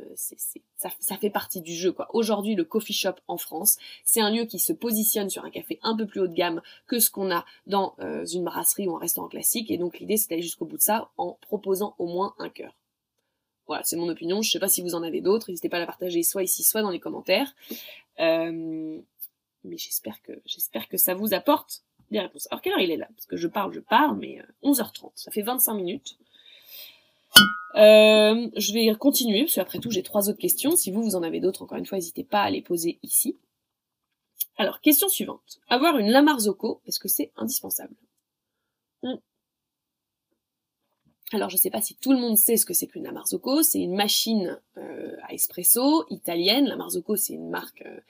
ça, 0.77 0.91
ça, 0.99 1.17
fait 1.17 1.31
partie 1.31 1.61
du 1.61 1.73
jeu. 1.73 1.95
Aujourd'hui, 2.13 2.57
le 2.57 2.65
coffee 2.65 2.93
shop 2.93 3.15
en 3.29 3.39
France, 3.39 3.79
c'est 4.05 4.21
un 4.21 4.31
lieu 4.31 4.45
qui 4.45 4.59
se 4.59 4.73
positionne 4.73 5.31
sur 5.31 5.45
un 5.45 5.51
café 5.51 5.79
un 5.85 5.97
peu 5.97 6.07
plus 6.07 6.21
haut 6.21 6.27
de 6.27 6.35
gamme 6.35 6.63
que 6.89 6.99
ce 6.99 7.11
qu'on 7.11 7.31
a 7.31 7.45
dans 7.69 7.95
euh, 8.01 8.25
une 8.27 8.43
brasserie 8.43 8.89
ou 8.89 8.97
un 8.97 9.01
restaurant 9.01 9.29
classique. 9.29 9.71
Et 9.71 9.79
donc 9.79 10.01
l'idée, 10.01 10.17
c'est 10.17 10.31
d'aller 10.31 10.43
jusqu'au 10.43 10.65
bout 10.65 10.79
de 10.79 10.83
ça 10.83 11.11
en 11.17 11.39
proposant 11.43 11.95
au 11.99 12.07
moins 12.07 12.35
un 12.39 12.49
cœur. 12.49 12.75
Voilà, 13.71 13.85
c'est 13.85 13.95
mon 13.95 14.09
opinion. 14.09 14.43
Je 14.43 14.51
sais 14.51 14.59
pas 14.59 14.67
si 14.67 14.83
vous 14.83 14.97
en 14.97 15.05
avez 15.05 15.21
d'autres. 15.21 15.49
N'hésitez 15.49 15.69
pas 15.69 15.77
à 15.77 15.79
la 15.79 15.87
partager 15.87 16.25
soit 16.25 16.43
ici, 16.43 16.65
soit 16.65 16.83
dans 16.83 16.91
les 16.91 16.99
commentaires. 16.99 17.55
Euh, 18.19 18.99
mais 19.63 19.77
j'espère 19.77 20.17
que 20.89 20.97
ça 20.97 21.15
vous 21.15 21.35
apporte 21.35 21.85
des 22.11 22.19
réponses. 22.19 22.49
Alors 22.51 22.63
quelle 22.63 22.73
heure 22.73 22.81
il 22.81 22.91
est 22.91 22.97
là? 22.97 23.07
Parce 23.15 23.27
que 23.27 23.37
je 23.37 23.47
parle, 23.47 23.73
je 23.73 23.79
parle, 23.79 24.19
mais 24.19 24.43
11h30, 24.65 25.05
euh, 25.05 25.09
ça 25.15 25.31
fait 25.31 25.43
25 25.43 25.75
minutes. 25.75 26.19
Euh, 27.77 28.51
je 28.57 28.73
vais 28.73 28.93
continuer, 28.97 29.43
parce 29.43 29.55
qu'après 29.55 29.79
tout, 29.79 29.93
j'ai 29.93 30.03
trois 30.03 30.29
autres 30.29 30.41
questions. 30.41 30.75
Si 30.75 30.91
vous, 30.91 31.05
vous 31.05 31.15
en 31.15 31.23
avez 31.23 31.39
d'autres, 31.39 31.63
encore 31.63 31.79
une 31.79 31.87
fois, 31.87 31.99
n'hésitez 31.99 32.25
pas 32.25 32.43
à 32.43 32.51
les 32.51 32.63
poser 32.63 32.99
ici. 33.05 33.39
Alors, 34.57 34.81
question 34.81 35.09
suivante. 35.09 35.61
Avoir 35.69 35.97
une 35.97 36.11
Lamarzocco, 36.11 36.83
est-ce 36.87 36.99
que 36.99 37.07
c'est 37.07 37.31
indispensable? 37.37 37.95
Hmm. 39.05 39.19
Alors, 41.33 41.49
je 41.49 41.57
ne 41.57 41.61
sais 41.61 41.71
pas 41.71 41.81
si 41.81 41.95
tout 41.95 42.13
le 42.13 42.19
monde 42.19 42.37
sait 42.37 42.57
ce 42.57 42.67
que 42.67 42.75
c'est 42.75 42.89
qu'une 42.89 43.05
La 43.05 43.13
Marzocco. 43.13 43.63
C'est 43.63 43.81
une 43.81 43.95
machine 43.95 44.59
euh, 44.77 45.17
à 45.23 45.33
espresso 45.33 46.05
italienne. 46.11 46.67
La 46.67 46.77
Marzocco, 46.77 47.15
c'est 47.15 47.35
une 47.35 47.51
marque 47.51 47.83
euh, 47.87 48.01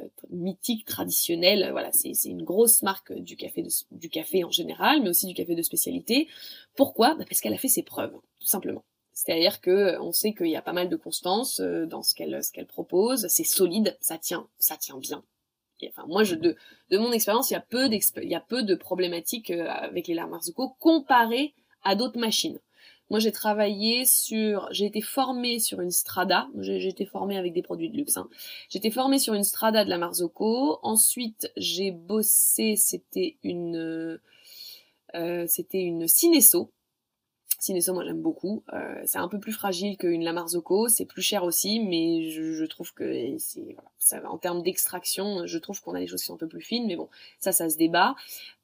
euh, 0.00 0.08
mythique, 0.30 0.86
traditionnelle. 0.86 1.68
Voilà, 1.72 1.92
c'est 1.92 2.12
une 2.24 2.42
grosse 2.42 2.82
marque 2.82 3.12
du 3.12 3.36
café, 3.36 3.66
du 3.90 4.08
café 4.08 4.44
en 4.44 4.50
général, 4.50 5.02
mais 5.02 5.10
aussi 5.10 5.26
du 5.26 5.34
café 5.34 5.54
de 5.54 5.62
spécialité. 5.62 6.26
Pourquoi? 6.74 7.14
Bah, 7.16 7.24
Parce 7.28 7.42
qu'elle 7.42 7.52
a 7.52 7.58
fait 7.58 7.68
ses 7.68 7.82
preuves, 7.82 8.14
tout 8.40 8.46
simplement. 8.46 8.84
C'est-à-dire 9.12 9.60
que 9.60 10.00
on 10.00 10.12
sait 10.12 10.32
qu'il 10.32 10.46
y 10.46 10.56
a 10.56 10.62
pas 10.62 10.72
mal 10.72 10.88
de 10.88 10.96
constance 10.96 11.60
dans 11.60 12.02
ce 12.02 12.14
qu'elle 12.14 12.66
propose. 12.66 13.26
C'est 13.28 13.44
solide, 13.44 13.98
ça 14.00 14.16
tient, 14.16 14.48
ça 14.58 14.76
tient 14.76 14.96
bien. 14.96 15.24
enfin, 15.88 16.06
moi, 16.06 16.22
je, 16.22 16.36
de, 16.36 16.56
de 16.90 16.98
mon 16.98 17.10
expérience, 17.10 17.50
il 17.50 17.54
y 17.54 17.56
a 17.56 18.40
peu 18.40 18.62
de 18.62 18.74
problématiques 18.76 19.50
avec 19.50 20.06
les 20.06 20.14
La 20.14 20.28
Marzocco 20.28 20.76
comparé 20.78 21.52
à 21.82 21.94
d'autres 21.94 22.18
machines. 22.18 22.58
Moi, 23.10 23.20
j'ai 23.20 23.32
travaillé 23.32 24.04
sur, 24.04 24.68
j'ai 24.70 24.84
été 24.84 25.00
formée 25.00 25.60
sur 25.60 25.80
une 25.80 25.90
Strada. 25.90 26.48
J'ai 26.58 26.88
été 26.88 27.06
formée 27.06 27.38
avec 27.38 27.54
des 27.54 27.62
produits 27.62 27.88
de 27.88 27.96
luxe. 27.96 28.18
Hein. 28.18 28.28
J'ai 28.68 28.78
été 28.78 28.90
formée 28.90 29.18
sur 29.18 29.32
une 29.32 29.44
Strada 29.44 29.84
de 29.84 29.88
la 29.88 29.96
Marzocco. 29.96 30.78
Ensuite, 30.82 31.50
j'ai 31.56 31.90
bossé. 31.90 32.76
C'était 32.76 33.36
une, 33.42 34.18
euh, 35.14 35.46
c'était 35.46 35.80
une 35.80 36.06
Cineso. 36.06 36.70
Cineso, 37.58 37.92
moi 37.92 38.04
j'aime 38.04 38.22
beaucoup. 38.22 38.62
Euh, 38.72 39.02
c'est 39.04 39.18
un 39.18 39.28
peu 39.28 39.40
plus 39.40 39.52
fragile 39.52 39.96
qu'une 39.96 40.22
La 40.22 40.32
Marzocco, 40.32 40.88
c'est 40.88 41.04
plus 41.04 41.22
cher 41.22 41.42
aussi, 41.42 41.80
mais 41.80 42.30
je, 42.30 42.64
trouve 42.64 42.94
que 42.94 43.36
c'est 43.38 43.76
en 44.24 44.38
termes 44.38 44.62
d'extraction, 44.62 45.46
je 45.46 45.58
trouve 45.58 45.80
qu'on 45.82 45.94
a 45.94 46.00
des 46.00 46.06
choses 46.06 46.20
qui 46.20 46.26
sont 46.26 46.34
un 46.34 46.38
peu 46.38 46.48
plus 46.48 46.60
fines, 46.60 46.86
mais 46.86 46.96
bon, 46.96 47.08
ça, 47.40 47.50
ça 47.50 47.68
se 47.68 47.76
débat. 47.76 48.14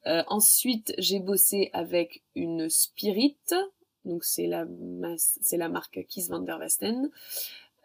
Euh, 0.07 0.23
ensuite, 0.27 0.93
j'ai 0.97 1.19
bossé 1.19 1.69
avec 1.73 2.23
une 2.35 2.69
Spirit, 2.69 3.37
donc 4.05 4.23
c'est 4.23 4.47
la 4.47 4.65
c'est 5.17 5.57
la 5.57 5.67
marque 5.67 6.05
Kiss 6.07 6.29
van 6.29 6.39
der 6.39 6.57
Westen. 6.57 7.11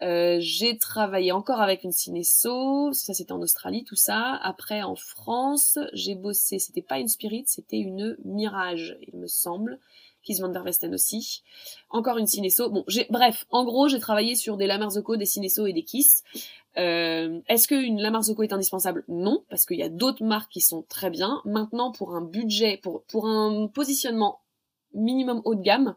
Euh, 0.02 0.38
j'ai 0.40 0.78
travaillé 0.78 1.30
encore 1.30 1.60
avec 1.60 1.84
une 1.84 1.92
Cineso, 1.92 2.92
ça 2.92 3.12
c'était 3.12 3.32
en 3.32 3.42
Australie, 3.42 3.84
tout 3.84 3.96
ça. 3.96 4.34
Après 4.36 4.82
en 4.82 4.94
France, 4.94 5.78
j'ai 5.92 6.14
bossé, 6.14 6.58
c'était 6.58 6.82
pas 6.82 6.98
une 6.98 7.08
Spirit, 7.08 7.44
c'était 7.46 7.78
une 7.78 8.16
Mirage, 8.24 8.96
il 9.02 9.18
me 9.18 9.26
semble. 9.26 9.78
Kiss 10.22 10.40
van 10.40 10.48
der 10.50 10.64
Westen 10.64 10.92
aussi. 10.94 11.42
Encore 11.88 12.18
une 12.18 12.26
Cineso. 12.26 12.70
Bon, 12.70 12.84
bref, 13.10 13.46
en 13.50 13.64
gros, 13.64 13.88
j'ai 13.88 14.00
travaillé 14.00 14.34
sur 14.34 14.56
des 14.56 14.66
Lamarzocco, 14.66 15.16
des 15.16 15.26
Cineso 15.26 15.66
et 15.66 15.72
des 15.72 15.82
Kiss. 15.82 16.24
Euh, 16.76 17.40
est-ce 17.48 17.66
qu'une 17.68 18.00
Lamarzocco 18.00 18.42
est 18.42 18.52
indispensable? 18.52 19.04
Non, 19.08 19.44
parce 19.48 19.66
qu'il 19.66 19.78
y 19.78 19.82
a 19.82 19.88
d'autres 19.88 20.24
marques 20.24 20.52
qui 20.52 20.60
sont 20.60 20.82
très 20.88 21.10
bien. 21.10 21.40
Maintenant, 21.44 21.90
pour 21.90 22.14
un 22.14 22.20
budget, 22.20 22.78
pour, 22.82 23.02
pour 23.04 23.26
un 23.26 23.66
positionnement 23.66 24.40
minimum 24.92 25.40
haut 25.44 25.54
de 25.54 25.62
gamme, 25.62 25.94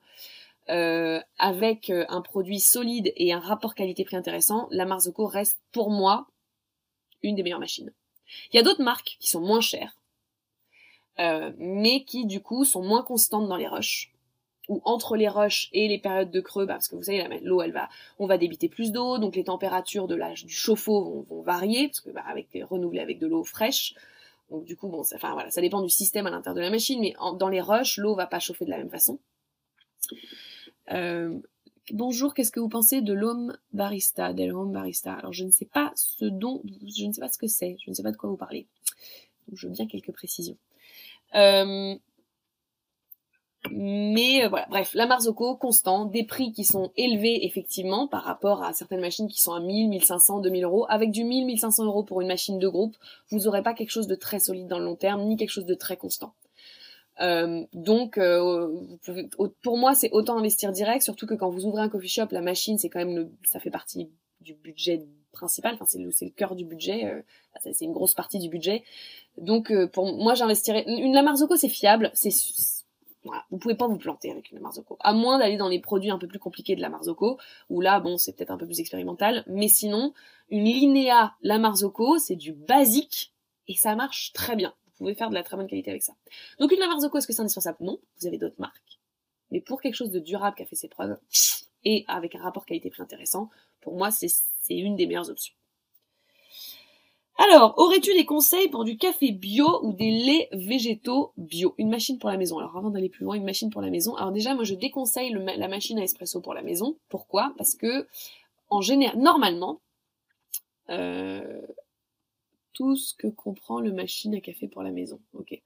euh, 0.69 1.19
avec 1.37 1.89
euh, 1.89 2.05
un 2.07 2.21
produit 2.21 2.61
solide 2.61 3.11
et 3.17 3.33
un 3.33 3.39
rapport 3.39 3.75
qualité-prix 3.75 4.15
intéressant, 4.15 4.67
la 4.71 4.85
Marzocco 4.85 5.25
reste 5.25 5.59
pour 5.73 5.89
moi 5.89 6.27
une 7.21 7.35
des 7.35 7.43
meilleures 7.43 7.59
machines. 7.59 7.91
Il 8.51 8.55
y 8.55 8.59
a 8.59 8.63
d'autres 8.63 8.83
marques 8.83 9.17
qui 9.19 9.27
sont 9.29 9.41
moins 9.41 9.59
chères, 9.59 9.97
euh, 11.19 11.51
mais 11.57 12.05
qui 12.05 12.25
du 12.25 12.41
coup 12.41 12.63
sont 12.63 12.81
moins 12.81 13.03
constantes 13.03 13.49
dans 13.49 13.57
les 13.57 13.67
rushs 13.67 14.12
ou 14.69 14.81
entre 14.85 15.17
les 15.17 15.27
rushs 15.27 15.69
et 15.73 15.87
les 15.87 15.97
périodes 15.97 16.31
de 16.31 16.39
creux, 16.39 16.65
bah, 16.65 16.75
parce 16.75 16.87
que 16.87 16.95
vous 16.95 17.03
savez, 17.03 17.27
l'eau, 17.43 17.61
elle 17.61 17.73
va, 17.73 17.89
on 18.19 18.27
va 18.27 18.37
débiter 18.37 18.69
plus 18.69 18.91
d'eau, 18.91 19.17
donc 19.17 19.35
les 19.35 19.43
températures 19.43 20.07
de 20.07 20.15
du 20.45 20.53
chauffe-eau 20.53 21.25
vont, 21.29 21.41
varier, 21.41 21.87
parce 21.87 21.99
que 21.99 22.11
bah, 22.11 22.23
avec 22.27 22.47
renouvelé 22.63 23.01
avec 23.01 23.19
de 23.19 23.27
l'eau 23.27 23.43
fraîche. 23.43 23.93
Donc 24.49 24.65
du 24.65 24.77
coup, 24.77 24.87
bon, 24.87 25.03
ça, 25.03 25.15
enfin 25.17 25.33
voilà, 25.33 25.51
ça 25.51 25.61
dépend 25.61 25.81
du 25.81 25.89
système 25.89 26.27
à 26.27 26.29
l'intérieur 26.29 26.55
de 26.55 26.61
la 26.61 26.69
machine, 26.69 26.99
mais 27.01 27.13
dans 27.39 27.49
les 27.49 27.61
rushs, 27.61 27.97
l'eau 27.97 28.15
va 28.15 28.27
pas 28.27 28.39
chauffer 28.39 28.65
de 28.65 28.69
la 28.69 28.77
même 28.77 28.89
façon. 28.89 29.19
Euh, 30.91 31.39
bonjour, 31.91 32.33
qu'est-ce 32.33 32.51
que 32.51 32.59
vous 32.59 32.69
pensez 32.69 33.01
de 33.01 33.13
l'homme 33.13 33.57
barista, 33.71 34.33
barista? 34.33 35.13
Alors 35.13 35.33
je 35.33 35.43
ne 35.43 35.51
sais 35.51 35.65
pas 35.65 35.91
ce 35.95 36.25
dont, 36.25 36.61
je 36.65 37.05
ne 37.05 37.13
sais 37.13 37.21
pas 37.21 37.31
ce 37.31 37.37
que 37.37 37.47
c'est, 37.47 37.77
je 37.83 37.89
ne 37.89 37.95
sais 37.95 38.03
pas 38.03 38.11
de 38.11 38.17
quoi 38.17 38.29
vous 38.29 38.37
parlez. 38.37 38.67
Donc 39.47 39.57
je 39.57 39.67
veux 39.67 39.73
bien 39.73 39.87
quelques 39.87 40.11
précisions. 40.11 40.57
Euh, 41.35 41.95
mais 43.75 44.45
euh, 44.45 44.49
voilà, 44.49 44.65
bref, 44.69 44.93
la 44.93 45.05
Marzocco, 45.05 45.55
constant, 45.55 46.05
des 46.05 46.23
prix 46.23 46.51
qui 46.51 46.63
sont 46.63 46.91
élevés 46.97 47.45
effectivement 47.45 48.07
par 48.07 48.23
rapport 48.23 48.63
à 48.63 48.73
certaines 48.73 49.01
machines 49.01 49.27
qui 49.27 49.41
sont 49.41 49.53
à 49.53 49.59
1000, 49.59 49.89
1500, 49.89 50.39
2000 50.39 50.63
euros. 50.63 50.85
Avec 50.89 51.11
du 51.11 51.23
1000, 51.23 51.45
1500 51.45 51.85
euros 51.85 52.03
pour 52.03 52.21
une 52.21 52.27
machine 52.27 52.59
de 52.59 52.67
groupe, 52.67 52.95
vous 53.29 53.39
n'aurez 53.39 53.63
pas 53.63 53.73
quelque 53.73 53.91
chose 53.91 54.07
de 54.07 54.15
très 54.15 54.39
solide 54.39 54.67
dans 54.67 54.79
le 54.79 54.85
long 54.85 54.95
terme, 54.95 55.23
ni 55.23 55.37
quelque 55.37 55.49
chose 55.49 55.65
de 55.65 55.75
très 55.75 55.97
constant. 55.97 56.33
Euh, 57.21 57.63
donc, 57.73 58.17
euh, 58.17 58.73
pour 59.61 59.77
moi, 59.77 59.93
c'est 59.93 60.09
autant 60.11 60.37
investir 60.37 60.71
direct, 60.71 61.03
surtout 61.03 61.27
que 61.27 61.35
quand 61.35 61.49
vous 61.49 61.65
ouvrez 61.65 61.81
un 61.81 61.89
coffee 61.89 62.07
shop, 62.07 62.27
la 62.31 62.41
machine, 62.41 62.77
c'est 62.77 62.89
quand 62.89 62.99
même 62.99 63.15
le, 63.15 63.31
ça 63.43 63.59
fait 63.59 63.69
partie 63.69 64.09
du 64.41 64.55
budget 64.55 65.05
principal, 65.31 65.73
enfin 65.73 65.85
c'est 65.87 65.99
le, 65.99 66.09
le 66.09 66.29
cœur 66.29 66.55
du 66.55 66.65
budget, 66.65 67.05
euh, 67.05 67.21
c'est 67.59 67.85
une 67.85 67.93
grosse 67.93 68.13
partie 68.13 68.39
du 68.39 68.49
budget. 68.49 68.83
Donc, 69.37 69.71
euh, 69.71 69.87
pour 69.87 70.05
moi, 70.15 70.35
j'investirais. 70.35 70.83
Une 70.87 71.13
la 71.13 71.23
Marzocco, 71.23 71.55
c'est 71.55 71.69
fiable, 71.69 72.11
c'est 72.13 72.31
voilà, 73.23 73.45
vous 73.51 73.57
pouvez 73.57 73.75
pas 73.75 73.87
vous 73.87 73.97
planter 73.97 74.31
avec 74.31 74.51
une 74.51 74.59
Marzocco. 74.59 74.97
À 74.99 75.13
moins 75.13 75.39
d'aller 75.39 75.57
dans 75.57 75.69
les 75.69 75.79
produits 75.79 76.11
un 76.11 76.17
peu 76.17 76.27
plus 76.27 76.39
compliqués 76.39 76.75
de 76.75 76.81
la 76.81 76.89
Marzocco, 76.89 77.39
où 77.69 77.79
là, 77.79 77.99
bon, 77.99 78.17
c'est 78.17 78.35
peut-être 78.35 78.51
un 78.51 78.57
peu 78.57 78.65
plus 78.65 78.79
expérimental. 78.79 79.43
Mais 79.47 79.67
sinon, 79.67 80.13
une 80.49 80.65
Linéa 80.65 81.33
la 81.41 81.57
Marzocco, 81.57 82.17
c'est 82.17 82.35
du 82.35 82.51
basique 82.51 83.33
et 83.67 83.75
ça 83.75 83.95
marche 83.95 84.33
très 84.33 84.55
bien. 84.55 84.73
Vous 84.85 84.97
pouvez 84.97 85.15
faire 85.15 85.29
de 85.29 85.35
la 85.35 85.43
très 85.43 85.55
bonne 85.55 85.67
qualité 85.67 85.89
avec 85.89 86.03
ça. 86.03 86.13
Donc 86.59 86.71
une 86.71 86.79
la 86.79 86.87
Marzocco, 86.87 87.17
est-ce 87.17 87.27
que 87.27 87.33
c'est 87.33 87.41
indispensable? 87.41 87.77
Non, 87.81 87.99
vous 88.19 88.27
avez 88.27 88.37
d'autres 88.37 88.59
marques. 88.59 88.99
Mais 89.51 89.61
pour 89.61 89.81
quelque 89.81 89.95
chose 89.95 90.11
de 90.11 90.19
durable 90.19 90.55
qui 90.55 90.63
a 90.63 90.65
fait 90.65 90.75
ses 90.75 90.89
preuves, 90.89 91.17
et 91.85 92.05
avec 92.07 92.35
un 92.35 92.41
rapport 92.41 92.65
qualité-prix 92.65 93.01
intéressant, 93.01 93.49
pour 93.81 93.95
moi, 93.95 94.09
c'est 94.11 94.29
une 94.69 94.95
des 94.95 95.05
meilleures 95.05 95.29
options. 95.29 95.53
Alors, 97.37 97.73
aurais-tu 97.77 98.13
des 98.13 98.25
conseils 98.25 98.69
pour 98.69 98.83
du 98.83 98.97
café 98.97 99.31
bio 99.31 99.79
ou 99.83 99.93
des 99.93 100.11
laits 100.11 100.49
végétaux 100.53 101.33
bio? 101.37 101.73
Une 101.77 101.89
machine 101.89 102.19
pour 102.19 102.29
la 102.29 102.37
maison. 102.37 102.59
Alors 102.59 102.77
avant 102.77 102.91
d'aller 102.91 103.09
plus 103.09 103.25
loin, 103.25 103.35
une 103.35 103.43
machine 103.43 103.71
pour 103.71 103.81
la 103.81 103.89
maison. 103.89 104.15
Alors 104.15 104.31
déjà, 104.31 104.53
moi 104.53 104.63
je 104.63 104.75
déconseille 104.75 105.31
la 105.31 105.67
machine 105.67 105.97
à 105.97 106.03
espresso 106.03 106.41
pour 106.41 106.53
la 106.53 106.61
maison. 106.61 106.97
Pourquoi? 107.09 107.53
Parce 107.57 107.73
que 107.75 108.07
en 108.69 108.81
général, 108.81 109.17
normalement, 109.17 109.81
euh, 110.89 111.61
tout 112.73 112.95
ce 112.95 113.15
que 113.15 113.27
comprend 113.27 113.79
le 113.79 113.91
machine 113.91 114.35
à 114.35 114.39
café 114.39 114.67
pour 114.67 114.83
la 114.83 114.91
maison. 114.91 115.19
Ok. 115.33 115.59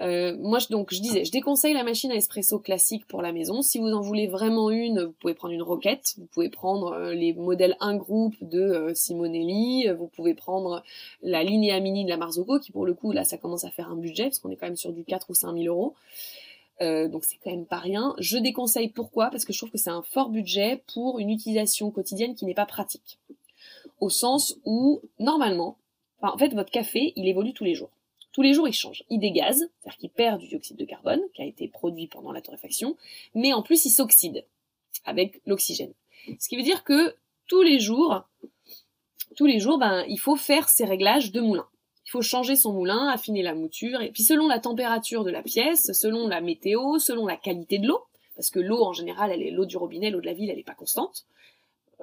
Euh, 0.00 0.36
moi, 0.38 0.58
je, 0.58 0.68
donc, 0.68 0.92
je 0.92 1.00
disais, 1.00 1.24
je 1.24 1.30
déconseille 1.30 1.72
la 1.72 1.84
machine 1.84 2.10
à 2.10 2.16
espresso 2.16 2.58
classique 2.58 3.06
pour 3.06 3.22
la 3.22 3.32
maison. 3.32 3.62
Si 3.62 3.78
vous 3.78 3.88
en 3.88 4.00
voulez 4.00 4.26
vraiment 4.26 4.70
une, 4.70 5.04
vous 5.04 5.12
pouvez 5.12 5.34
prendre 5.34 5.54
une 5.54 5.62
roquette. 5.62 6.14
Vous 6.18 6.26
pouvez 6.26 6.48
prendre 6.48 6.92
euh, 6.92 7.14
les 7.14 7.32
modèles 7.32 7.76
1 7.80 7.96
groupe 7.96 8.34
de 8.40 8.60
euh, 8.60 8.94
Simonelli. 8.94 9.88
Vous 9.96 10.08
pouvez 10.08 10.34
prendre 10.34 10.82
la 11.22 11.44
Linea 11.44 11.78
Mini 11.80 12.04
de 12.04 12.10
la 12.10 12.16
Marzocco, 12.16 12.58
qui 12.58 12.72
pour 12.72 12.86
le 12.86 12.94
coup, 12.94 13.12
là, 13.12 13.24
ça 13.24 13.38
commence 13.38 13.64
à 13.64 13.70
faire 13.70 13.88
un 13.88 13.96
budget, 13.96 14.24
parce 14.24 14.40
qu'on 14.40 14.50
est 14.50 14.56
quand 14.56 14.66
même 14.66 14.76
sur 14.76 14.92
du 14.92 15.04
4 15.04 15.30
ou 15.30 15.34
5 15.34 15.56
000 15.56 15.66
euros. 15.66 15.94
donc 16.80 17.24
c'est 17.24 17.36
quand 17.42 17.50
même 17.50 17.66
pas 17.66 17.78
rien. 17.78 18.14
Je 18.18 18.36
déconseille 18.36 18.88
pourquoi? 18.88 19.30
Parce 19.30 19.44
que 19.44 19.52
je 19.52 19.58
trouve 19.58 19.70
que 19.70 19.78
c'est 19.78 19.90
un 19.90 20.02
fort 20.02 20.30
budget 20.30 20.82
pour 20.92 21.20
une 21.20 21.30
utilisation 21.30 21.90
quotidienne 21.90 22.34
qui 22.34 22.44
n'est 22.46 22.54
pas 22.54 22.66
pratique. 22.66 23.18
Au 24.00 24.10
sens 24.10 24.58
où, 24.64 25.00
normalement, 25.20 25.76
en 26.20 26.36
fait, 26.36 26.52
votre 26.52 26.70
café, 26.70 27.12
il 27.16 27.28
évolue 27.28 27.52
tous 27.52 27.64
les 27.64 27.74
jours. 27.74 27.90
Tous 28.34 28.42
les 28.42 28.52
jours, 28.52 28.66
il 28.66 28.72
change. 28.72 29.04
Il 29.10 29.20
dégaze, 29.20 29.58
c'est-à-dire 29.58 29.96
qu'il 29.96 30.10
perd 30.10 30.40
du 30.40 30.48
dioxyde 30.48 30.76
de 30.76 30.84
carbone 30.84 31.20
qui 31.34 31.42
a 31.42 31.44
été 31.44 31.68
produit 31.68 32.08
pendant 32.08 32.32
la 32.32 32.42
torréfaction, 32.42 32.96
mais 33.36 33.52
en 33.52 33.62
plus, 33.62 33.84
il 33.84 33.90
s'oxyde 33.90 34.44
avec 35.04 35.40
l'oxygène. 35.46 35.94
Ce 36.40 36.48
qui 36.48 36.56
veut 36.56 36.62
dire 36.62 36.82
que 36.82 37.14
tous 37.46 37.62
les 37.62 37.78
jours, 37.78 38.24
tous 39.36 39.46
les 39.46 39.60
jours, 39.60 39.78
ben, 39.78 40.04
il 40.08 40.18
faut 40.18 40.34
faire 40.34 40.68
ses 40.68 40.84
réglages 40.84 41.30
de 41.30 41.40
moulin. 41.40 41.68
Il 42.06 42.10
faut 42.10 42.22
changer 42.22 42.56
son 42.56 42.72
moulin, 42.72 43.08
affiner 43.08 43.42
la 43.42 43.54
mouture, 43.54 44.02
et 44.02 44.10
puis 44.10 44.24
selon 44.24 44.48
la 44.48 44.58
température 44.58 45.22
de 45.22 45.30
la 45.30 45.42
pièce, 45.42 45.92
selon 45.92 46.26
la 46.26 46.40
météo, 46.40 46.98
selon 46.98 47.26
la 47.26 47.36
qualité 47.36 47.78
de 47.78 47.86
l'eau, 47.86 48.02
parce 48.34 48.50
que 48.50 48.58
l'eau 48.58 48.82
en 48.82 48.92
général, 48.92 49.30
elle 49.30 49.42
est 49.42 49.52
l'eau 49.52 49.64
du 49.64 49.76
robinet, 49.76 50.10
l'eau 50.10 50.20
de 50.20 50.26
la 50.26 50.34
ville, 50.34 50.50
elle 50.50 50.56
n'est 50.56 50.64
pas 50.64 50.74
constante 50.74 51.24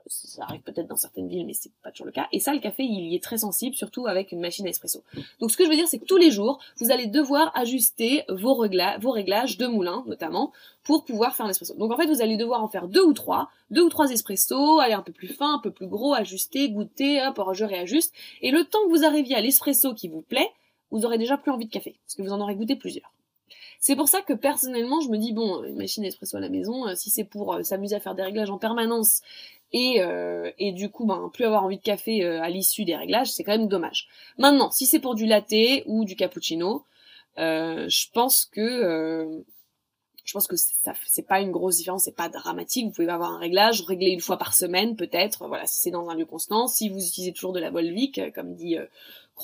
ça 0.07 0.43
arrive 0.43 0.61
peut-être 0.61 0.87
dans 0.87 0.95
certaines 0.95 1.27
villes, 1.27 1.45
mais 1.45 1.53
c'est 1.53 1.71
pas 1.83 1.91
toujours 1.91 2.05
le 2.05 2.11
cas. 2.11 2.27
Et 2.31 2.39
ça, 2.39 2.53
le 2.53 2.59
café, 2.59 2.83
il 2.83 3.11
y 3.11 3.15
est 3.15 3.23
très 3.23 3.39
sensible, 3.39 3.75
surtout 3.75 4.07
avec 4.07 4.31
une 4.31 4.39
machine 4.39 4.65
à 4.65 4.69
espresso. 4.69 5.03
Donc, 5.39 5.51
ce 5.51 5.57
que 5.57 5.65
je 5.65 5.69
veux 5.69 5.75
dire, 5.75 5.87
c'est 5.87 5.99
que 5.99 6.05
tous 6.05 6.17
les 6.17 6.31
jours, 6.31 6.59
vous 6.77 6.91
allez 6.91 7.07
devoir 7.07 7.51
ajuster 7.55 8.23
vos, 8.29 8.53
réglages 8.55 9.57
de 9.57 9.67
moulin, 9.67 10.03
notamment, 10.07 10.51
pour 10.83 11.05
pouvoir 11.05 11.35
faire 11.35 11.47
l'espresso. 11.47 11.73
Donc, 11.75 11.91
en 11.91 11.97
fait, 11.97 12.07
vous 12.07 12.21
allez 12.21 12.37
devoir 12.37 12.63
en 12.63 12.67
faire 12.67 12.87
deux 12.87 13.03
ou 13.03 13.13
trois, 13.13 13.49
deux 13.69 13.83
ou 13.83 13.89
trois 13.89 14.11
espressos, 14.11 14.79
aller 14.79 14.93
un 14.93 15.01
peu 15.01 15.13
plus 15.13 15.27
fin, 15.27 15.55
un 15.55 15.59
peu 15.59 15.71
plus 15.71 15.87
gros, 15.87 16.13
ajuster, 16.13 16.69
goûter, 16.69 17.25
hop, 17.25 17.41
je 17.53 17.65
réajuste. 17.65 18.13
Et 18.41 18.51
le 18.51 18.65
temps 18.65 18.83
que 18.85 18.89
vous 18.89 19.05
arriviez 19.05 19.35
à 19.35 19.41
l'espresso 19.41 19.93
qui 19.93 20.07
vous 20.07 20.21
plaît, 20.21 20.49
vous 20.91 21.05
aurez 21.05 21.17
déjà 21.17 21.37
plus 21.37 21.51
envie 21.51 21.65
de 21.65 21.71
café, 21.71 21.97
parce 22.05 22.15
que 22.15 22.21
vous 22.21 22.33
en 22.33 22.41
aurez 22.41 22.55
goûté 22.55 22.75
plusieurs. 22.75 23.11
C'est 23.81 23.95
pour 23.95 24.07
ça 24.07 24.21
que 24.21 24.33
personnellement, 24.33 25.01
je 25.01 25.09
me 25.09 25.17
dis, 25.17 25.33
bon, 25.33 25.63
une 25.63 25.75
machine 25.75 26.05
espresso 26.05 26.37
à 26.37 26.39
la 26.39 26.49
maison, 26.49 26.87
euh, 26.87 26.93
si 26.95 27.09
c'est 27.09 27.23
pour 27.23 27.55
euh, 27.55 27.63
s'amuser 27.63 27.95
à 27.95 27.99
faire 27.99 28.13
des 28.13 28.21
réglages 28.21 28.51
en 28.51 28.59
permanence 28.59 29.21
et, 29.73 30.03
euh, 30.03 30.51
et 30.59 30.71
du 30.71 30.91
coup, 30.91 31.07
ben, 31.07 31.31
plus 31.33 31.45
avoir 31.45 31.63
envie 31.63 31.77
de 31.77 31.81
café 31.81 32.23
à 32.23 32.47
l'issue 32.49 32.85
des 32.85 32.95
réglages, 32.95 33.31
c'est 33.31 33.43
quand 33.43 33.57
même 33.57 33.67
dommage. 33.67 34.07
Maintenant, 34.37 34.69
si 34.69 34.85
c'est 34.85 34.99
pour 34.99 35.15
du 35.15 35.25
latte 35.25 35.53
ou 35.87 36.05
du 36.05 36.15
cappuccino, 36.15 36.85
je 37.37 38.11
pense 38.13 38.45
que 38.45 39.43
je 40.23 40.33
pense 40.33 40.45
que 40.45 40.55
ça 40.55 40.93
c'est 41.07 41.25
pas 41.25 41.41
une 41.41 41.51
grosse 41.51 41.77
différence, 41.77 42.03
c'est 42.03 42.15
pas 42.15 42.29
dramatique. 42.29 42.85
Vous 42.85 42.91
pouvez 42.91 43.09
avoir 43.09 43.31
un 43.31 43.39
réglage, 43.39 43.81
régler 43.81 44.11
une 44.11 44.19
fois 44.19 44.37
par 44.37 44.53
semaine 44.53 44.95
peut-être, 44.95 45.47
voilà, 45.47 45.65
si 45.65 45.79
c'est 45.79 45.91
dans 45.91 46.09
un 46.09 46.15
lieu 46.15 46.25
constant. 46.25 46.67
Si 46.67 46.89
vous 46.89 47.03
utilisez 47.03 47.31
toujours 47.31 47.53
de 47.53 47.59
la 47.59 47.71
Volvic, 47.71 48.21
comme 48.35 48.53
dit 48.53 48.77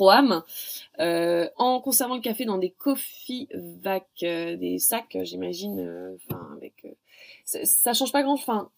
en 0.05 1.81
conservant 1.81 2.15
le 2.15 2.21
café 2.21 2.45
dans 2.45 2.57
des 2.57 2.71
coffee 2.71 3.47
vac, 3.53 4.07
euh, 4.23 4.55
des 4.57 4.79
sacs, 4.79 5.17
j'imagine, 5.23 5.79
euh, 5.79 6.15
enfin 6.15 6.49
avec, 6.55 6.85
ça, 7.45 7.93
change 7.93 8.11
pas 8.11 8.23
grand, 8.23 8.33
enfin 8.33 8.69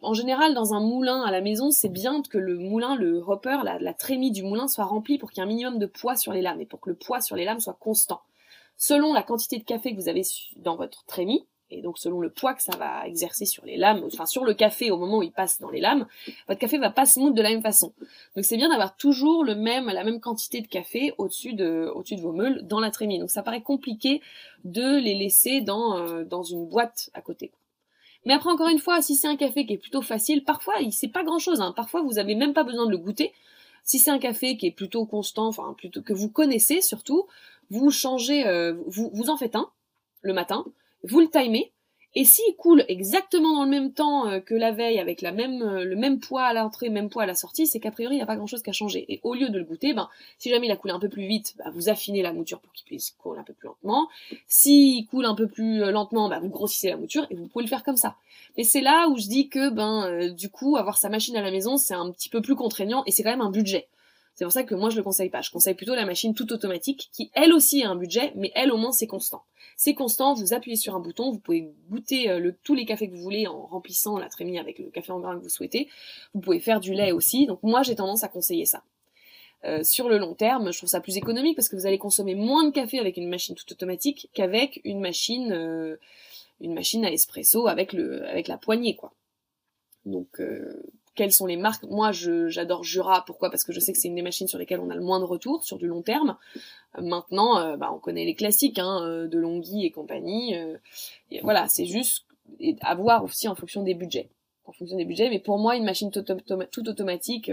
en 0.00 0.14
général, 0.14 0.54
dans 0.54 0.72
un 0.72 0.80
moulin 0.80 1.22
à 1.22 1.30
la 1.30 1.42
maison, 1.42 1.70
c'est 1.70 1.90
bien 1.90 2.22
que 2.22 2.38
le 2.38 2.56
moulin, 2.56 2.96
le 2.96 3.18
hopper, 3.18 3.58
la, 3.62 3.78
la 3.78 3.92
trémie 3.92 4.30
du 4.30 4.42
moulin 4.42 4.68
soit 4.68 4.86
rempli 4.86 5.18
pour 5.18 5.30
qu'il 5.30 5.38
y 5.38 5.40
ait 5.40 5.44
un 5.44 5.48
minimum 5.48 5.78
de 5.78 5.86
poids 5.86 6.16
sur 6.16 6.32
les 6.32 6.40
lames 6.40 6.60
et 6.60 6.66
pour 6.66 6.80
que 6.80 6.88
le 6.88 6.96
poids 6.96 7.20
sur 7.20 7.36
les 7.36 7.44
lames 7.44 7.60
soit 7.60 7.76
constant. 7.78 8.22
Selon 8.78 9.12
la 9.12 9.22
quantité 9.22 9.58
de 9.58 9.64
café 9.64 9.94
que 9.94 10.00
vous 10.00 10.08
avez 10.08 10.22
dans 10.56 10.76
votre 10.76 11.04
trémie, 11.04 11.44
et 11.70 11.82
donc 11.82 11.98
selon 11.98 12.20
le 12.20 12.30
poids 12.30 12.54
que 12.54 12.62
ça 12.62 12.76
va 12.76 13.06
exercer 13.06 13.46
sur 13.46 13.64
les 13.64 13.76
lames, 13.76 14.02
enfin 14.06 14.26
sur 14.26 14.44
le 14.44 14.54
café 14.54 14.90
au 14.90 14.96
moment 14.96 15.18
où 15.18 15.22
il 15.22 15.32
passe 15.32 15.60
dans 15.60 15.70
les 15.70 15.80
lames, 15.80 16.06
votre 16.48 16.60
café 16.60 16.78
va 16.78 16.90
pas 16.90 17.06
se 17.06 17.20
moudre 17.20 17.34
de 17.34 17.42
la 17.42 17.50
même 17.50 17.62
façon. 17.62 17.92
Donc 18.34 18.44
c'est 18.44 18.56
bien 18.56 18.68
d'avoir 18.68 18.96
toujours 18.96 19.44
la 19.44 19.54
même 19.54 20.20
quantité 20.20 20.60
de 20.60 20.66
café 20.66 21.14
au-dessus 21.18 21.54
de, 21.54 21.92
vos 22.18 22.32
meules 22.32 22.66
dans 22.66 22.80
la 22.80 22.90
trémie. 22.90 23.18
Donc 23.18 23.30
ça 23.30 23.42
paraît 23.42 23.62
compliqué 23.62 24.20
de 24.64 24.98
les 24.98 25.14
laisser 25.14 25.60
dans, 25.60 25.98
euh, 25.98 26.24
dans 26.24 26.42
une 26.42 26.66
boîte 26.66 27.10
à 27.14 27.22
côté. 27.22 27.50
Mais 28.26 28.34
après 28.34 28.50
encore 28.50 28.68
une 28.68 28.78
fois, 28.78 29.00
si 29.00 29.16
c'est 29.16 29.28
un 29.28 29.36
café 29.36 29.64
qui 29.64 29.74
est 29.74 29.78
plutôt 29.78 30.02
facile, 30.02 30.44
parfois 30.44 30.74
il 30.80 30.92
c'est 30.92 31.08
pas 31.08 31.22
grand 31.22 31.38
chose. 31.38 31.60
Hein. 31.60 31.72
Parfois 31.74 32.02
vous 32.02 32.18
avez 32.18 32.34
même 32.34 32.52
pas 32.52 32.64
besoin 32.64 32.86
de 32.86 32.90
le 32.90 32.98
goûter. 32.98 33.32
Si 33.84 33.98
c'est 33.98 34.10
un 34.10 34.18
café 34.18 34.56
qui 34.56 34.66
est 34.66 34.72
plutôt 34.72 35.06
constant, 35.06 35.50
plutôt 35.74 36.02
que 36.02 36.12
vous 36.12 36.28
connaissez 36.28 36.82
surtout, 36.82 37.26
vous 37.70 37.90
changez, 37.90 38.46
euh, 38.46 38.74
vous 38.86 39.30
en 39.30 39.36
faites 39.36 39.56
un 39.56 39.70
le 40.22 40.34
matin 40.34 40.66
vous 41.02 41.20
le 41.20 41.28
timez, 41.28 41.72
et 42.16 42.24
s'il 42.24 42.56
coule 42.56 42.84
exactement 42.88 43.54
dans 43.54 43.64
le 43.64 43.70
même 43.70 43.92
temps 43.92 44.28
euh, 44.28 44.40
que 44.40 44.54
la 44.54 44.72
veille, 44.72 44.98
avec 44.98 45.22
la 45.22 45.30
même, 45.30 45.62
euh, 45.62 45.84
le 45.84 45.94
même 45.94 46.18
poids 46.18 46.42
à 46.42 46.52
l'entrée, 46.52 46.88
même 46.88 47.08
poids 47.08 47.22
à 47.22 47.26
la 47.26 47.36
sortie, 47.36 47.68
c'est 47.68 47.78
qu'a 47.78 47.92
priori, 47.92 48.16
il 48.16 48.18
n'y 48.18 48.22
a 48.22 48.26
pas 48.26 48.34
grand-chose 48.34 48.62
qui 48.62 48.70
a 48.70 48.72
changé. 48.72 49.04
Et 49.08 49.20
au 49.22 49.34
lieu 49.34 49.48
de 49.48 49.58
le 49.58 49.64
goûter, 49.64 49.94
ben, 49.94 50.08
si 50.38 50.50
jamais 50.50 50.66
il 50.66 50.72
a 50.72 50.76
coulé 50.76 50.92
un 50.92 50.98
peu 50.98 51.08
plus 51.08 51.26
vite, 51.26 51.54
ben, 51.58 51.70
vous 51.70 51.88
affinez 51.88 52.22
la 52.22 52.32
mouture 52.32 52.58
pour 52.58 52.72
qu'il 52.72 52.84
puisse 52.84 53.12
couler 53.12 53.38
un 53.38 53.44
peu 53.44 53.52
plus 53.52 53.68
lentement. 53.68 54.08
S'il 54.48 55.06
coule 55.06 55.24
un 55.24 55.36
peu 55.36 55.46
plus 55.46 55.84
euh, 55.84 55.92
lentement, 55.92 56.28
ben, 56.28 56.40
vous 56.40 56.48
grossissez 56.48 56.88
la 56.88 56.96
mouture, 56.96 57.26
et 57.30 57.36
vous 57.36 57.46
pouvez 57.46 57.64
le 57.64 57.68
faire 57.68 57.84
comme 57.84 57.96
ça. 57.96 58.16
Mais 58.56 58.64
c'est 58.64 58.80
là 58.80 59.08
où 59.08 59.16
je 59.16 59.28
dis 59.28 59.48
que, 59.48 59.70
ben, 59.70 60.30
du 60.34 60.48
coup, 60.48 60.76
avoir 60.76 60.98
sa 60.98 61.10
machine 61.10 61.36
à 61.36 61.42
la 61.42 61.52
maison, 61.52 61.76
c'est 61.76 61.94
un 61.94 62.10
petit 62.10 62.28
peu 62.28 62.42
plus 62.42 62.56
contraignant, 62.56 63.04
et 63.06 63.12
c'est 63.12 63.22
quand 63.22 63.30
même 63.30 63.40
un 63.40 63.52
budget. 63.52 63.86
C'est 64.40 64.46
pour 64.46 64.52
ça 64.54 64.62
que 64.62 64.74
moi 64.74 64.88
je 64.88 64.96
le 64.96 65.02
conseille 65.02 65.28
pas. 65.28 65.42
Je 65.42 65.50
conseille 65.50 65.74
plutôt 65.74 65.94
la 65.94 66.06
machine 66.06 66.32
toute 66.32 66.50
automatique 66.50 67.10
qui 67.12 67.30
elle 67.34 67.52
aussi 67.52 67.82
a 67.82 67.90
un 67.90 67.94
budget, 67.94 68.32
mais 68.36 68.50
elle 68.54 68.72
au 68.72 68.78
moins 68.78 68.90
c'est 68.90 69.06
constant. 69.06 69.44
C'est 69.76 69.92
constant, 69.92 70.32
vous 70.32 70.54
appuyez 70.54 70.78
sur 70.78 70.94
un 70.94 70.98
bouton, 70.98 71.30
vous 71.30 71.38
pouvez 71.38 71.70
goûter 71.90 72.30
euh, 72.30 72.50
tous 72.64 72.74
les 72.74 72.86
cafés 72.86 73.10
que 73.10 73.14
vous 73.14 73.20
voulez 73.20 73.46
en 73.46 73.66
remplissant 73.66 74.18
la 74.18 74.30
trémie 74.30 74.58
avec 74.58 74.78
le 74.78 74.88
café 74.88 75.12
en 75.12 75.20
grain 75.20 75.36
que 75.36 75.42
vous 75.42 75.50
souhaitez. 75.50 75.90
Vous 76.32 76.40
pouvez 76.40 76.58
faire 76.58 76.80
du 76.80 76.94
lait 76.94 77.12
aussi, 77.12 77.44
donc 77.44 77.62
moi 77.62 77.82
j'ai 77.82 77.94
tendance 77.94 78.24
à 78.24 78.28
conseiller 78.28 78.64
ça. 78.64 78.82
Euh, 79.66 79.84
sur 79.84 80.08
le 80.08 80.16
long 80.16 80.32
terme, 80.32 80.72
je 80.72 80.78
trouve 80.78 80.88
ça 80.88 81.02
plus 81.02 81.18
économique 81.18 81.54
parce 81.54 81.68
que 81.68 81.76
vous 81.76 81.84
allez 81.84 81.98
consommer 81.98 82.34
moins 82.34 82.64
de 82.64 82.70
café 82.70 82.98
avec 82.98 83.18
une 83.18 83.28
machine 83.28 83.54
toute 83.54 83.72
automatique 83.72 84.30
qu'avec 84.32 84.80
une 84.84 85.00
machine 85.00 85.52
euh, 85.52 85.96
une 86.62 86.72
machine 86.72 87.04
à 87.04 87.12
espresso 87.12 87.68
avec 87.68 87.92
le 87.92 88.26
avec 88.26 88.48
la 88.48 88.56
poignée 88.56 88.96
quoi. 88.96 89.12
Donc 90.06 90.40
quelles 91.20 91.32
sont 91.32 91.44
les 91.44 91.58
marques. 91.58 91.82
Moi, 91.82 92.12
j'adore 92.12 92.82
Jura. 92.82 93.26
Pourquoi? 93.26 93.50
Parce 93.50 93.62
que 93.62 93.74
je 93.74 93.80
sais 93.80 93.92
que 93.92 93.98
c'est 93.98 94.08
une 94.08 94.14
des 94.14 94.22
machines 94.22 94.48
sur 94.48 94.58
lesquelles 94.58 94.80
on 94.80 94.88
a 94.88 94.94
le 94.94 95.02
moins 95.02 95.20
de 95.20 95.26
retours 95.26 95.62
sur 95.64 95.76
du 95.76 95.86
long 95.86 96.00
terme. 96.00 96.38
Euh, 96.96 97.02
maintenant, 97.02 97.58
euh, 97.58 97.76
bah, 97.76 97.90
on 97.94 97.98
connaît 97.98 98.24
les 98.24 98.34
classiques 98.34 98.78
hein, 98.78 99.02
euh, 99.02 99.28
de 99.28 99.38
Longhi 99.38 99.84
et 99.84 99.90
compagnie. 99.90 100.54
voilà, 101.42 101.68
c'est 101.68 101.84
juste 101.84 102.24
à 102.80 102.94
voir 102.94 103.22
aussi 103.22 103.48
en 103.48 103.54
fonction 103.54 103.82
des 103.82 103.92
budgets. 103.92 104.30
En 104.64 104.72
fonction 104.72 104.96
des 104.96 105.04
budgets. 105.04 105.28
Mais 105.28 105.40
pour 105.40 105.58
moi, 105.58 105.76
une 105.76 105.84
machine 105.84 106.10
toute, 106.10 106.30
automatique, 106.88 107.52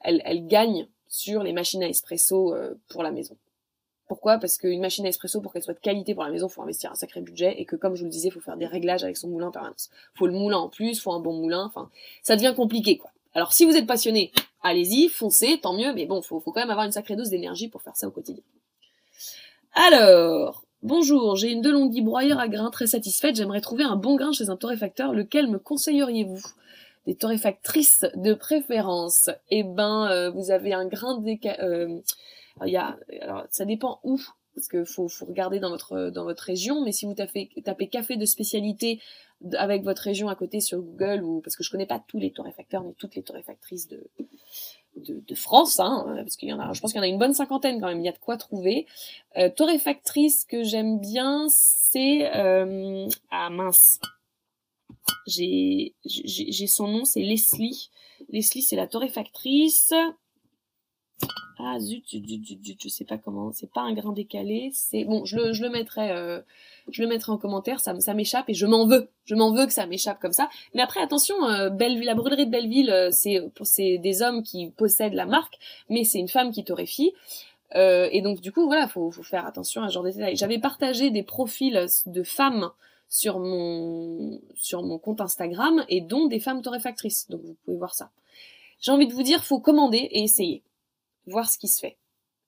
elle, 0.00 0.46
gagne 0.46 0.88
sur 1.06 1.42
les 1.42 1.52
machines 1.52 1.82
à 1.82 1.88
espresso 1.88 2.54
pour 2.88 3.02
la 3.02 3.10
maison. 3.10 3.36
Pourquoi? 4.06 4.38
Parce 4.38 4.58
qu'une 4.58 4.80
machine 4.80 5.06
à 5.06 5.08
espresso, 5.08 5.40
pour 5.40 5.52
qu'elle 5.52 5.62
soit 5.62 5.74
de 5.74 5.80
qualité 5.80 6.14
pour 6.14 6.24
la 6.24 6.30
maison, 6.30 6.48
faut 6.48 6.60
investir 6.60 6.92
un 6.92 6.94
sacré 6.94 7.22
budget 7.22 7.54
et 7.58 7.64
que, 7.64 7.74
comme 7.74 7.94
je 7.94 8.00
vous 8.00 8.06
le 8.06 8.10
disais, 8.10 8.28
faut 8.28 8.40
faire 8.40 8.58
des 8.58 8.66
réglages 8.66 9.02
avec 9.02 9.16
son 9.16 9.28
moulin 9.28 9.46
en 9.46 9.50
permanence. 9.50 9.88
Faut 10.14 10.26
le 10.26 10.34
moulin 10.34 10.58
en 10.58 10.68
plus, 10.68 11.00
faut 11.00 11.12
un 11.12 11.20
bon 11.20 11.32
moulin. 11.32 11.64
Enfin, 11.64 11.88
ça 12.22 12.36
devient 12.36 12.52
compliqué, 12.54 12.98
quoi. 12.98 13.10
Alors, 13.32 13.54
si 13.54 13.64
vous 13.64 13.74
êtes 13.76 13.86
passionné, 13.86 14.30
allez-y, 14.62 15.08
foncez, 15.08 15.58
tant 15.60 15.72
mieux. 15.72 15.94
Mais 15.94 16.04
bon, 16.04 16.20
faut, 16.20 16.38
faut 16.38 16.52
quand 16.52 16.60
même 16.60 16.70
avoir 16.70 16.84
une 16.84 16.92
sacrée 16.92 17.16
dose 17.16 17.30
d'énergie 17.30 17.68
pour 17.68 17.80
faire 17.80 17.96
ça 17.96 18.06
au 18.06 18.10
quotidien. 18.10 18.44
Alors, 19.72 20.64
bonjour, 20.82 21.34
j'ai 21.34 21.50
une 21.50 21.62
Delonghi 21.62 22.02
broyeur 22.02 22.38
à 22.38 22.48
grains 22.48 22.70
très 22.70 22.86
satisfaite. 22.86 23.36
J'aimerais 23.36 23.62
trouver 23.62 23.84
un 23.84 23.96
bon 23.96 24.16
grain 24.16 24.32
chez 24.32 24.50
un 24.50 24.56
torréfacteur. 24.56 25.14
Lequel 25.14 25.48
me 25.48 25.58
conseilleriez-vous? 25.58 26.42
Des 27.06 27.14
torréfactrices 27.14 28.04
de 28.14 28.34
préférence. 28.34 29.30
Eh 29.50 29.62
ben, 29.62 30.08
euh, 30.10 30.30
vous 30.30 30.50
avez 30.50 30.74
un 30.74 30.86
grain 30.86 31.18
déca... 31.18 31.56
Euh, 31.60 32.00
il 32.64 32.72
y 32.72 32.76
alors 32.76 33.46
ça 33.50 33.64
dépend 33.64 34.00
où, 34.04 34.20
parce 34.54 34.68
que 34.68 34.84
faut, 34.84 35.08
faut 35.08 35.26
regarder 35.26 35.58
dans 35.58 35.70
votre 35.70 36.10
dans 36.10 36.24
votre 36.24 36.42
région. 36.44 36.84
Mais 36.84 36.92
si 36.92 37.06
vous 37.06 37.14
tapez, 37.14 37.48
café 37.90 38.16
de 38.16 38.24
spécialité 38.24 39.00
avec 39.54 39.82
votre 39.82 40.02
région 40.02 40.28
à 40.28 40.36
côté 40.36 40.60
sur 40.60 40.80
Google, 40.80 41.22
parce 41.42 41.56
que 41.56 41.64
je 41.64 41.70
connais 41.70 41.86
pas 41.86 42.02
tous 42.06 42.18
les 42.18 42.30
torréfacteurs 42.30 42.84
ni 42.84 42.94
toutes 42.94 43.14
les 43.14 43.22
torréfactrices 43.22 43.88
de 43.88 44.08
de, 44.96 45.20
de 45.26 45.34
France, 45.34 45.80
hein, 45.80 46.04
parce 46.18 46.36
qu'il 46.36 46.48
y 46.48 46.52
en 46.52 46.60
a, 46.60 46.72
je 46.72 46.80
pense 46.80 46.92
qu'il 46.92 46.98
y 46.98 47.00
en 47.00 47.04
a 47.04 47.08
une 47.08 47.18
bonne 47.18 47.34
cinquantaine 47.34 47.80
quand 47.80 47.88
même. 47.88 47.98
Il 47.98 48.04
y 48.04 48.08
a 48.08 48.12
de 48.12 48.18
quoi 48.18 48.36
trouver. 48.36 48.86
Euh, 49.36 49.50
torréfactrice 49.50 50.44
que 50.44 50.62
j'aime 50.62 51.00
bien, 51.00 51.46
c'est 51.48 52.32
euh, 52.36 53.08
ah 53.30 53.50
mince, 53.50 53.98
j'ai 55.26 55.94
j'ai 56.04 56.66
son 56.66 56.86
nom, 56.86 57.04
c'est 57.04 57.22
Leslie. 57.22 57.90
Leslie, 58.28 58.62
c'est 58.62 58.76
la 58.76 58.86
torréfactrice. 58.86 59.92
Ah 61.66 61.78
zut, 61.78 62.04
zut, 62.08 62.26
zut, 62.26 62.64
zut, 62.64 62.82
je 62.82 62.88
sais 62.88 63.04
pas 63.04 63.16
comment, 63.16 63.52
c'est 63.52 63.70
pas 63.70 63.82
un 63.82 63.92
grain 63.94 64.12
décalé, 64.12 64.70
c'est 64.74 65.04
bon, 65.04 65.24
je 65.24 65.36
le, 65.36 65.68
mettrai, 65.70 66.10
euh, 66.10 66.40
je 66.90 67.00
le 67.00 67.08
mettrai 67.08 67.30
en 67.30 67.38
commentaire, 67.38 67.78
ça, 67.78 67.94
m'échappe 68.12 68.48
et 68.48 68.54
je 68.54 68.66
m'en 68.66 68.86
veux, 68.86 69.08
je 69.24 69.36
m'en 69.36 69.52
veux 69.52 69.64
que 69.64 69.72
ça 69.72 69.86
m'échappe 69.86 70.20
comme 70.20 70.32
ça. 70.32 70.50
Mais 70.74 70.82
après 70.82 71.00
attention, 71.00 71.36
euh, 71.46 71.70
Belleville, 71.70 72.06
la 72.06 72.14
brûlerie 72.14 72.46
de 72.46 72.50
Belleville, 72.50 72.90
euh, 72.90 73.10
c'est 73.12 73.98
des 73.98 74.22
hommes 74.22 74.42
qui 74.42 74.70
possèdent 74.70 75.14
la 75.14 75.26
marque, 75.26 75.58
mais 75.88 76.02
c'est 76.02 76.18
une 76.18 76.28
femme 76.28 76.50
qui 76.50 76.64
torréfie. 76.64 77.12
Et 77.76 78.22
donc 78.22 78.40
du 78.40 78.52
coup 78.52 78.66
voilà, 78.66 78.86
faut, 78.86 79.10
faut 79.10 79.24
faire 79.24 79.46
attention 79.46 79.82
à 79.82 79.88
ce 79.88 79.94
genre 79.94 80.04
de 80.04 80.10
détails. 80.10 80.36
J'avais 80.36 80.60
partagé 80.60 81.10
des 81.10 81.24
profils 81.24 81.86
de 82.06 82.22
femmes 82.22 82.70
sur 83.08 83.40
mon 83.40 84.40
sur 84.54 84.84
mon 84.84 84.98
compte 84.98 85.20
Instagram 85.20 85.84
et 85.88 86.00
dont 86.00 86.26
des 86.26 86.38
femmes 86.38 86.62
torréfactrices, 86.62 87.28
donc 87.30 87.40
vous 87.42 87.56
pouvez 87.64 87.76
voir 87.76 87.94
ça. 87.94 88.10
J'ai 88.80 88.92
envie 88.92 89.08
de 89.08 89.12
vous 89.12 89.24
dire, 89.24 89.42
faut 89.42 89.58
commander 89.58 89.98
et 89.98 90.22
essayer 90.22 90.62
voir 91.26 91.48
ce 91.48 91.58
qui 91.58 91.68
se 91.68 91.80
fait. 91.80 91.96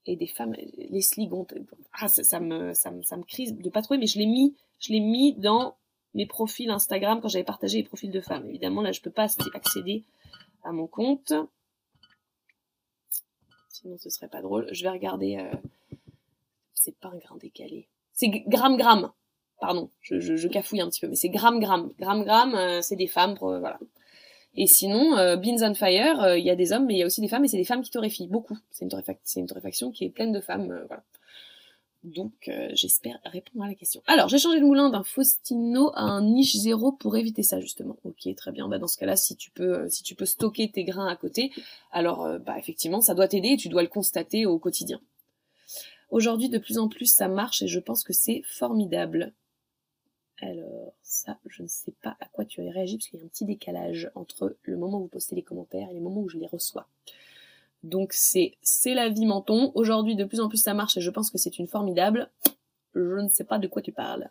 Et 0.06 0.16
des 0.16 0.28
femmes, 0.28 0.54
les 0.76 1.02
sligontes, 1.02 1.52
ah, 1.92 2.06
ça, 2.06 2.22
ça, 2.22 2.38
me, 2.38 2.72
ça, 2.74 2.92
me, 2.92 3.02
ça 3.02 3.16
me 3.16 3.24
crise 3.24 3.56
de 3.56 3.70
pas 3.70 3.82
trouver, 3.82 3.98
mais 3.98 4.06
je 4.06 4.18
l'ai 4.18 4.26
mis, 4.26 4.54
je 4.78 4.92
l'ai 4.92 5.00
mis 5.00 5.34
dans 5.34 5.76
mes 6.14 6.26
profils 6.26 6.70
Instagram 6.70 7.20
quand 7.20 7.28
j'avais 7.28 7.44
partagé 7.44 7.78
les 7.78 7.84
profils 7.84 8.10
de 8.10 8.20
femmes. 8.20 8.46
Évidemment, 8.46 8.82
là, 8.82 8.92
je 8.92 9.00
peux 9.00 9.10
pas 9.10 9.26
accéder 9.54 10.04
à 10.62 10.72
mon 10.72 10.86
compte. 10.86 11.32
Sinon, 13.68 13.98
ce 13.98 14.10
serait 14.10 14.28
pas 14.28 14.42
drôle. 14.42 14.68
Je 14.72 14.82
vais 14.82 14.90
regarder. 14.90 15.38
Euh... 15.38 15.96
C'est 16.74 16.96
pas 16.96 17.08
un 17.08 17.18
grain 17.18 17.36
décalé. 17.36 17.88
C'est 18.12 18.28
gramme 18.28 18.76
gramme. 18.76 19.12
Pardon, 19.60 19.90
je, 20.00 20.20
je, 20.20 20.36
je, 20.36 20.48
cafouille 20.48 20.80
un 20.80 20.88
petit 20.88 21.00
peu, 21.00 21.08
mais 21.08 21.16
c'est 21.16 21.30
gramme 21.30 21.60
gramme. 21.60 21.92
Gramme 21.98 22.24
gramme, 22.24 22.54
euh, 22.54 22.80
c'est 22.80 22.96
des 22.96 23.06
femmes. 23.06 23.36
Pour, 23.36 23.48
voilà. 23.58 23.78
Et 24.57 24.66
sinon, 24.66 25.16
euh, 25.19 25.37
Beans 25.37 25.62
on 25.62 25.75
Fire, 25.75 26.23
euh, 26.23 26.38
il 26.38 26.45
y 26.45 26.51
a 26.51 26.57
des 26.57 26.73
hommes, 26.73 26.87
mais 26.87 26.95
il 26.95 26.99
y 26.99 27.03
a 27.03 27.07
aussi 27.07 27.21
des 27.21 27.29
femmes, 27.29 27.45
et 27.45 27.49
c'est 27.49 27.59
des 27.59 27.64
femmes 27.64 27.83
qui 27.83 27.90
torréfient 27.90 28.29
beaucoup. 28.29 28.59
C'est 28.71 28.85
une, 28.85 29.03
c'est 29.25 29.40
une 29.40 29.47
torréfaction 29.47 29.90
qui 29.90 30.05
est 30.05 30.11
pleine 30.11 30.33
de 30.33 30.40
femmes, 30.40 30.71
euh, 30.71 30.85
voilà. 30.87 31.03
Donc, 32.05 32.49
j'espère 32.75 33.19
répondre 33.25 33.64
à 33.64 33.69
la 33.69 33.75
question. 33.75 34.01
Alors, 34.07 34.29
j'ai 34.29 34.38
changé 34.38 34.61
le 34.61 34.66
moulin 34.66 34.90
d'un 34.90 35.03
Faustino 35.03 35.90
à 35.95 36.03
un 36.03 36.23
niche 36.23 36.55
zéro 36.55 36.92
pour 36.92 37.16
éviter 37.16 37.42
ça, 37.42 37.59
justement. 37.59 37.97
Ok, 38.05 38.33
très 38.37 38.53
bien. 38.53 38.69
Bah, 38.69 38.79
dans 38.79 38.87
ce 38.87 38.97
cas-là, 38.99 39.16
si 39.16 39.35
tu 39.35 39.51
peux, 39.51 39.88
si 39.88 40.05
tu 40.05 40.14
peux 40.14 40.25
stocker 40.25 40.71
tes 40.71 40.85
grains 40.85 41.09
à 41.09 41.16
côté, 41.16 41.51
alors, 41.90 42.38
bah, 42.38 42.61
effectivement, 42.61 43.01
ça 43.01 43.14
doit 43.14 43.27
t'aider 43.27 43.49
et 43.49 43.57
tu 43.57 43.69
dois 43.69 43.83
le 43.83 43.88
constater 43.88 44.47
au 44.47 44.57
quotidien. 44.61 45.01
Aujourd'hui, 46.11 46.49
de 46.49 46.59
plus 46.59 46.79
en 46.79 46.87
plus, 46.87 47.12
ça 47.12 47.27
marche 47.27 47.62
et 47.62 47.66
je 47.66 47.81
pense 47.81 48.05
que 48.05 48.12
c'est 48.12 48.42
formidable. 48.45 49.33
Alors, 50.40 50.92
ça, 51.03 51.38
je 51.46 51.62
ne 51.62 51.68
sais 51.68 51.94
pas 52.03 52.16
à 52.20 52.27
quoi 52.27 52.44
tu 52.44 52.61
as 52.61 52.71
réagi, 52.71 52.98
parce 52.98 53.08
qu'il 53.08 53.19
y 53.19 53.23
a 53.23 53.25
un 53.25 53.29
petit 53.29 53.46
décalage 53.46 54.10
entre 54.15 54.56
le 54.63 54.77
moment 54.77 54.98
où 54.98 55.02
vous 55.02 55.08
postez 55.08 55.35
les 55.35 55.42
commentaires 55.42 55.88
et 55.90 55.94
les 55.94 56.00
moments 56.00 56.21
où 56.21 56.29
je 56.29 56.38
les 56.38 56.46
reçois. 56.46 56.87
Donc 57.83 58.13
c'est 58.13 58.56
c'est 58.63 58.94
la 58.94 59.08
vie 59.08 59.27
menton. 59.27 59.73
Aujourd'hui, 59.75 60.17
de 60.17 60.25
plus 60.25 60.40
en 60.40 60.48
plus 60.48 60.58
ça 60.58 60.75
marche 60.75 60.96
et 60.96 61.00
je 61.00 61.10
pense 61.10 61.31
que 61.31 61.38
c'est 61.38 61.58
une 61.58 61.69
formidable. 61.69 62.31
Je 62.94 63.21
ne 63.21 63.29
sais 63.29 63.44
pas 63.44 63.58
de 63.58 63.69
quoi 63.69 63.83
tu 63.83 63.92
parles. 63.92 64.31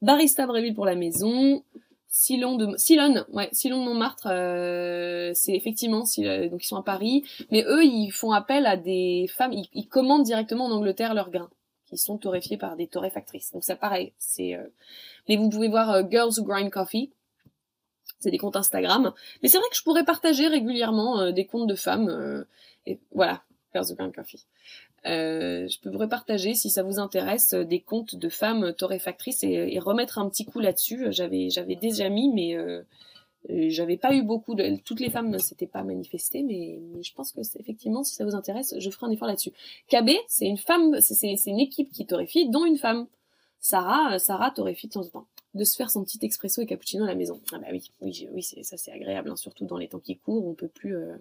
Barista 0.00 0.46
Bréville 0.46 0.74
pour 0.74 0.86
la 0.86 0.94
maison. 0.94 1.62
Silon 2.10 2.56
de 2.56 2.74
Silon, 2.78 3.26
ouais, 3.34 3.50
Silon 3.52 3.80
de 3.80 3.90
Montmartre, 3.90 4.28
euh, 4.30 5.30
c'est 5.34 5.52
effectivement 5.52 5.98
donc 5.98 6.64
ils 6.64 6.66
sont 6.66 6.78
à 6.78 6.82
Paris, 6.82 7.22
mais 7.50 7.62
eux 7.68 7.84
ils 7.84 8.10
font 8.10 8.32
appel 8.32 8.64
à 8.64 8.78
des 8.78 9.26
femmes, 9.28 9.52
ils, 9.52 9.88
commandent 9.88 10.22
directement 10.22 10.64
en 10.64 10.72
Angleterre 10.72 11.12
leurs 11.12 11.30
grains, 11.30 11.50
qui 11.88 11.98
sont 11.98 12.18
torréfiés 12.18 12.56
par 12.56 12.76
des 12.76 12.86
torréfactrices. 12.86 13.52
Donc 13.52 13.64
ça 13.64 13.76
pareil, 13.76 14.12
c'est. 14.18 14.54
Euh, 14.54 14.66
mais 15.28 15.36
vous 15.36 15.48
pouvez 15.48 15.68
voir 15.68 15.90
euh, 15.90 16.02
Girls 16.08 16.32
Who 16.38 16.44
Grind 16.44 16.70
Coffee, 16.70 17.10
c'est 18.20 18.30
des 18.30 18.38
comptes 18.38 18.56
Instagram. 18.56 19.12
Mais 19.42 19.48
c'est 19.48 19.58
vrai 19.58 19.68
que 19.70 19.76
je 19.76 19.82
pourrais 19.82 20.04
partager 20.04 20.48
régulièrement 20.48 21.30
des 21.30 21.46
comptes 21.46 21.68
de 21.68 21.74
femmes. 21.74 22.44
et 22.86 22.98
voilà, 23.12 23.42
Girls 23.72 23.86
Who 23.90 23.96
Grind 23.96 24.14
Coffee. 24.14 24.44
Euh, 25.06 25.68
je 25.68 25.78
pourrais 25.80 26.08
partager 26.08 26.54
si 26.54 26.70
ça 26.70 26.82
vous 26.82 26.98
intéresse 26.98 27.54
des 27.54 27.80
comptes 27.80 28.16
de 28.16 28.28
femmes 28.28 28.72
torréfactrices 28.72 29.44
et, 29.44 29.78
remettre 29.78 30.18
un 30.18 30.28
petit 30.28 30.44
coup 30.44 30.60
là-dessus. 30.60 31.06
J'avais 31.10 31.50
j'avais 31.50 31.76
déjà 31.76 32.08
mis, 32.08 32.32
mais 32.32 32.56
euh, 32.56 32.82
j'avais 33.48 33.96
pas 33.96 34.14
eu 34.14 34.22
beaucoup 34.22 34.54
de. 34.54 34.76
Toutes 34.84 35.00
les 35.00 35.10
femmes 35.10 35.30
ne 35.30 35.38
s'étaient 35.38 35.66
pas 35.66 35.82
manifestées, 35.82 36.42
mais, 36.42 36.78
je 37.02 37.12
pense 37.14 37.32
que 37.32 37.42
c'est 37.42 37.60
effectivement 37.60 38.04
si 38.04 38.14
ça 38.14 38.24
vous 38.24 38.34
intéresse, 38.34 38.74
je 38.78 38.90
ferai 38.90 39.06
un 39.06 39.10
effort 39.10 39.28
là-dessus. 39.28 39.52
KB, 39.88 40.10
c'est 40.28 40.46
une 40.46 40.58
femme, 40.58 41.00
c'est 41.00 41.32
une 41.46 41.60
équipe 41.60 41.90
qui 41.92 42.06
torréfie, 42.06 42.48
dont 42.48 42.64
une 42.64 42.78
femme. 42.78 43.06
Sarah, 43.60 44.18
Sarah 44.18 44.52
torréfie 44.52 44.86
de 44.86 44.92
temps 44.92 45.06
en 45.06 45.08
temps. 45.08 45.26
De 45.54 45.64
se 45.64 45.76
faire 45.76 45.90
son 45.90 46.04
petit 46.04 46.18
expresso 46.22 46.62
et 46.62 46.66
cappuccino 46.66 47.04
à 47.04 47.08
la 47.08 47.14
maison. 47.14 47.40
Ah 47.52 47.58
bah 47.58 47.68
oui, 47.72 47.90
oui, 48.00 48.28
oui, 48.32 48.42
ça 48.42 48.76
c'est 48.76 48.92
agréable, 48.92 49.30
hein, 49.30 49.36
surtout 49.36 49.64
dans 49.64 49.78
les 49.78 49.88
temps 49.88 49.98
qui 49.98 50.16
courent, 50.16 50.46
on 50.46 50.54
peut 50.54 50.68
plus. 50.68 50.96
Euh, 50.96 51.16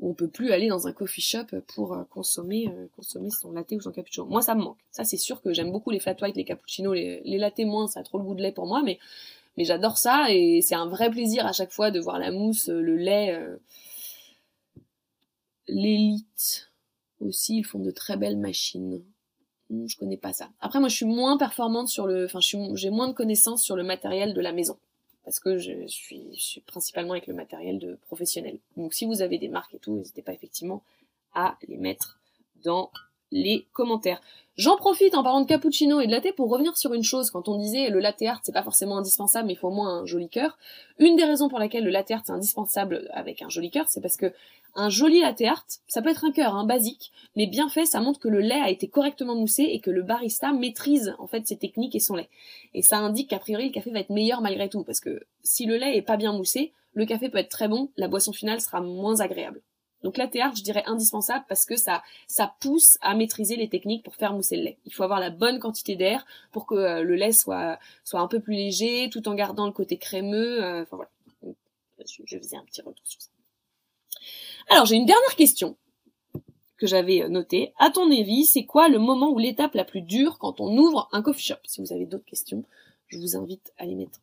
on 0.00 0.14
peut 0.14 0.28
plus 0.28 0.52
aller 0.52 0.68
dans 0.68 0.88
un 0.88 0.92
coffee 0.92 1.20
shop 1.20 1.60
pour 1.74 1.92
euh, 1.92 2.02
consommer 2.04 2.66
euh, 2.68 2.86
consommer 2.96 3.30
son 3.30 3.52
latte 3.52 3.72
ou 3.72 3.80
son 3.80 3.92
cappuccino. 3.92 4.26
Moi, 4.26 4.42
ça 4.42 4.54
me 4.54 4.62
manque. 4.62 4.78
Ça, 4.90 5.04
c'est 5.04 5.18
sûr 5.18 5.42
que 5.42 5.52
j'aime 5.52 5.70
beaucoup 5.70 5.90
les 5.90 6.00
flat 6.00 6.16
white, 6.20 6.34
les 6.34 6.44
cappuccinos, 6.44 6.94
les, 6.94 7.20
les 7.24 7.64
moins, 7.64 7.86
ça 7.86 8.00
a 8.00 8.02
trop 8.02 8.18
le 8.18 8.24
goût 8.24 8.34
de 8.34 8.42
lait 8.42 8.52
pour 8.52 8.66
moi, 8.66 8.82
mais 8.82 8.98
mais 9.56 9.64
j'adore 9.64 9.98
ça 9.98 10.26
et 10.30 10.60
c'est 10.62 10.74
un 10.74 10.88
vrai 10.88 11.10
plaisir 11.10 11.46
à 11.46 11.52
chaque 11.52 11.72
fois 11.72 11.90
de 11.90 12.00
voir 12.00 12.18
la 12.18 12.30
mousse, 12.30 12.68
euh, 12.68 12.80
le 12.80 12.96
lait. 12.96 13.38
L'élite 15.68 16.70
aussi, 17.20 17.58
ils 17.58 17.64
font 17.64 17.78
de 17.78 17.90
très 17.90 18.16
belles 18.16 18.38
machines. 18.38 19.02
Hmm, 19.70 19.86
je 19.86 19.96
connais 19.96 20.16
pas 20.16 20.32
ça. 20.32 20.50
Après, 20.60 20.80
moi, 20.80 20.88
je 20.88 20.96
suis 20.96 21.06
moins 21.06 21.36
performante 21.36 21.88
sur 21.88 22.06
le, 22.06 22.24
enfin, 22.24 22.40
j'ai 22.40 22.90
moins 22.90 23.08
de 23.08 23.12
connaissances 23.12 23.62
sur 23.62 23.76
le 23.76 23.84
matériel 23.84 24.34
de 24.34 24.40
la 24.40 24.52
maison 24.52 24.76
parce 25.24 25.38
que 25.38 25.58
je 25.58 25.86
suis 25.86 26.60
principalement 26.66 27.12
avec 27.12 27.26
le 27.26 27.34
matériel 27.34 27.78
de 27.78 27.94
professionnel. 28.06 28.58
Donc 28.76 28.92
si 28.94 29.06
vous 29.06 29.22
avez 29.22 29.38
des 29.38 29.48
marques 29.48 29.74
et 29.74 29.78
tout, 29.78 29.94
n'hésitez 29.94 30.22
pas 30.22 30.32
effectivement 30.32 30.82
à 31.32 31.56
les 31.68 31.76
mettre 31.76 32.18
dans 32.64 32.90
les 33.32 33.66
commentaires. 33.72 34.20
J'en 34.56 34.76
profite 34.76 35.14
en 35.14 35.22
parlant 35.22 35.40
de 35.40 35.46
cappuccino 35.46 36.00
et 36.00 36.06
de 36.06 36.12
latte 36.12 36.36
pour 36.36 36.50
revenir 36.50 36.76
sur 36.76 36.92
une 36.92 37.02
chose. 37.02 37.30
Quand 37.30 37.48
on 37.48 37.56
disait 37.56 37.88
le 37.88 38.00
latte 38.00 38.20
art, 38.22 38.40
c'est 38.42 38.52
pas 38.52 38.62
forcément 38.62 38.98
indispensable, 38.98 39.46
mais 39.46 39.54
il 39.54 39.56
faut 39.56 39.68
au 39.68 39.74
moins 39.74 40.00
un 40.00 40.06
joli 40.06 40.28
cœur. 40.28 40.58
Une 40.98 41.16
des 41.16 41.24
raisons 41.24 41.48
pour 41.48 41.58
laquelle 41.58 41.84
le 41.84 41.90
latte 41.90 42.10
art 42.10 42.22
c'est 42.26 42.32
indispensable 42.32 43.08
avec 43.14 43.40
un 43.40 43.48
joli 43.48 43.70
cœur, 43.70 43.88
c'est 43.88 44.02
parce 44.02 44.18
que 44.18 44.32
un 44.74 44.90
joli 44.90 45.20
latte 45.20 45.40
art, 45.42 45.64
ça 45.86 46.02
peut 46.02 46.10
être 46.10 46.26
un 46.26 46.32
cœur, 46.32 46.54
un 46.54 46.66
basique, 46.66 47.12
mais 47.34 47.46
bien 47.46 47.70
fait, 47.70 47.86
ça 47.86 48.00
montre 48.00 48.20
que 48.20 48.28
le 48.28 48.40
lait 48.40 48.60
a 48.60 48.68
été 48.68 48.88
correctement 48.88 49.34
moussé 49.34 49.62
et 49.62 49.80
que 49.80 49.90
le 49.90 50.02
barista 50.02 50.52
maîtrise 50.52 51.14
en 51.18 51.26
fait 51.26 51.46
ses 51.46 51.56
techniques 51.56 51.94
et 51.94 52.00
son 52.00 52.16
lait. 52.16 52.28
Et 52.74 52.82
ça 52.82 52.98
indique 52.98 53.30
qu'a 53.30 53.38
priori 53.38 53.66
le 53.66 53.72
café 53.72 53.90
va 53.90 54.00
être 54.00 54.10
meilleur 54.10 54.42
malgré 54.42 54.68
tout, 54.68 54.84
parce 54.84 55.00
que 55.00 55.24
si 55.42 55.64
le 55.64 55.76
lait 55.78 55.96
est 55.96 56.02
pas 56.02 56.18
bien 56.18 56.32
moussé, 56.32 56.72
le 56.92 57.06
café 57.06 57.30
peut 57.30 57.38
être 57.38 57.48
très 57.48 57.68
bon, 57.68 57.90
la 57.96 58.08
boisson 58.08 58.32
finale 58.32 58.60
sera 58.60 58.82
moins 58.82 59.20
agréable. 59.20 59.62
Donc 60.02 60.16
la 60.16 60.28
art, 60.40 60.54
je 60.56 60.62
dirais 60.62 60.82
indispensable 60.86 61.44
parce 61.48 61.64
que 61.64 61.76
ça, 61.76 62.02
ça 62.26 62.54
pousse 62.60 62.98
à 63.00 63.14
maîtriser 63.14 63.56
les 63.56 63.68
techniques 63.68 64.02
pour 64.02 64.16
faire 64.16 64.32
mousser 64.32 64.56
le 64.56 64.64
lait. 64.64 64.78
Il 64.84 64.92
faut 64.92 65.04
avoir 65.04 65.20
la 65.20 65.30
bonne 65.30 65.58
quantité 65.58 65.96
d'air 65.96 66.26
pour 66.50 66.66
que 66.66 66.74
euh, 66.74 67.02
le 67.02 67.14
lait 67.14 67.32
soit, 67.32 67.78
soit 68.04 68.20
un 68.20 68.28
peu 68.28 68.40
plus 68.40 68.54
léger, 68.54 69.08
tout 69.10 69.28
en 69.28 69.34
gardant 69.34 69.66
le 69.66 69.72
côté 69.72 69.96
crémeux. 69.98 70.62
Euh, 70.62 70.82
enfin 70.82 70.96
voilà. 70.96 71.10
je, 72.26 72.38
faisais 72.38 72.56
un 72.56 72.64
petit 72.64 72.82
retour 72.82 73.06
sur 73.06 73.20
ça. 73.20 73.30
Alors 74.68 74.86
j'ai 74.86 74.96
une 74.96 75.06
dernière 75.06 75.36
question 75.36 75.76
que 76.78 76.86
j'avais 76.86 77.22
euh, 77.22 77.28
notée. 77.28 77.72
À 77.78 77.90
ton 77.90 78.10
avis, 78.10 78.44
c'est 78.44 78.64
quoi 78.64 78.88
le 78.88 78.98
moment 78.98 79.30
ou 79.30 79.38
l'étape 79.38 79.74
la 79.74 79.84
plus 79.84 80.02
dure 80.02 80.38
quand 80.38 80.60
on 80.60 80.76
ouvre 80.76 81.08
un 81.12 81.22
coffee 81.22 81.44
shop? 81.44 81.56
Si 81.64 81.80
vous 81.80 81.92
avez 81.92 82.06
d'autres 82.06 82.24
questions, 82.24 82.64
je 83.06 83.18
vous 83.18 83.36
invite 83.36 83.72
à 83.78 83.84
les 83.84 83.94
mettre 83.94 84.20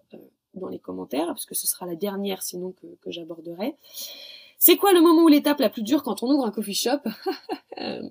dans 0.55 0.67
les 0.67 0.79
commentaires, 0.79 1.27
parce 1.27 1.45
que 1.45 1.55
ce 1.55 1.67
sera 1.67 1.85
la 1.85 1.95
dernière 1.95 2.41
sinon 2.41 2.71
que, 2.71 2.87
que 3.01 3.11
j'aborderai. 3.11 3.75
C'est 4.59 4.75
quoi 4.75 4.91
le 4.91 4.99
moment 5.01 5.23
ou 5.23 5.29
l'étape 5.29 5.61
la 5.61 5.69
plus 5.69 5.83
dure 5.83 6.03
quand 6.03 6.21
on 6.21 6.29
ouvre 6.29 6.45
un 6.45 6.51
coffee 6.51 6.75
shop? 6.75 6.99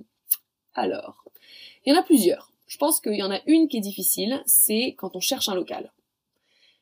Alors, 0.75 1.23
il 1.85 1.93
y 1.93 1.97
en 1.97 2.01
a 2.01 2.03
plusieurs. 2.03 2.51
Je 2.67 2.79
pense 2.79 3.01
qu'il 3.01 3.15
y 3.15 3.23
en 3.23 3.31
a 3.31 3.41
une 3.47 3.69
qui 3.69 3.77
est 3.77 3.83
difficile, 3.83 4.43
c'est 4.47 4.95
quand 4.99 5.15
on 5.15 5.21
cherche 5.21 5.51
un 5.51 5.55
local. 5.55 5.93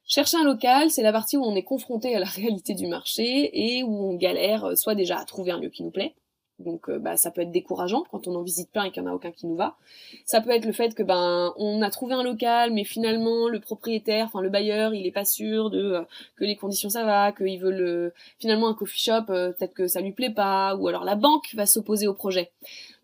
Chercher 0.06 0.36
un 0.36 0.44
local, 0.44 0.90
c'est 0.92 1.02
la 1.02 1.12
partie 1.12 1.36
où 1.36 1.44
on 1.44 1.56
est 1.56 1.64
confronté 1.64 2.14
à 2.14 2.20
la 2.20 2.26
réalité 2.36 2.74
du 2.74 2.86
marché 2.86 3.76
et 3.76 3.82
où 3.82 4.10
on 4.10 4.14
galère 4.14 4.64
euh, 4.66 4.76
soit 4.76 4.94
déjà 4.94 5.18
à 5.18 5.24
trouver 5.24 5.50
un 5.50 5.58
lieu 5.58 5.68
qui 5.68 5.82
nous 5.82 5.90
plaît, 5.90 6.14
donc 6.58 6.88
euh, 6.88 6.98
bah, 6.98 7.16
ça 7.16 7.30
peut 7.30 7.42
être 7.42 7.50
décourageant 7.50 8.04
quand 8.10 8.26
on 8.28 8.34
en 8.34 8.42
visite 8.42 8.70
plein 8.70 8.84
et 8.84 8.90
qu'il 8.90 9.02
n'y 9.02 9.08
en 9.08 9.12
a 9.12 9.14
aucun 9.14 9.30
qui 9.30 9.46
nous 9.46 9.56
va. 9.56 9.76
Ça 10.24 10.40
peut 10.40 10.50
être 10.50 10.64
le 10.64 10.72
fait 10.72 10.94
que 10.94 11.02
ben 11.02 11.52
on 11.56 11.82
a 11.82 11.90
trouvé 11.90 12.14
un 12.14 12.22
local 12.22 12.72
mais 12.72 12.84
finalement 12.84 13.48
le 13.48 13.60
propriétaire, 13.60 14.26
enfin 14.26 14.40
le 14.40 14.48
bailleur, 14.48 14.94
il 14.94 15.06
est 15.06 15.12
pas 15.12 15.26
sûr 15.26 15.68
de 15.70 15.92
euh, 15.92 16.02
que 16.36 16.44
les 16.44 16.56
conditions 16.56 16.88
ça 16.88 17.04
va, 17.04 17.32
qu'il 17.32 17.60
veut 17.60 17.70
le 17.70 18.14
finalement 18.38 18.68
un 18.68 18.74
coffee 18.74 18.98
shop, 18.98 19.30
euh, 19.30 19.52
peut-être 19.52 19.74
que 19.74 19.86
ça 19.86 20.00
lui 20.00 20.12
plaît 20.12 20.30
pas, 20.30 20.74
ou 20.76 20.88
alors 20.88 21.04
la 21.04 21.14
banque 21.14 21.54
va 21.54 21.66
s'opposer 21.66 22.08
au 22.08 22.14
projet. 22.14 22.52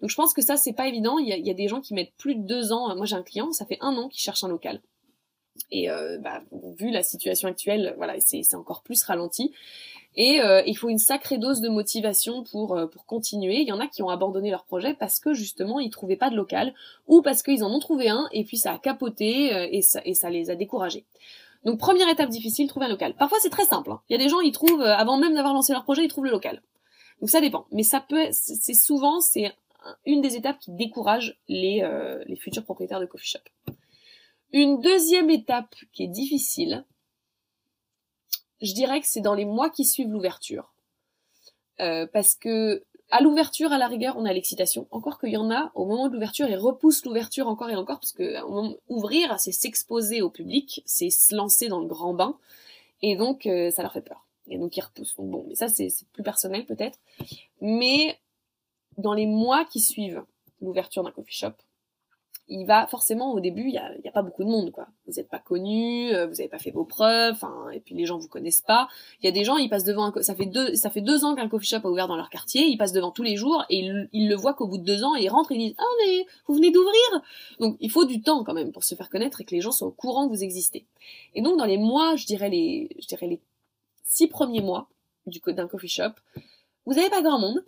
Donc 0.01 0.09
je 0.09 0.17
pense 0.17 0.33
que 0.33 0.43
ça 0.43 0.57
c'est 0.57 0.73
pas 0.73 0.89
évident. 0.89 1.19
Il 1.19 1.29
y 1.29 1.33
a, 1.33 1.37
il 1.37 1.47
y 1.47 1.51
a 1.51 1.55
des 1.55 1.69
gens 1.69 1.81
qui 1.81 1.93
mettent 1.93 2.15
plus 2.17 2.35
de 2.35 2.47
deux 2.47 2.73
ans. 2.73 2.95
Moi 2.97 3.05
j'ai 3.05 3.17
un 3.17 3.23
client, 3.23 3.53
ça 3.53 3.67
fait 3.67 3.79
un 3.83 3.97
an 3.97 4.09
qu'il 4.09 4.21
cherche 4.21 4.45
un 4.45 4.49
local. 4.49 4.81
Et 5.71 5.89
bah, 6.21 6.43
vu 6.79 6.91
la 6.91 7.03
situation 7.03 7.49
actuelle, 7.49 7.95
voilà, 7.99 8.15
c'est 8.21 8.55
encore 8.55 8.83
plus 8.83 9.03
ralenti. 9.05 9.53
Et 10.15 10.41
euh, 10.41 10.63
il 10.67 10.77
faut 10.77 10.89
une 10.89 10.99
sacrée 10.99 11.39
dose 11.39 11.61
de 11.61 11.69
motivation 11.69 12.45
pour, 12.45 12.77
euh, 12.77 12.87
pour 12.87 13.07
continuer. 13.07 13.61
Il 13.61 13.69
y 13.69 13.73
en 13.73 13.81
a 13.81 13.87
qui 13.87 14.03
ont 14.03 14.11
abandonné 14.11 14.51
leur 14.51 14.65
projet 14.65 14.95
parce 14.95 15.19
que 15.21 15.33
justement 15.33 15.81
ils 15.81 15.91
trouvaient 15.91 16.17
pas 16.17 16.29
de 16.29 16.37
local 16.37 16.75
ou 17.07 17.23
parce 17.23 17.43
qu'ils 17.43 17.65
en 17.65 17.71
ont 17.73 17.79
trouvé 17.79 18.09
un 18.09 18.29
et 18.33 18.45
puis 18.45 18.59
ça 18.59 18.73
a 18.75 18.79
capoté 18.79 19.55
euh, 19.55 19.69
et, 19.71 19.81
ça, 19.81 20.01
et 20.05 20.15
ça 20.15 20.29
les 20.29 20.51
a 20.51 20.55
découragés. 20.55 21.07
Donc 21.65 21.79
première 21.79 22.09
étape 22.09 22.29
difficile, 22.29 22.69
trouver 22.69 22.87
un 22.87 22.91
local. 22.91 23.15
Parfois 23.15 23.39
c'est 23.41 23.51
très 23.51 23.65
simple. 23.65 23.91
Hein. 23.91 24.01
Il 24.09 24.13
y 24.13 24.17
a 24.17 24.23
des 24.23 24.29
gens 24.29 24.41
ils 24.41 24.53
trouvent 24.53 24.83
avant 24.83 25.17
même 25.17 25.35
d'avoir 25.35 25.55
lancé 25.55 25.73
leur 25.73 25.85
projet 25.85 26.05
ils 26.05 26.09
trouvent 26.09 26.27
le 26.27 26.31
local. 26.31 26.63
Donc 27.21 27.31
ça 27.31 27.41
dépend. 27.41 27.67
Mais 27.73 27.85
ça 27.85 28.01
peut, 28.01 28.29
c'est 28.33 28.75
souvent 28.75 29.21
c'est 29.21 29.53
une 30.05 30.21
des 30.21 30.37
étapes 30.37 30.59
qui 30.59 30.73
décourage 30.73 31.39
les, 31.49 31.89
les 32.27 32.37
futurs 32.37 32.65
propriétaires 32.65 33.01
de 33.01 33.07
coffee 33.07 33.27
shop. 33.27 33.75
Une 34.53 34.81
deuxième 34.81 35.31
étape 35.31 35.75
qui 35.93 36.05
est 36.05 36.09
difficile, 36.09 36.85
je 38.63 38.73
dirais 38.73 39.01
que 39.01 39.07
c'est 39.07 39.21
dans 39.21 39.35
les 39.35 39.45
mois 39.45 39.71
qui 39.71 39.85
suivent 39.85 40.11
l'ouverture. 40.11 40.73
Euh, 41.81 42.07
parce 42.07 42.35
que 42.35 42.85
à 43.11 43.21
l'ouverture, 43.21 43.73
à 43.73 43.79
la 43.79 43.89
rigueur, 43.89 44.17
on 44.17 44.25
a 44.25 44.33
l'excitation. 44.33 44.87
Encore 44.91 45.19
qu'il 45.19 45.31
y 45.31 45.37
en 45.37 45.51
a 45.51 45.71
au 45.75 45.85
moment 45.85 46.09
de 46.09 46.15
l'ouverture, 46.15 46.49
ils 46.49 46.57
repoussent 46.57 47.05
l'ouverture 47.05 47.47
encore 47.47 47.69
et 47.69 47.77
encore 47.77 48.01
parce 48.01 48.13
que 48.13 48.39
ouvrir, 48.89 49.39
c'est 49.39 49.53
s'exposer 49.53 50.23
au 50.23 50.31
public, 50.31 50.83
c'est 50.87 51.11
se 51.11 51.35
lancer 51.35 51.69
dans 51.69 51.81
le 51.81 51.87
grand 51.87 52.15
bain, 52.15 52.39
et 53.03 53.17
donc 53.17 53.47
euh, 53.47 53.71
ça 53.71 53.83
leur 53.83 53.93
fait 53.93 54.01
peur. 54.01 54.27
Et 54.49 54.57
donc 54.57 54.77
ils 54.77 54.81
repoussent. 54.81 55.15
Donc 55.17 55.31
bon, 55.31 55.45
mais 55.47 55.55
ça 55.55 55.69
c'est 55.69 55.89
plus 56.13 56.23
personnel 56.23 56.65
peut-être. 56.65 56.99
Mais 57.61 58.19
dans 58.97 59.13
les 59.13 59.27
mois 59.27 59.67
qui 59.67 59.81
suivent 59.81 60.25
l'ouverture 60.63 61.03
d'un 61.03 61.11
coffee 61.11 61.35
shop, 61.35 61.53
il 62.49 62.65
va 62.67 62.87
forcément 62.87 63.33
au 63.33 63.41
début, 63.41 63.63
il 63.69 63.75
y 63.75 63.79
a, 63.79 63.91
y 64.05 64.09
a, 64.09 64.13
pas 64.13 64.23
beaucoup 64.23 64.45
de 64.45 64.49
monde 64.49 64.73
quoi. 64.73 64.89
Vous 65.07 65.15
n'êtes 65.17 65.29
pas 65.29 65.39
connu, 65.39 66.13
euh, 66.13 66.27
vous 66.27 66.35
n'avez 66.35 66.49
pas 66.49 66.59
fait 66.59 66.71
vos 66.71 66.85
preuves, 66.85 67.39
et 67.73 67.81
puis 67.81 67.95
les 67.95 68.05
gens 68.05 68.19
vous 68.19 68.29
connaissent 68.29 68.61
pas. 68.61 68.89
Il 69.21 69.27
y 69.27 69.29
a 69.29 69.33
des 69.33 69.45
gens, 69.45 69.57
ils 69.57 69.69
passent 69.69 69.85
devant 69.85 70.13
un, 70.15 70.23
ça 70.23 70.35
fait 70.35 70.47
deux 70.47 70.75
ça 70.75 70.91
fait 70.91 71.01
deux 71.01 71.25
ans 71.25 71.35
qu'un 71.35 71.49
coffee 71.49 71.69
shop 71.69 71.81
a 71.85 71.89
ouvert 71.89 72.09
dans 72.09 72.17
leur 72.17 72.31
quartier, 72.31 72.67
ils 72.67 72.77
passent 72.77 72.93
devant 72.93 73.11
tous 73.11 73.23
les 73.23 73.37
jours 73.37 73.65
et 73.71 73.79
ils, 74.13 74.29
le 74.29 74.35
voient 74.35 74.55
qu'au 74.55 74.67
bout 74.67 74.79
de 74.79 74.85
deux 74.85 75.05
ans, 75.05 75.15
ils 75.15 75.29
rentrent 75.29 75.53
et 75.53 75.57
ils 75.57 75.69
disent 75.69 75.77
ah 75.79 75.85
mais 76.05 76.27
vous 76.47 76.55
venez 76.55 76.71
d'ouvrir. 76.71 77.23
Donc 77.61 77.77
il 77.81 77.91
faut 77.91 78.05
du 78.05 78.23
temps 78.23 78.45
quand 78.45 78.55
même 78.55 78.73
pour 78.73 78.85
se 78.85 78.95
faire 78.95 79.09
connaître 79.09 79.41
et 79.41 79.45
que 79.45 79.55
les 79.55 79.61
gens 79.61 79.73
soient 79.73 79.89
au 79.89 79.93
courant 79.93 80.29
que 80.29 80.35
vous 80.35 80.43
existez. 80.43 80.85
Et 81.35 81.43
donc 81.43 81.59
dans 81.59 81.67
les 81.67 81.79
mois, 81.79 82.17
je 82.17 82.27
dirais 82.27 82.51
les 82.51 82.91
je 83.01 83.07
dirais 83.07 83.29
les 83.29 83.41
six 84.05 84.27
premiers 84.27 84.63
mois 84.63 84.89
du 85.27 85.41
d'un 85.47 85.69
coffee 85.69 85.89
shop, 85.89 86.13
vous 86.87 86.95
n'avez 86.95 87.09
pas 87.09 87.23
grand 87.23 87.39
monde 87.39 87.65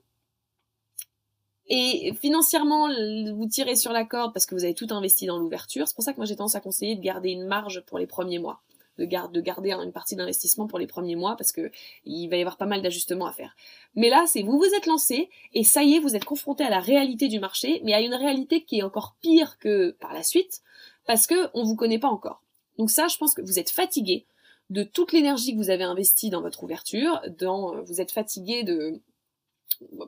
et 1.66 2.12
financièrement, 2.20 2.88
vous 3.34 3.46
tirez 3.46 3.76
sur 3.76 3.92
la 3.92 4.04
corde 4.04 4.32
parce 4.34 4.44
que 4.44 4.54
vous 4.54 4.64
avez 4.64 4.74
tout 4.74 4.88
investi 4.90 5.26
dans 5.26 5.38
l'ouverture. 5.38 5.88
C'est 5.88 5.94
pour 5.94 6.04
ça 6.04 6.12
que 6.12 6.18
moi 6.18 6.26
j'ai 6.26 6.36
tendance 6.36 6.54
à 6.54 6.60
conseiller 6.60 6.96
de 6.96 7.00
garder 7.00 7.30
une 7.30 7.46
marge 7.46 7.82
pour 7.86 7.98
les 7.98 8.06
premiers 8.06 8.38
mois, 8.38 8.60
de, 8.98 9.06
de 9.06 9.40
garder 9.40 9.72
une 9.72 9.92
partie 9.92 10.14
d'investissement 10.14 10.66
pour 10.66 10.78
les 10.78 10.86
premiers 10.86 11.16
mois 11.16 11.36
parce 11.36 11.52
que 11.52 11.70
il 12.04 12.28
va 12.28 12.36
y 12.36 12.40
avoir 12.40 12.58
pas 12.58 12.66
mal 12.66 12.82
d'ajustements 12.82 13.26
à 13.26 13.32
faire. 13.32 13.56
Mais 13.94 14.10
là, 14.10 14.24
c'est 14.26 14.42
vous 14.42 14.58
vous 14.58 14.74
êtes 14.76 14.86
lancé 14.86 15.30
et 15.54 15.64
ça 15.64 15.82
y 15.82 15.94
est, 15.94 16.00
vous 16.00 16.14
êtes 16.14 16.26
confronté 16.26 16.64
à 16.64 16.70
la 16.70 16.80
réalité 16.80 17.28
du 17.28 17.40
marché, 17.40 17.80
mais 17.82 17.94
à 17.94 18.02
une 18.02 18.14
réalité 18.14 18.62
qui 18.62 18.80
est 18.80 18.82
encore 18.82 19.16
pire 19.22 19.58
que 19.58 19.92
par 20.00 20.12
la 20.12 20.22
suite 20.22 20.60
parce 21.06 21.26
que 21.26 21.48
on 21.54 21.64
vous 21.64 21.76
connaît 21.76 21.98
pas 21.98 22.08
encore. 22.08 22.42
Donc 22.76 22.90
ça, 22.90 23.08
je 23.08 23.16
pense 23.16 23.34
que 23.34 23.42
vous 23.42 23.58
êtes 23.58 23.70
fatigué 23.70 24.26
de 24.70 24.82
toute 24.82 25.12
l'énergie 25.12 25.52
que 25.52 25.58
vous 25.58 25.70
avez 25.70 25.84
investie 25.84 26.30
dans 26.30 26.40
votre 26.42 26.62
ouverture, 26.62 27.20
dans 27.38 27.82
vous 27.82 28.00
êtes 28.00 28.12
fatigué 28.12 28.64
de 28.64 29.00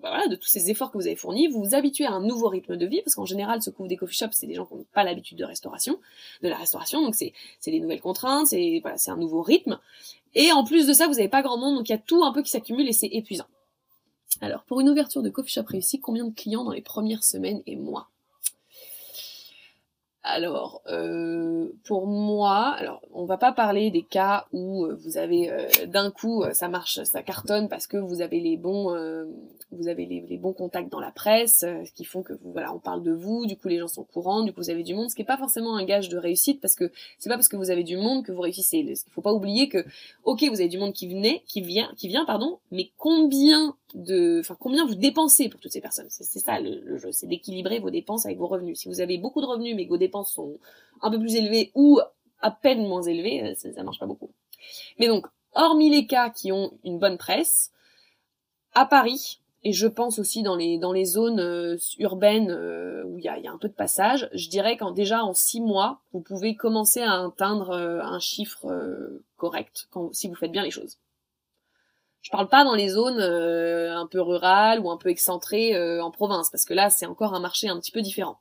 voilà, 0.01 0.29
de 0.29 0.37
tous 0.37 0.49
ces 0.49 0.71
efforts 0.71 0.91
que 0.91 0.99
vous 0.99 1.07
avez 1.07 1.17
fournis, 1.17 1.49
vous 1.49 1.63
vous 1.63 1.75
habituez 1.75 2.07
à 2.07 2.13
un 2.13 2.21
nouveau 2.21 2.49
rythme 2.49 2.77
de 2.77 2.87
vie, 2.87 3.03
parce 3.03 3.15
qu'en 3.15 3.25
général, 3.25 3.63
ce 3.63 3.71
qu'ouvrent 3.71 3.89
des 3.89 3.97
coffee 3.97 4.17
shops, 4.17 4.33
c'est 4.33 4.47
des 4.47 4.55
gens 4.55 4.67
qui 4.67 4.75
n'ont 4.75 4.87
pas 4.93 5.05
l'habitude 5.05 5.39
de 5.39 5.45
restauration, 5.45 5.99
de 6.43 6.49
la 6.49 6.57
restauration, 6.57 7.03
donc 7.03 7.15
c'est 7.15 7.33
des 7.67 7.81
nouvelles 7.81 8.01
contraintes, 8.01 8.49
c'est 8.49 8.81
voilà, 8.83 8.97
c'est 8.99 9.11
un 9.11 9.17
nouveau 9.17 9.43
rythme. 9.43 9.79
Et 10.35 10.53
en 10.53 10.65
plus 10.65 10.87
de 10.87 10.93
ça, 10.93 11.07
vous 11.07 11.15
n'avez 11.15 11.29
pas 11.29 11.43
grand 11.43 11.57
monde, 11.57 11.77
donc 11.77 11.89
il 11.89 11.93
y 11.93 11.95
a 11.95 11.99
tout 11.99 12.25
un 12.25 12.33
peu 12.33 12.43
qui 12.43 12.51
s'accumule 12.51 12.89
et 12.89 12.93
c'est 12.93 13.09
épuisant. 13.09 13.47
Alors, 14.41 14.65
pour 14.65 14.81
une 14.81 14.89
ouverture 14.91 15.23
de 15.23 15.31
coffee 15.31 15.53
shop 15.53 15.65
réussie, 15.67 15.99
combien 15.99 16.27
de 16.27 16.35
clients 16.35 16.65
dans 16.65 16.73
les 16.73 16.83
premières 16.83 17.25
semaines 17.25 17.63
et 17.67 17.77
mois? 17.77 18.11
Alors, 20.27 20.83
euh, 20.89 21.69
pour 21.85 22.09
moi, 22.09 22.75
alors 22.79 23.01
on 23.13 23.27
va 23.27 23.37
pas 23.37 23.53
parler 23.53 23.93
des 23.93 24.03
cas 24.03 24.47
où 24.53 24.85
euh, 24.85 24.99
vous 25.05 25.19
avez 25.19 25.53
euh, 25.53 25.69
d'un 25.87 26.11
coup 26.11 26.45
ça 26.53 26.69
marche, 26.69 27.01
ça 27.05 27.23
cartonne 27.23 27.69
parce 27.69 27.87
que 27.87 27.97
vous 27.97 28.21
avez 28.21 28.41
les 28.41 28.57
bons, 28.57 28.91
vous 29.71 29.89
avez 29.89 30.05
les, 30.05 30.37
bons 30.37 30.53
contacts 30.53 30.91
dans 30.91 31.01
la 31.01 31.13
presse, 31.13 31.61
ce 31.61 31.93
qui 31.93 32.05
font 32.05 32.23
que 32.23 32.33
voilà, 32.43 32.75
on 32.75 32.81
parle 32.81 33.05
de 33.05 33.13
vous, 33.13 33.47
du 33.47 33.57
coup 33.57 33.69
les 33.69 33.79
gens 33.79 33.89
sont 33.89 34.03
courants, 34.03 34.43
du 34.43 34.53
coup 34.53 34.61
vous 34.61 34.71
avez 34.71 34.83
du 34.83 34.95
monde, 34.95 35.11
ce 35.11 35.15
qui 35.15 35.23
est 35.23 35.27
pas 35.27 35.39
forcément 35.39 35.77
un 35.77 35.85
gage 35.85 36.09
de 36.09 36.19
réussite 36.19 36.61
parce 36.61 36.75
que 36.75 36.91
c'est 37.19 37.29
pas 37.29 37.37
parce 37.37 37.49
que 37.49 37.57
vous 37.57 37.71
avez 37.71 37.85
du 37.85 37.97
monde 37.97 38.25
que 38.25 38.33
vous 38.33 38.43
réussissez. 38.43 38.79
Il 38.79 39.13
faut 39.13 39.23
pas 39.23 39.33
oublier 39.33 39.69
que, 39.69 39.85
ok, 40.25 40.45
vous 40.51 40.61
avez 40.61 40.69
du 40.69 40.79
monde 40.79 40.93
qui 40.93 41.09
venait, 41.09 41.43
qui 41.47 41.61
vient, 41.61 41.91
qui 41.97 42.09
vient, 42.09 42.25
pardon, 42.25 42.59
mais 42.73 42.91
combien 42.99 43.77
de, 43.95 44.41
enfin 44.41 44.57
combien 44.59 44.85
vous 44.87 44.95
dépensez 44.95 45.49
pour 45.49 45.61
toutes 45.61 45.73
ces 45.73 45.81
personnes? 45.81 46.07
C'est 46.11 46.39
ça 46.39 46.61
le, 46.61 46.99
jeu, 46.99 47.11
c'est 47.13 47.27
d'équilibrer 47.27 47.79
vos 47.79 47.91
dépenses 47.91 48.27
avec 48.27 48.39
vos 48.39 48.47
revenus. 48.47 48.79
Si 48.81 48.89
vous 48.89 49.01
avez 49.01 49.19
beaucoup 49.19 49.41
de 49.41 49.47
revenus 49.47 49.75
mais 49.77 49.85
que 49.85 49.91
vos 49.91 49.97
dépenses 49.97 50.16
sont 50.25 50.59
un 51.03 51.11
peu 51.11 51.19
plus 51.19 51.37
élevées 51.37 51.73
ou 51.75 52.01
à 52.41 52.51
peine 52.51 52.87
moins 52.87 53.03
élevées, 53.03 53.43
euh, 53.43 53.55
ça, 53.55 53.73
ça 53.73 53.83
marche 53.83 53.99
pas 53.99 54.07
beaucoup. 54.07 54.31
Mais 54.99 55.09
donc, 55.09 55.27
hormis 55.55 55.91
les 55.91 56.07
cas 56.07 56.31
qui 56.31 56.53
ont 56.53 56.73
une 56.85 56.99
bonne 56.99 57.19
presse, 57.19 57.73
à 58.75 58.85
Paris, 58.85 59.41
et 59.63 59.73
je 59.73 59.87
pense 59.87 60.19
aussi 60.19 60.43
dans 60.43 60.55
les 60.55 60.79
dans 60.79 60.93
les 60.93 61.07
zones 61.07 61.41
euh, 61.41 61.77
urbaines 61.99 62.51
euh, 62.51 63.05
où 63.05 63.19
il 63.19 63.25
y 63.25 63.29
a, 63.29 63.35
un 63.51 63.59
peu 63.59 63.69
de 63.69 63.75
passage, 63.75 64.29
je 64.33 64.49
dirais 64.49 64.77
qu'en 64.77 64.91
déjà 64.91 65.25
en 65.25 65.33
six 65.33 65.61
mois, 65.61 66.01
vous 66.13 66.21
pouvez 66.21 66.57
commencer 66.57 67.01
à 67.01 67.25
atteindre 67.25 67.73
un 67.73 68.21
chiffre 68.21 68.67
correct 69.37 69.89
si 70.13 70.29
vous 70.29 70.35
faites 70.35 70.53
bien 70.53 70.63
les 70.63 70.71
choses. 70.71 70.99
Je 72.21 72.31
parle 72.31 72.49
pas 72.49 72.65
dans 72.65 72.75
les 72.75 72.91
zones 72.91 73.21
un 73.21 74.07
peu 74.07 74.21
rurales 74.21 74.81
ou 74.81 74.91
un 74.91 74.97
peu 74.97 75.09
excentrées 75.09 76.01
en 76.01 76.11
province, 76.11 76.51
parce 76.51 76.65
que 76.65 76.75
là 76.75 76.91
c'est 76.91 77.07
encore 77.07 77.35
un 77.35 77.41
marché 77.41 77.69
un 77.69 77.81
petit 77.81 77.93
peu 77.93 78.03
différent. 78.03 78.39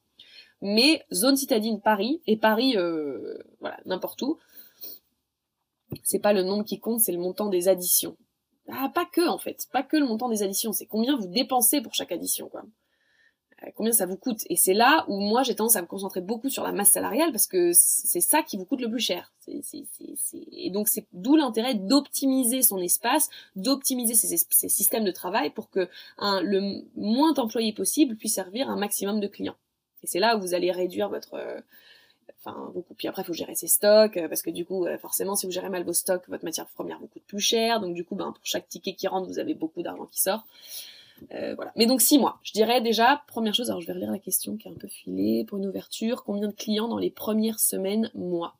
Mais 0.68 1.06
zone 1.14 1.38
citadine 1.38 1.80
Paris 1.80 2.24
et 2.26 2.38
Paris, 2.38 2.76
euh, 2.76 3.38
voilà 3.60 3.78
n'importe 3.86 4.20
où, 4.24 4.40
c'est 6.02 6.18
pas 6.18 6.34
le 6.34 6.42
nombre 6.42 6.66
qui 6.66 6.80
compte, 6.80 7.02
c'est 7.02 7.12
le 7.12 7.20
montant 7.20 7.50
des 7.50 7.68
additions. 7.68 8.18
Ah, 8.70 8.90
pas 8.92 9.06
que 9.06 9.30
en 9.30 9.38
fait, 9.38 9.68
pas 9.72 9.84
que 9.84 9.96
le 9.96 10.08
montant 10.08 10.28
des 10.28 10.42
additions, 10.42 10.74
c'est 10.74 10.88
combien 10.88 11.16
vous 11.18 11.28
dépensez 11.28 11.82
pour 11.82 11.94
chaque 11.94 12.12
addition 12.12 12.50
quoi. 12.50 12.64
Euh, 13.62 13.70
combien 13.76 13.92
ça 13.92 14.08
vous 14.08 14.18
coûte. 14.18 14.40
Et 14.50 14.56
c'est 14.56 14.74
là 14.74 15.06
où 15.08 15.20
moi 15.20 15.44
j'ai 15.44 15.54
tendance 15.54 15.76
à 15.76 15.84
me 15.84 15.88
concentrer 15.88 16.22
beaucoup 16.22 16.50
sur 16.50 16.64
la 16.64 16.72
masse 16.72 16.94
salariale 16.94 17.32
parce 17.32 17.46
que 17.46 17.70
c'est 17.72 18.20
ça 18.20 18.42
qui 18.42 18.58
vous 18.58 18.66
coûte 18.66 18.82
le 18.82 18.90
plus 18.90 19.00
cher. 19.00 19.36
Et 20.52 20.72
donc 20.72 20.88
c'est 20.88 21.06
d'où 21.14 21.36
l'intérêt 21.36 21.76
d'optimiser 21.76 22.64
son 22.64 22.80
espace, 22.80 23.30
d'optimiser 23.56 24.16
ses, 24.16 24.38
systèmes 24.68 25.06
de 25.06 25.12
travail 25.12 25.52
pour 25.52 25.70
que 25.70 25.88
le 26.18 26.82
moins 26.96 27.34
d'employés 27.34 27.72
possible 27.72 28.16
puisse 28.16 28.34
servir 28.34 28.68
un 28.68 28.78
maximum 28.78 29.20
de 29.20 29.28
clients. 29.28 29.58
Et 30.06 30.08
c'est 30.08 30.20
là 30.20 30.38
où 30.38 30.40
vous 30.40 30.54
allez 30.54 30.72
réduire 30.72 31.10
votre... 31.10 31.34
Euh, 31.34 31.60
enfin, 32.40 32.72
beaucoup. 32.74 32.94
Puis 32.94 33.08
après, 33.08 33.24
il 33.24 33.26
faut 33.26 33.34
gérer 33.34 33.56
ses 33.56 33.68
stocks, 33.68 34.18
euh, 34.18 34.30
parce 34.30 34.44
que 34.44 34.52
du 34.52 34.64
coup, 34.66 34.86
forcément, 35.02 35.36
si 35.36 35.48
vous 35.48 35.52
gérez 35.52 35.70
mal 35.70 35.84
vos 35.84 35.94
stocks, 35.94 36.24
votre 36.28 36.46
matière 36.46 36.68
première 36.68 37.00
vous 37.00 37.08
coûte 37.08 37.24
plus 37.26 37.40
cher. 37.40 37.82
Donc 37.82 37.96
du 37.96 38.06
coup, 38.06 38.16
ben, 38.16 38.32
pour 38.32 38.46
chaque 38.46 38.70
ticket 38.70 38.94
qui 38.94 39.08
rentre, 39.08 39.28
vous 39.28 39.40
avez 39.40 39.56
beaucoup 39.56 39.82
d'argent 39.82 40.06
qui 40.06 40.22
sort. 40.22 40.46
Euh, 41.34 41.56
voilà. 41.56 41.72
Mais 41.76 41.86
donc 41.86 42.02
six 42.02 42.20
mois. 42.20 42.40
Je 42.44 42.52
dirais 42.52 42.82
déjà, 42.82 43.24
première 43.28 43.54
chose, 43.54 43.70
alors 43.70 43.82
je 43.82 43.88
vais 43.88 43.94
relire 43.94 44.12
la 44.12 44.20
question 44.20 44.58
qui 44.58 44.68
est 44.68 44.72
un 44.72 44.76
peu 44.76 44.88
filée, 44.88 45.46
pour 45.46 45.58
une 45.58 45.66
ouverture, 45.66 46.24
combien 46.24 46.48
de 46.48 46.54
clients 46.54 46.88
dans 46.88 46.98
les 46.98 47.10
premières 47.10 47.60
semaines, 47.60 48.12
mois 48.14 48.56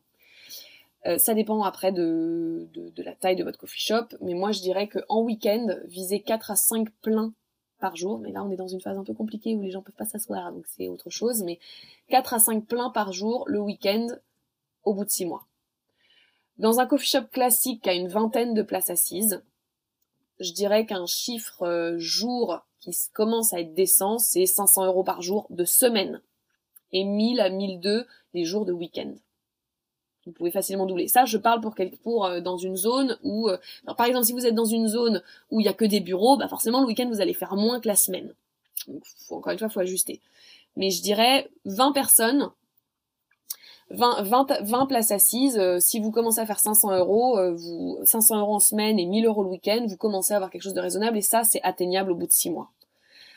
euh, 1.06 1.20
ça 1.20 1.36
dépend 1.36 1.62
après 1.62 1.92
de, 1.92 2.68
de, 2.74 3.04
la 3.04 3.14
taille 3.14 3.36
de 3.36 3.44
votre 3.44 3.60
coffee 3.60 3.80
shop, 3.80 4.18
mais 4.22 4.34
moi 4.34 4.52
je 4.52 4.62
dirais 4.62 4.88
qu'en 4.88 5.22
week-end, 5.22 5.68
visez 5.86 6.20
4 6.20 6.50
à 6.50 6.56
5 6.56 6.90
pleins 7.04 7.32
jour, 7.94 8.18
mais 8.18 8.32
là 8.32 8.44
on 8.44 8.50
est 8.50 8.56
dans 8.56 8.68
une 8.68 8.82
phase 8.82 8.98
un 8.98 9.04
peu 9.04 9.14
compliquée 9.14 9.54
où 9.54 9.62
les 9.62 9.70
gens 9.70 9.82
peuvent 9.84 9.94
pas 9.94 10.06
s'asseoir, 10.06 10.52
donc 10.52 10.66
c'est 10.66 10.88
autre 10.88 11.12
chose, 11.12 11.44
mais 11.44 11.60
4 12.10 12.34
à 12.34 12.40
5 12.40 12.66
pleins 12.66 12.90
par 12.90 13.12
jour 13.14 13.44
le 13.48 13.60
week-end 13.60 14.08
au 14.84 14.94
bout 14.96 15.06
de 15.06 15.10
6 15.10 15.26
mois. 15.26 15.46
Dans 16.58 16.80
un 16.80 16.88
coffee 16.88 17.10
shop 17.10 17.26
classique 17.32 17.86
a 17.86 17.94
une 17.94 18.08
vingtaine 18.08 18.54
de 18.54 18.64
places 18.64 18.90
assises, 18.90 19.44
je 20.40 20.52
dirais 20.52 20.86
qu'un 20.86 21.06
chiffre 21.06 21.64
euh, 21.64 21.98
jour 21.98 22.66
qui 22.80 22.92
commence 23.14 23.54
à 23.54 23.60
être 23.60 23.74
décent, 23.74 24.20
c'est 24.20 24.46
500 24.46 24.86
euros 24.86 25.04
par 25.04 25.22
jour 25.22 25.48
de 25.50 25.66
semaine. 25.66 26.22
Et 26.92 27.04
1000 27.04 27.40
à 27.40 27.50
1002 27.50 28.06
les 28.34 28.46
jours 28.46 28.66
de 28.66 28.72
week-end. 28.72 29.14
Vous 30.26 30.32
pouvez 30.32 30.52
facilement 30.52 30.86
doubler. 30.86 31.08
Ça, 31.08 31.26
je 31.26 31.38
parle 31.38 31.62
pour, 31.62 31.76
pour 32.04 32.26
euh, 32.26 32.42
dans 32.42 32.58
une 32.58 32.76
zone 32.76 33.18
où, 33.24 33.48
euh, 33.50 33.58
par 33.98 34.06
exemple, 34.06 34.26
si 34.26 34.34
vous 34.34 34.46
êtes 34.46 34.56
dans 34.56 34.66
une 34.66 34.88
zone 34.88 35.22
où 35.52 35.60
il 35.60 35.66
y 35.66 35.70
a 35.70 35.74
que 35.74 35.86
des 35.86 36.00
bureaux, 36.00 36.38
bah 36.38 36.48
forcément 36.48 36.82
le 36.82 36.88
week-end 36.88 37.08
vous 37.10 37.22
allez 37.22 37.34
faire 37.34 37.56
moins 37.56 37.80
que 37.80 37.88
la 37.88 37.96
semaine. 37.96 38.34
Donc, 38.88 39.04
encore 39.30 39.54
une 39.54 39.60
fois, 39.60 39.70
faut 39.70 39.80
ajuster. 39.80 40.22
Mais 40.76 40.90
je 40.90 41.02
dirais 41.02 41.50
20 41.66 41.92
personnes 41.92 42.52
20, 43.92 44.24
20, 44.24 44.62
20 44.64 44.86
places 44.88 45.12
assises, 45.12 45.58
euh, 45.58 45.80
si 45.80 46.00
vous 46.00 46.12
commencez 46.12 46.40
à 46.40 46.46
faire 46.46 46.60
500 46.60 46.98
euros, 46.98 47.38
euh, 47.38 47.54
vous, 47.54 48.00
500 48.04 48.40
euros 48.40 48.56
en 48.56 48.60
semaine 48.60 48.98
et 48.98 49.06
1000 49.06 49.26
euros 49.26 49.44
le 49.44 49.50
week-end, 49.50 49.86
vous 49.88 49.98
commencez 49.98 50.34
à 50.34 50.38
avoir 50.38 50.50
quelque 50.50 50.64
chose 50.64 50.74
de 50.74 50.82
raisonnable 50.82 51.18
et 51.18 51.22
ça, 51.22 51.44
c'est 51.44 51.62
atteignable 51.62 52.12
au 52.12 52.16
bout 52.16 52.26
de 52.26 52.32
6 52.32 52.50
mois. 52.50 52.72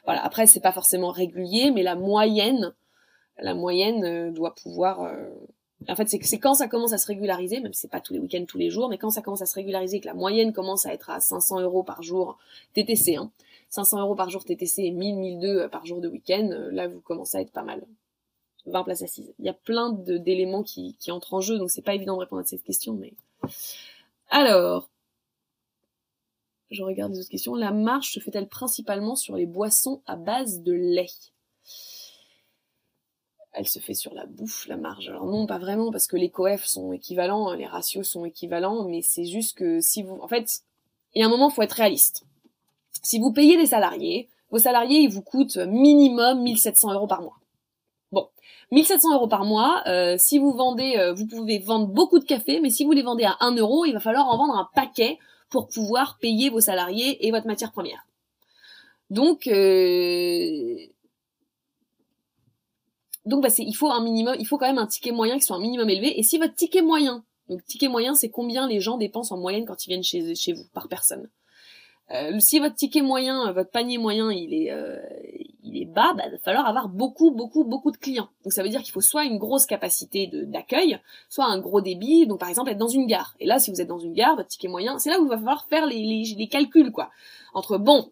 Voilà. 0.04 0.24
Après, 0.24 0.46
c'est 0.46 0.60
pas 0.60 0.72
forcément 0.72 1.10
régulier, 1.10 1.70
mais 1.70 1.82
la 1.82 1.96
moyenne, 1.96 2.72
la 3.38 3.54
moyenne 3.54 4.04
euh, 4.04 4.30
doit 4.30 4.54
pouvoir. 4.54 5.10
En 5.86 5.94
fait, 5.94 6.08
c'est 6.08 6.38
quand 6.38 6.54
ça 6.54 6.66
commence 6.66 6.92
à 6.92 6.98
se 6.98 7.06
régulariser, 7.06 7.60
même 7.60 7.72
si 7.72 7.82
c'est 7.82 7.90
pas 7.90 8.00
tous 8.00 8.12
les 8.12 8.18
week-ends, 8.18 8.44
tous 8.46 8.58
les 8.58 8.68
jours, 8.68 8.88
mais 8.88 8.98
quand 8.98 9.10
ça 9.10 9.22
commence 9.22 9.42
à 9.42 9.46
se 9.46 9.54
régulariser, 9.54 10.00
que 10.00 10.06
la 10.06 10.14
moyenne 10.14 10.52
commence 10.52 10.86
à 10.86 10.92
être 10.92 11.10
à 11.10 11.20
500 11.20 11.60
euros 11.60 11.84
par 11.84 12.02
jour 12.02 12.36
TTC, 12.74 13.16
hein, 13.16 13.30
500 13.70 14.00
euros 14.00 14.14
par 14.16 14.28
jour 14.28 14.44
TTC 14.44 14.82
et 14.82 14.90
1000, 14.90 15.16
1002 15.16 15.68
par 15.68 15.86
jour 15.86 16.00
de 16.00 16.08
week-end, 16.08 16.48
là, 16.72 16.88
vous 16.88 17.00
commencez 17.00 17.38
à 17.38 17.40
être 17.42 17.52
pas 17.52 17.62
mal. 17.62 17.86
20 18.66 18.82
places 18.82 19.02
assises. 19.02 19.32
Il 19.38 19.46
y 19.46 19.48
a 19.48 19.54
plein 19.54 19.92
d'éléments 19.92 20.62
qui, 20.62 20.94
qui 20.98 21.10
entrent 21.10 21.34
en 21.34 21.40
jeu, 21.40 21.58
donc 21.58 21.70
c'est 21.70 21.82
pas 21.82 21.94
évident 21.94 22.14
de 22.14 22.20
répondre 22.20 22.42
à 22.42 22.46
cette 22.46 22.64
question, 22.64 22.94
mais... 22.94 23.14
Alors, 24.30 24.90
je 26.70 26.82
regarde 26.82 27.12
les 27.12 27.20
autres 27.20 27.30
questions. 27.30 27.54
La 27.54 27.70
marche 27.70 28.12
se 28.12 28.20
fait-elle 28.20 28.48
principalement 28.48 29.16
sur 29.16 29.36
les 29.36 29.46
boissons 29.46 30.02
à 30.06 30.16
base 30.16 30.62
de 30.62 30.72
lait? 30.72 31.06
Elle 33.58 33.66
se 33.66 33.80
fait 33.80 33.94
sur 33.94 34.14
la 34.14 34.24
bouffe, 34.24 34.68
la 34.68 34.76
marge. 34.76 35.08
Alors 35.08 35.26
non, 35.26 35.46
pas 35.46 35.58
vraiment, 35.58 35.90
parce 35.90 36.06
que 36.06 36.16
les 36.16 36.30
coefs 36.30 36.64
sont 36.64 36.92
équivalents, 36.92 37.52
les 37.54 37.66
ratios 37.66 38.08
sont 38.08 38.24
équivalents, 38.24 38.84
mais 38.84 39.02
c'est 39.02 39.24
juste 39.24 39.58
que 39.58 39.80
si 39.80 40.04
vous... 40.04 40.16
En 40.22 40.28
fait, 40.28 40.60
il 41.14 41.20
y 41.20 41.24
a 41.24 41.26
un 41.26 41.28
moment, 41.28 41.50
faut 41.50 41.62
être 41.62 41.72
réaliste. 41.72 42.24
Si 43.02 43.18
vous 43.18 43.32
payez 43.32 43.56
des 43.56 43.66
salariés, 43.66 44.28
vos 44.52 44.58
salariés, 44.58 45.00
ils 45.00 45.10
vous 45.10 45.22
coûtent 45.22 45.56
minimum 45.56 46.40
1700 46.42 46.92
euros 46.92 47.08
par 47.08 47.20
mois. 47.20 47.40
1700 48.70 49.14
euros 49.14 49.28
par 49.28 49.44
mois. 49.44 49.82
Euh, 49.86 50.16
si 50.18 50.38
vous 50.38 50.52
vendez, 50.52 50.96
euh, 50.98 51.12
vous 51.12 51.26
pouvez 51.26 51.58
vendre 51.58 51.86
beaucoup 51.86 52.18
de 52.18 52.24
café, 52.24 52.60
mais 52.60 52.70
si 52.70 52.84
vous 52.84 52.92
les 52.92 53.02
vendez 53.02 53.24
à 53.24 53.36
1 53.40 53.56
euro, 53.56 53.84
il 53.84 53.92
va 53.92 54.00
falloir 54.00 54.28
en 54.28 54.36
vendre 54.36 54.54
un 54.54 54.68
paquet 54.74 55.18
pour 55.50 55.68
pouvoir 55.68 56.18
payer 56.20 56.50
vos 56.50 56.60
salariés 56.60 57.26
et 57.26 57.30
votre 57.30 57.46
matière 57.46 57.72
première. 57.72 58.04
Donc, 59.10 59.46
euh, 59.46 60.76
donc 63.28 63.42
bah, 63.42 63.50
il 63.58 63.74
faut 63.74 63.90
un 63.90 64.02
minimum, 64.02 64.34
il 64.38 64.46
faut 64.46 64.58
quand 64.58 64.66
même 64.66 64.78
un 64.78 64.86
ticket 64.86 65.12
moyen 65.12 65.36
qui 65.36 65.42
soit 65.42 65.56
un 65.56 65.60
minimum 65.60 65.88
élevé. 65.88 66.18
Et 66.18 66.22
si 66.22 66.38
votre 66.38 66.54
ticket 66.54 66.82
moyen, 66.82 67.24
donc 67.48 67.64
ticket 67.64 67.88
moyen, 67.88 68.14
c'est 68.14 68.30
combien 68.30 68.66
les 68.66 68.80
gens 68.80 68.96
dépensent 68.96 69.34
en 69.34 69.38
moyenne 69.38 69.66
quand 69.66 69.86
ils 69.86 69.90
viennent 69.90 70.02
chez, 70.02 70.52
vous 70.52 70.64
par 70.72 70.88
personne? 70.88 71.28
Euh, 72.10 72.40
si 72.40 72.58
votre 72.58 72.74
ticket 72.74 73.02
moyen, 73.02 73.52
votre 73.52 73.70
panier 73.70 73.98
moyen, 73.98 74.32
il 74.32 74.54
est, 74.54 74.72
euh, 74.72 74.98
il 75.62 75.76
est 75.76 75.84
bas, 75.84 76.14
bah, 76.14 76.22
il 76.26 76.32
va 76.32 76.38
falloir 76.38 76.66
avoir 76.66 76.88
beaucoup, 76.88 77.30
beaucoup, 77.30 77.64
beaucoup 77.64 77.90
de 77.90 77.98
clients. 77.98 78.30
Donc 78.44 78.54
ça 78.54 78.62
veut 78.62 78.70
dire 78.70 78.82
qu'il 78.82 78.92
faut 78.92 79.02
soit 79.02 79.24
une 79.24 79.36
grosse 79.36 79.66
capacité 79.66 80.26
d'accueil, 80.32 80.98
soit 81.28 81.44
un 81.44 81.58
gros 81.58 81.82
débit. 81.82 82.26
Donc 82.26 82.40
par 82.40 82.48
exemple 82.48 82.70
être 82.70 82.78
dans 82.78 82.88
une 82.88 83.06
gare. 83.06 83.34
Et 83.40 83.46
là, 83.46 83.58
si 83.58 83.70
vous 83.70 83.82
êtes 83.82 83.88
dans 83.88 83.98
une 83.98 84.14
gare, 84.14 84.36
votre 84.36 84.48
ticket 84.48 84.68
moyen, 84.68 84.98
c'est 84.98 85.10
là 85.10 85.20
où 85.20 85.26
il 85.26 85.28
va 85.28 85.36
falloir 85.36 85.66
faire 85.68 85.84
les, 85.84 86.02
les, 86.02 86.34
les 86.34 86.48
calculs, 86.48 86.92
quoi. 86.92 87.10
Entre 87.52 87.76
bon, 87.76 88.10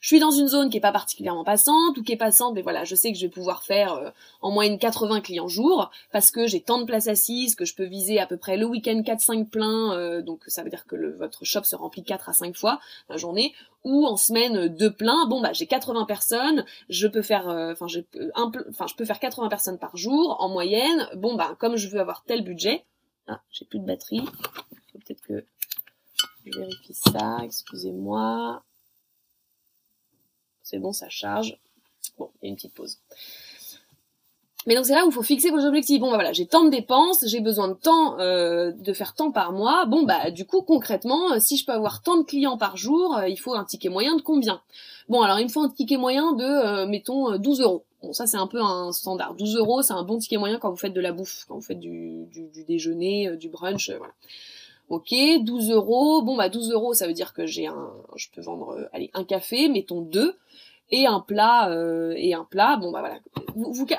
je 0.00 0.08
suis 0.08 0.20
dans 0.20 0.30
une 0.30 0.48
zone 0.48 0.70
qui 0.70 0.76
est 0.76 0.80
pas 0.80 0.92
particulièrement 0.92 1.44
passante 1.44 1.96
ou 1.96 2.02
qui 2.02 2.12
est 2.12 2.16
passante, 2.16 2.54
mais 2.54 2.62
voilà, 2.62 2.84
je 2.84 2.94
sais 2.94 3.12
que 3.12 3.18
je 3.18 3.26
vais 3.26 3.30
pouvoir 3.30 3.62
faire 3.62 3.94
euh, 3.94 4.10
en 4.42 4.50
moyenne 4.50 4.78
80 4.78 5.20
clients 5.20 5.48
jour 5.48 5.90
parce 6.12 6.30
que 6.30 6.46
j'ai 6.46 6.60
tant 6.60 6.78
de 6.78 6.84
places 6.84 7.08
assises 7.08 7.54
que 7.54 7.64
je 7.64 7.74
peux 7.74 7.84
viser 7.84 8.18
à 8.18 8.26
peu 8.26 8.36
près 8.36 8.56
le 8.56 8.66
week-end 8.66 9.00
4-5 9.00 9.48
pleins, 9.48 9.96
euh, 9.96 10.22
donc 10.22 10.42
ça 10.46 10.62
veut 10.62 10.70
dire 10.70 10.86
que 10.86 11.16
votre 11.16 11.44
shop 11.44 11.64
se 11.64 11.76
remplit 11.76 12.04
4 12.04 12.28
à 12.28 12.32
5 12.32 12.56
fois 12.56 12.80
la 13.08 13.16
journée, 13.16 13.54
ou 13.82 14.06
en 14.06 14.16
semaine 14.16 14.68
2 14.68 14.92
pleins, 14.92 15.26
bon 15.26 15.40
bah 15.40 15.52
j'ai 15.52 15.66
80 15.66 16.04
personnes, 16.04 16.64
je 16.88 17.06
peux 17.06 17.22
faire, 17.22 17.48
euh, 17.48 17.72
enfin 17.72 17.86
enfin 18.68 18.86
je 18.86 18.94
peux 18.94 19.04
faire 19.04 19.20
80 19.20 19.48
personnes 19.48 19.78
par 19.78 19.96
jour 19.96 20.36
en 20.40 20.48
moyenne, 20.48 21.08
bon 21.16 21.34
bah 21.34 21.56
comme 21.58 21.76
je 21.76 21.88
veux 21.88 22.00
avoir 22.00 22.24
tel 22.24 22.44
budget, 22.44 22.84
ah 23.26 23.40
j'ai 23.50 23.64
plus 23.64 23.78
de 23.78 23.86
batterie, 23.86 24.24
faut 24.92 24.98
peut-être 24.98 25.22
que 25.22 25.44
je 26.46 26.58
vérifie 26.58 26.94
ça, 26.94 27.38
excusez-moi. 27.42 28.62
C'est 30.64 30.78
bon, 30.78 30.92
ça 30.92 31.08
charge. 31.08 31.56
Bon, 32.18 32.30
il 32.42 32.46
y 32.46 32.48
a 32.48 32.50
une 32.50 32.56
petite 32.56 32.74
pause. 32.74 32.98
Mais 34.66 34.74
donc 34.74 34.86
c'est 34.86 34.94
là 34.94 35.04
où 35.04 35.10
il 35.10 35.12
faut 35.12 35.22
fixer 35.22 35.50
vos 35.50 35.64
objectifs. 35.64 36.00
Bon 36.00 36.08
bah 36.08 36.14
voilà, 36.14 36.32
j'ai 36.32 36.46
tant 36.46 36.64
de 36.64 36.70
dépenses, 36.70 37.24
j'ai 37.26 37.40
besoin 37.40 37.68
de 37.68 37.74
temps, 37.74 38.18
euh, 38.18 38.72
de 38.72 38.92
faire 38.92 39.14
tant 39.14 39.30
par 39.30 39.52
mois. 39.52 39.84
Bon 39.84 40.04
bah 40.04 40.30
du 40.30 40.46
coup 40.46 40.62
concrètement, 40.62 41.32
euh, 41.32 41.38
si 41.38 41.56
je 41.56 41.66
peux 41.66 41.72
avoir 41.72 42.02
tant 42.02 42.16
de 42.16 42.22
clients 42.22 42.56
par 42.56 42.76
jour, 42.76 43.16
euh, 43.16 43.28
il 43.28 43.36
faut 43.36 43.54
un 43.54 43.64
ticket 43.64 43.90
moyen 43.90 44.16
de 44.16 44.22
combien? 44.22 44.62
Bon 45.08 45.20
alors 45.20 45.38
il 45.38 45.44
me 45.44 45.50
faut 45.50 45.60
un 45.60 45.68
ticket 45.68 45.98
moyen 45.98 46.32
de, 46.32 46.86
mettons, 46.86 47.36
12 47.36 47.60
euros. 47.60 47.84
Bon 48.02 48.14
ça 48.14 48.26
c'est 48.26 48.38
un 48.38 48.46
peu 48.46 48.62
un 48.62 48.90
standard. 48.92 49.34
12 49.34 49.56
euros 49.56 49.82
c'est 49.82 49.92
un 49.92 50.02
bon 50.02 50.18
ticket 50.18 50.38
moyen 50.38 50.58
quand 50.58 50.70
vous 50.70 50.76
faites 50.76 50.94
de 50.94 51.00
la 51.00 51.12
bouffe, 51.12 51.44
quand 51.46 51.56
vous 51.56 51.60
faites 51.60 51.80
du, 51.80 52.24
du, 52.32 52.64
déjeuner, 52.64 53.36
du 53.36 53.50
brunch, 53.50 53.90
voilà. 53.90 54.14
Ok, 54.88 55.14
12 55.40 55.70
euros. 55.70 56.22
Bon 56.22 56.36
bah 56.36 56.48
12 56.48 56.70
euros 56.72 56.94
ça 56.94 57.06
veut 57.06 57.12
dire 57.12 57.32
que 57.32 57.46
j'ai 57.46 57.66
un, 57.66 57.92
je 58.16 58.28
peux 58.32 58.40
vendre, 58.40 58.88
allez 58.92 59.10
un 59.14 59.24
café, 59.24 59.68
mettons 59.68 60.00
deux 60.00 60.36
et 60.90 61.06
un 61.06 61.20
plat 61.20 61.70
euh, 61.70 62.14
et 62.16 62.34
un 62.34 62.44
plat. 62.44 62.76
Bon 62.76 62.92
bah 62.92 63.00
voilà. 63.00 63.18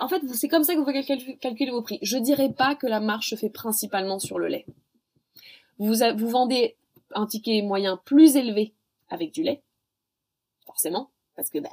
En 0.02 0.08
fait, 0.08 0.22
c'est 0.34 0.48
comme 0.48 0.64
ça 0.64 0.74
que 0.76 0.80
vous 0.80 0.86
calculez, 0.86 1.38
calculer 1.38 1.72
vos 1.72 1.82
prix. 1.82 2.00
Je 2.02 2.18
dirais 2.18 2.52
pas 2.52 2.76
que 2.76 2.88
la 2.88 3.00
marge 3.00 3.30
se 3.30 3.36
fait 3.36 3.50
principalement 3.50 4.20
sur 4.20 4.40
le 4.40 4.48
lait. 4.48 4.66
Vous 5.78 5.96
vous 6.16 6.30
vendez 6.30 6.78
un 7.14 7.26
ticket 7.26 7.62
moyen 7.62 7.98
plus 8.06 8.36
élevé 8.36 8.74
avec 9.10 9.32
du 9.32 9.44
lait, 9.44 9.62
forcément, 10.66 11.10
parce 11.36 11.50
que 11.50 11.60
bah, 11.60 11.70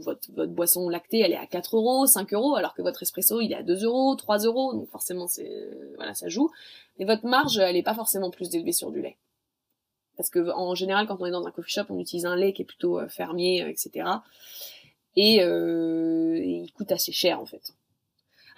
votre, 0.00 0.46
boisson 0.46 0.88
lactée 0.88 1.20
elle 1.20 1.32
est 1.32 1.36
à 1.36 1.46
4 1.46 1.76
euros, 1.76 2.06
5 2.06 2.32
euros, 2.34 2.56
alors 2.56 2.74
que 2.74 2.82
votre 2.82 3.02
espresso 3.02 3.40
il 3.40 3.52
est 3.52 3.56
à 3.56 3.62
2 3.62 3.84
euros, 3.84 4.14
3 4.14 4.38
euros, 4.38 4.74
donc 4.74 4.88
forcément 4.90 5.26
c'est 5.26 5.70
voilà 5.96 6.14
ça 6.14 6.28
joue. 6.28 6.50
Mais 6.98 7.04
votre 7.04 7.26
marge 7.26 7.58
elle 7.58 7.76
est 7.76 7.82
pas 7.82 7.94
forcément 7.94 8.30
plus 8.30 8.54
élevée 8.54 8.72
sur 8.72 8.90
du 8.90 9.00
lait. 9.00 9.16
Parce 10.16 10.30
que 10.30 10.50
en 10.52 10.74
général 10.74 11.06
quand 11.06 11.16
on 11.20 11.26
est 11.26 11.30
dans 11.30 11.46
un 11.46 11.50
coffee 11.50 11.72
shop 11.72 11.86
on 11.88 11.98
utilise 11.98 12.26
un 12.26 12.36
lait 12.36 12.52
qui 12.52 12.62
est 12.62 12.66
plutôt 12.66 12.98
euh, 12.98 13.08
fermier 13.08 13.62
euh, 13.62 13.68
etc 13.68 14.08
et, 15.16 15.42
euh, 15.42 16.36
et, 16.36 16.62
il 16.64 16.72
coûte 16.72 16.92
assez 16.92 17.12
cher 17.12 17.40
en 17.40 17.46
fait. 17.46 17.72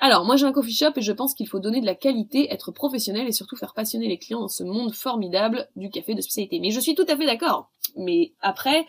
Alors 0.00 0.24
moi 0.24 0.36
j'ai 0.36 0.46
un 0.46 0.52
coffee 0.52 0.74
shop 0.74 0.92
et 0.96 1.02
je 1.02 1.12
pense 1.12 1.32
qu'il 1.32 1.48
faut 1.48 1.60
donner 1.60 1.80
de 1.80 1.86
la 1.86 1.94
qualité 1.94 2.52
être 2.52 2.72
professionnel 2.72 3.26
et 3.28 3.32
surtout 3.32 3.56
faire 3.56 3.72
passionner 3.72 4.08
les 4.08 4.18
clients 4.18 4.40
dans 4.40 4.48
ce 4.48 4.64
monde 4.64 4.92
formidable 4.92 5.68
du 5.76 5.90
café 5.90 6.14
de 6.14 6.20
spécialité. 6.20 6.58
Mais 6.60 6.70
je 6.70 6.80
suis 6.80 6.94
tout 6.94 7.06
à 7.08 7.16
fait 7.16 7.24
d'accord. 7.24 7.70
Mais 7.96 8.32
après 8.40 8.86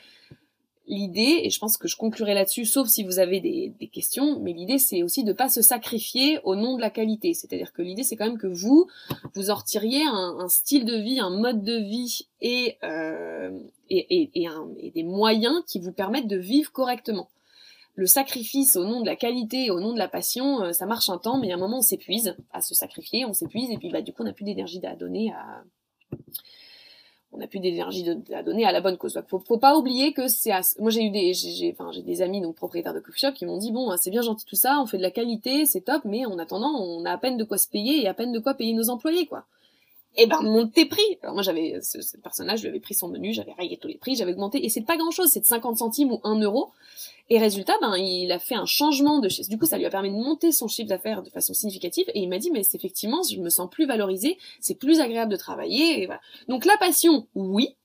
l'idée, 0.88 1.42
et 1.44 1.50
je 1.50 1.60
pense 1.60 1.78
que 1.78 1.88
je 1.88 1.98
conclurai 1.98 2.34
là-dessus, 2.34 2.66
sauf 2.66 2.88
si 2.88 3.04
vous 3.04 3.20
avez 3.20 3.40
des, 3.40 3.88
questions, 3.88 4.40
mais 4.40 4.54
l'idée 4.54 4.78
c'est 4.78 5.04
aussi 5.04 5.24
de 5.24 5.34
pas 5.34 5.50
se 5.50 5.62
sacrifier 5.62 6.40
au 6.44 6.56
nom 6.56 6.76
de 6.76 6.82
la 6.82 6.90
qualité. 6.90 7.34
C'est-à-dire 7.34 7.74
que 7.74 7.82
l'idée 7.82 8.04
c'est 8.04 8.16
quand 8.16 8.26
même 8.26 8.38
que 8.38 8.48
vous, 8.48 8.88
vous 9.34 9.50
en 9.50 9.56
retiriez 9.56 10.04
un, 10.06 10.48
style 10.50 10.86
de 10.86 10.96
vie, 10.96 11.20
un 11.20 11.30
mode 11.30 11.64
de 11.64 11.78
vie 11.78 12.28
et, 12.42 12.78
euh, 12.84 13.52
et, 13.90 14.22
et, 14.22 14.48
et, 14.80 14.92
des 14.92 15.04
moyens 15.04 15.64
qui 15.66 15.80
vous 15.80 15.92
permettent 15.92 16.28
de 16.28 16.38
vivre 16.38 16.72
correctement. 16.72 17.30
Le 17.96 18.06
sacrifice 18.06 18.76
au 18.76 18.86
nom 18.86 19.02
de 19.02 19.08
la 19.08 19.16
qualité, 19.16 19.72
au 19.72 19.80
nom 19.80 19.92
de 19.92 19.98
la 19.98 20.08
passion, 20.08 20.62
euh, 20.62 20.72
ça 20.72 20.86
marche 20.86 21.10
un 21.10 21.18
temps, 21.18 21.40
mais 21.40 21.52
à 21.52 21.56
un 21.56 21.60
moment 21.60 21.80
on 21.80 21.82
s'épuise 21.82 22.36
à 22.54 22.62
se 22.62 22.76
sacrifier, 22.76 23.26
on 23.26 23.34
s'épuise, 23.34 23.72
et 23.72 23.78
puis 23.78 23.90
bah 23.90 24.02
du 24.02 24.14
coup 24.14 24.22
on 24.22 24.26
n'a 24.26 24.34
plus 24.34 24.46
d'énergie 24.46 24.80
à 24.86 24.96
donner 24.96 25.32
à 25.32 25.64
on 27.34 27.38
n'a 27.38 27.48
plus 27.48 27.60
d'énergie 27.60 28.06
à 28.34 28.44
donner 28.44 28.66
à 28.66 28.72
la 28.72 28.82
bonne 28.82 28.98
cause. 28.98 29.14
Donc, 29.14 29.28
faut, 29.28 29.40
faut 29.40 29.58
pas 29.58 29.78
oublier 29.78 30.14
que 30.14 30.28
c'est 30.28 30.52
moi 30.80 30.90
j'ai 30.90 31.04
eu 31.04 31.10
des 31.10 31.34
j'ai 31.34 31.76
enfin 31.78 31.92
j'ai 31.92 32.02
des 32.02 32.22
amis 32.22 32.42
donc 32.42 32.56
propriétaires 32.56 32.94
de 32.94 33.00
coffee 33.00 33.34
qui 33.34 33.46
m'ont 33.46 33.58
dit 33.58 33.72
bon 33.72 33.96
c'est 33.98 34.12
bien 34.12 34.22
gentil 34.22 34.46
tout 34.46 34.56
ça, 34.56 34.80
on 34.82 34.86
fait 34.86 34.98
de 34.98 35.04
la 35.04 35.12
qualité, 35.12 35.66
c'est 35.66 35.82
top, 35.82 36.04
mais 36.06 36.26
en 36.26 36.40
attendant 36.40 36.72
on 36.80 37.06
a 37.06 37.12
à 37.12 37.18
peine 37.18 37.38
de 37.38 37.44
quoi 37.44 37.58
se 37.58 37.68
payer 37.68 38.04
et 38.04 38.08
à 38.08 38.14
peine 38.14 38.32
de 38.32 38.40
quoi 38.40 38.54
payer 38.54 38.74
nos 38.74 38.90
employés 38.90 39.26
quoi. 39.26 39.46
Eh 40.18 40.26
ben 40.26 40.42
montez 40.42 40.86
prix. 40.86 41.20
Alors 41.22 41.36
moi 41.36 41.44
j'avais 41.44 41.80
ce, 41.82 42.02
ce 42.02 42.18
personnage, 42.18 42.60
je 42.60 42.64
lui 42.64 42.70
avais 42.70 42.80
pris 42.80 42.96
son 42.96 43.08
menu, 43.08 43.34
j'avais 43.34 43.54
rayé 43.54 43.78
tous 43.78 43.88
les 43.88 43.98
prix, 43.98 44.16
j'avais 44.16 44.32
augmenté 44.34 44.66
et 44.66 44.70
c'est 44.70 44.82
pas 44.82 44.98
grand 44.98 45.12
chose, 45.12 45.30
c'est 45.30 45.42
de 45.42 45.46
50 45.46 45.78
centimes 45.78 46.12
ou 46.12 46.20
1 46.24 46.42
euro. 46.42 46.72
Et 47.30 47.40
résultat, 47.40 47.74
ben, 47.82 47.98
il 47.98 48.32
a 48.32 48.40
fait 48.40 48.56
un 48.56 48.66
changement 48.66 49.20
de. 49.20 49.28
Du 49.50 49.58
coup, 49.58 49.66
ça 49.66 49.78
lui 49.78 49.86
a 49.86 49.90
permis 49.90 50.10
de 50.10 50.16
monter 50.16 50.52
son 50.52 50.68
chiffre 50.68 50.88
d'affaires 50.88 51.24
de 51.24 51.30
façon 51.30 51.54
significative. 51.54 52.06
Et 52.14 52.22
il 52.22 52.30
m'a 52.30 52.38
dit, 52.38 52.52
mais 52.52 52.64
c'est 52.64 52.78
effectivement, 52.78 53.22
je 53.24 53.38
me 53.40 53.50
sens 53.50 53.70
plus 53.70 53.86
valorisé, 53.86 54.38
c'est 54.62 54.76
plus 54.76 55.02
agréable 55.02 55.32
de 55.32 55.38
travailler. 55.38 56.02
Et 56.02 56.06
voilà. 56.06 56.22
Donc 56.48 56.64
la 56.64 56.78
passion, 56.78 57.28
oui, 57.36 57.76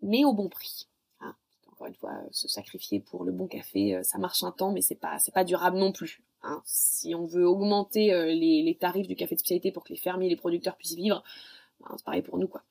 mais 0.00 0.24
au 0.24 0.32
bon 0.32 0.48
prix. 0.48 0.88
Hein. 1.20 1.34
Encore 1.72 1.88
une 1.88 1.94
fois, 1.94 2.12
se 2.30 2.48
sacrifier 2.48 3.00
pour 3.00 3.24
le 3.24 3.32
bon 3.32 3.46
café, 3.46 3.96
euh, 3.96 4.02
ça 4.02 4.16
marche 4.16 4.42
un 4.44 4.50
temps, 4.50 4.72
mais 4.72 4.80
c'est 4.80 4.94
pas, 4.94 5.18
c'est 5.18 5.34
pas 5.34 5.44
durable 5.44 5.76
non 5.76 5.92
plus. 5.92 6.22
Hein. 6.44 6.62
Si 6.64 7.14
on 7.14 7.26
veut 7.26 7.46
augmenter 7.46 8.12
euh, 8.12 8.26
les, 8.26 8.76
tarifs 8.78 9.08
du 9.08 9.16
café 9.16 9.34
de 9.34 9.40
spécialité 9.40 9.72
pour 9.72 9.84
que 9.84 9.92
les 9.92 9.98
fermiers, 9.98 10.28
les 10.28 10.36
producteurs 10.36 10.76
puissent 10.76 10.94
vivre, 10.94 11.22
ben, 11.80 11.94
c'est 11.96 12.04
pareil 12.04 12.22
pour 12.22 12.38
nous, 12.38 12.48
quoi. 12.48 12.62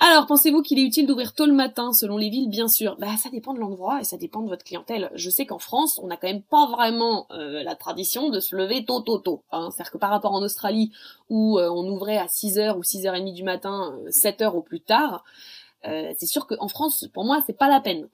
Alors, 0.00 0.26
pensez-vous 0.26 0.62
qu'il 0.62 0.78
est 0.78 0.82
utile 0.82 1.06
d'ouvrir 1.06 1.32
tôt 1.32 1.46
le 1.46 1.52
matin 1.52 1.92
selon 1.92 2.16
les 2.16 2.28
villes 2.28 2.48
Bien 2.48 2.66
sûr? 2.66 2.96
Bah, 2.98 3.16
ça 3.16 3.30
dépend 3.30 3.54
de 3.54 3.60
l'endroit 3.60 4.00
et 4.00 4.04
ça 4.04 4.16
dépend 4.16 4.42
de 4.42 4.48
votre 4.48 4.64
clientèle. 4.64 5.10
Je 5.14 5.30
sais 5.30 5.46
qu'en 5.46 5.60
France, 5.60 6.00
on 6.02 6.08
n'a 6.08 6.16
quand 6.16 6.26
même 6.26 6.42
pas 6.42 6.66
vraiment 6.66 7.26
euh, 7.30 7.62
la 7.62 7.76
tradition 7.76 8.28
de 8.28 8.40
se 8.40 8.56
lever 8.56 8.84
tôt, 8.84 9.00
tôt, 9.00 9.18
tôt. 9.18 9.44
Hein. 9.52 9.68
C'est-à-dire 9.70 9.92
que 9.92 9.98
par 9.98 10.10
rapport 10.10 10.32
en 10.32 10.42
Australie, 10.42 10.90
où 11.28 11.58
euh, 11.58 11.68
on 11.70 11.86
ouvrait 11.88 12.18
à 12.18 12.26
6h 12.26 12.76
ou 12.76 12.82
6h30 12.82 13.32
du 13.32 13.44
matin, 13.44 13.96
7h 14.08 14.42
euh, 14.42 14.50
au 14.50 14.62
plus 14.62 14.80
tard, 14.80 15.24
c'est 15.84 16.26
sûr 16.26 16.46
qu'en 16.46 16.68
France, 16.68 17.08
pour 17.12 17.24
moi, 17.24 17.42
c'est 17.46 17.58
pas 17.58 17.68
la 17.68 17.80
peine. 17.80 18.08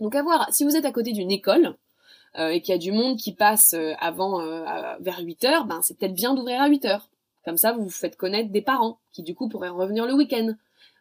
Donc 0.00 0.14
à 0.14 0.22
voir, 0.22 0.48
si 0.52 0.64
vous 0.64 0.76
êtes 0.76 0.84
à 0.84 0.92
côté 0.92 1.12
d'une 1.12 1.30
école, 1.30 1.76
et 2.36 2.60
qu'il 2.60 2.72
y 2.72 2.74
a 2.74 2.78
du 2.78 2.92
monde 2.92 3.16
qui 3.16 3.32
passe 3.32 3.74
avant 3.98 4.38
vers 5.00 5.22
8h, 5.22 5.66
ben 5.66 5.80
c'est 5.82 5.96
peut-être 5.96 6.14
bien 6.14 6.34
d'ouvrir 6.34 6.60
à 6.60 6.68
8h. 6.68 7.00
Comme 7.44 7.56
ça, 7.56 7.72
vous 7.72 7.84
vous 7.84 7.90
faites 7.90 8.16
connaître 8.16 8.50
des 8.50 8.62
parents, 8.62 8.98
qui 9.12 9.22
du 9.22 9.34
coup 9.34 9.48
pourraient 9.48 9.68
revenir 9.68 10.06
le 10.06 10.14
week-end. 10.14 10.54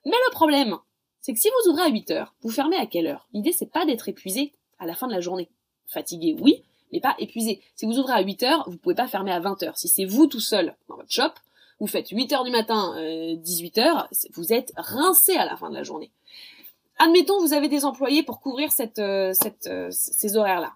Mais 0.05 0.11
le 0.11 0.31
problème, 0.31 0.77
c'est 1.21 1.33
que 1.33 1.39
si 1.39 1.49
vous 1.49 1.71
ouvrez 1.71 1.83
à 1.83 1.89
8 1.89 2.11
heures, 2.11 2.35
vous 2.41 2.49
fermez 2.49 2.75
à 2.75 2.85
quelle 2.85 3.07
heure? 3.07 3.27
L'idée, 3.33 3.53
c'est 3.53 3.71
pas 3.71 3.85
d'être 3.85 4.09
épuisé 4.09 4.51
à 4.77 4.85
la 4.85 4.93
fin 4.93 5.07
de 5.07 5.13
la 5.13 5.21
journée. 5.21 5.49
Fatigué, 5.87 6.35
oui, 6.41 6.63
mais 6.91 6.99
pas 6.99 7.15
épuisé. 7.17 7.61
Si 7.75 7.85
vous 7.85 7.97
ouvrez 7.97 8.13
à 8.13 8.21
8 8.21 8.43
heures, 8.43 8.69
vous 8.69 8.77
pouvez 8.77 8.95
pas 8.95 9.07
fermer 9.07 9.31
à 9.31 9.39
20 9.39 9.63
heures. 9.63 9.77
Si 9.77 9.87
c'est 9.87 10.05
vous 10.05 10.27
tout 10.27 10.41
seul 10.41 10.75
dans 10.89 10.97
votre 10.97 11.11
shop, 11.11 11.31
vous 11.79 11.87
faites 11.87 12.09
8 12.09 12.33
heures 12.33 12.43
du 12.43 12.51
matin, 12.51 12.93
18 13.37 13.77
euh, 13.77 13.81
heures, 13.81 14.09
vous 14.33 14.53
êtes 14.53 14.73
rincé 14.75 15.35
à 15.35 15.45
la 15.45 15.55
fin 15.55 15.69
de 15.69 15.75
la 15.75 15.83
journée. 15.83 16.11
Admettons, 16.99 17.39
vous 17.39 17.53
avez 17.53 17.69
des 17.69 17.85
employés 17.85 18.23
pour 18.23 18.39
couvrir 18.39 18.71
cette, 18.71 18.99
euh, 18.99 19.33
cette, 19.33 19.67
euh, 19.67 19.89
ces 19.91 20.37
horaires-là. 20.37 20.73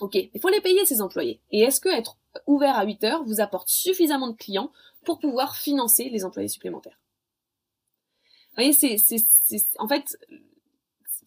Ok, 0.00 0.14
il 0.14 0.40
faut 0.40 0.48
les 0.48 0.60
payer 0.60 0.84
ces 0.86 1.00
employés. 1.00 1.40
Et 1.50 1.60
est-ce 1.60 1.80
que 1.80 1.88
être 1.88 2.16
ouvert 2.46 2.76
à 2.76 2.84
8 2.84 3.04
heures 3.04 3.24
vous 3.24 3.40
apporte 3.40 3.68
suffisamment 3.68 4.28
de 4.28 4.36
clients 4.36 4.70
pour 5.04 5.18
pouvoir 5.18 5.56
financer 5.56 6.08
les 6.08 6.24
employés 6.24 6.48
supplémentaires? 6.48 6.98
Voyez, 8.54 8.72
c'est, 8.72 8.96
en 9.78 9.88
fait, 9.88 10.18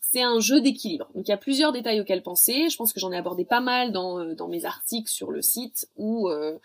c'est 0.02 0.22
un 0.22 0.40
jeu 0.40 0.62
d'équilibre. 0.62 1.10
Donc 1.16 1.28
il 1.28 1.32
y 1.32 1.34
a 1.34 1.38
plusieurs 1.38 1.72
détails 1.72 2.02
auxquels 2.02 2.24
penser. 2.24 2.70
Je 2.70 2.76
pense 2.76 2.94
que 2.94 3.00
j'en 3.00 3.12
ai 3.12 3.18
abordé 3.18 3.46
pas 3.46 3.62
mal 3.62 3.92
dans, 3.92 4.20
euh, 4.20 4.36
dans 4.36 4.48
mes 4.48 4.66
articles 4.66 5.10
sur 5.10 5.32
le 5.32 5.42
site 5.42 5.90
ou 5.96 6.30
euh, 6.30 6.58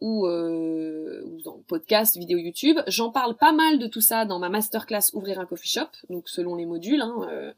ou, 0.00 0.26
euh, 0.26 1.22
ou 1.24 1.42
dans 1.42 1.58
podcast, 1.66 2.16
vidéo 2.16 2.38
YouTube. 2.38 2.78
J'en 2.86 3.10
parle 3.10 3.36
pas 3.36 3.52
mal 3.52 3.78
de 3.78 3.86
tout 3.86 4.00
ça 4.00 4.24
dans 4.24 4.38
ma 4.38 4.48
masterclass 4.48 5.12
Ouvrir 5.12 5.38
un 5.38 5.46
coffee 5.46 5.68
shop, 5.68 5.88
donc 6.08 6.28
selon 6.28 6.54
les 6.54 6.66
modules. 6.66 7.02
Hein, 7.02 7.26
euh, 7.30 7.52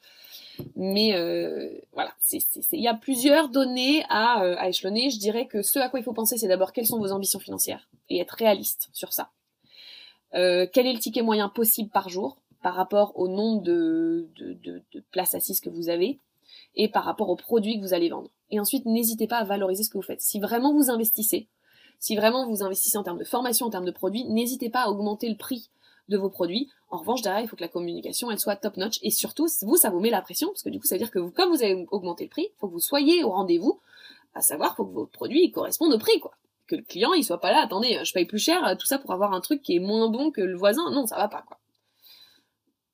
mais 0.76 1.14
euh, 1.14 1.70
voilà, 1.92 2.12
il 2.32 2.80
y 2.80 2.88
a 2.88 2.94
plusieurs 2.94 3.48
données 3.48 4.05
à, 4.09 4.40
à 4.40 4.68
échelonner. 4.68 5.11
Je 5.11 5.18
dirais 5.18 5.46
que 5.46 5.62
ce 5.62 5.78
à 5.78 5.88
quoi 5.88 6.00
il 6.00 6.03
faut 6.03 6.12
penser, 6.12 6.36
c'est 6.36 6.48
d'abord 6.48 6.72
quelles 6.72 6.86
sont 6.86 6.98
vos 6.98 7.12
ambitions 7.12 7.38
financières 7.38 7.88
et 8.09 8.18
être 8.18 8.34
réaliste 8.38 8.88
sur 8.92 9.12
ça. 9.12 9.30
quel 10.32 10.86
est 10.86 10.92
le 10.92 10.98
ticket 10.98 11.22
moyen 11.22 11.48
possible 11.48 11.90
par 11.90 12.09
jour 12.09 12.42
par 12.62 12.74
rapport 12.74 13.12
au 13.18 13.28
nombre 13.28 13.62
de, 13.62 14.28
de, 14.36 14.82
places 15.11 15.34
assises 15.34 15.61
que 15.61 15.68
vous 15.68 15.88
avez 15.88 16.20
et 16.76 16.88
par 16.88 17.05
rapport 17.05 17.28
aux 17.28 17.36
produits 17.36 17.76
que 17.76 17.82
vous 17.82 17.92
allez 17.94 18.09
vendre. 18.09 18.30
Et 18.50 18.61
ensuite, 18.61 18.86
n'hésitez 18.86 19.26
pas 19.26 19.38
à 19.38 19.44
valoriser 19.44 19.82
ce 19.82 19.90
que 19.90 19.98
vous 19.98 20.03
faites. 20.03 20.22
Si 20.22 20.38
vraiment 20.38 20.72
vous 20.72 20.90
investissez, 20.90 21.48
si 21.98 22.16
vraiment 22.16 22.48
vous 22.48 22.62
investissez 22.62 22.96
en 22.96 23.03
termes 23.03 23.18
de 23.18 23.24
formation, 23.24 23.66
en 23.66 23.70
termes 23.70 23.84
de 23.84 23.90
produits, 23.90 24.24
n'hésitez 24.24 24.70
pas 24.70 24.82
à 24.82 24.88
augmenter 24.88 25.28
le 25.28 25.36
prix 25.36 25.70
de 26.09 26.18
vos 26.18 26.30
produits. 26.30 26.68
En 26.90 26.98
revanche, 26.98 27.22
derrière, 27.22 27.42
il 27.42 27.48
faut 27.48 27.57
que 27.57 27.62
la 27.62 27.68
communication, 27.68 28.30
elle 28.30 28.38
soit 28.38 28.57
top 28.57 28.76
notch. 28.76 28.98
Et 29.03 29.11
surtout, 29.11 29.48
vous, 29.62 29.76
ça 29.76 29.90
vous 29.90 30.00
met 30.00 30.11
la 30.11 30.22
pression, 30.22 30.48
parce 30.48 30.62
que 30.62 30.68
du 30.68 30.78
coup, 30.78 30.86
ça 30.86 30.96
veut 30.96 30.98
dire 30.98 31.11
que 31.11 31.18
vous, 31.18 31.30
comme 31.30 31.50
vous 31.50 31.62
avez 31.62 31.86
augmenté 31.90 32.24
le 32.24 32.30
prix, 32.30 32.48
il 32.50 32.59
faut 32.59 32.68
que 32.68 32.72
vous 32.72 32.80
soyez 32.80 33.24
au 33.24 33.30
rendez-vous, 33.30 33.80
à 34.34 34.40
savoir, 34.40 34.76
faut 34.76 34.84
que 34.84 34.92
vos 34.92 35.07
produits 35.07 35.50
correspondent 35.53 35.94
au 35.94 35.98
prix, 35.98 36.18
quoi. 36.20 36.32
Que 36.66 36.76
le 36.76 36.82
client, 36.82 37.12
il 37.12 37.24
soit 37.24 37.40
pas 37.40 37.50
là, 37.50 37.62
attendez, 37.62 38.00
je 38.05 38.12
paye 38.12 38.24
plus 38.24 38.38
cher, 38.38 38.76
tout 38.78 38.86
ça 38.86 38.98
pour 38.98 39.12
avoir 39.12 39.32
un 39.32 39.40
truc 39.40 39.62
qui 39.62 39.76
est 39.76 39.80
moins 39.80 40.09
bon 40.09 40.30
que 40.30 40.40
le 40.40 40.57
voisin. 40.57 40.90
Non, 40.90 41.07
ça 41.07 41.16
va 41.16 41.28
pas, 41.28 41.42
quoi. 41.42 41.59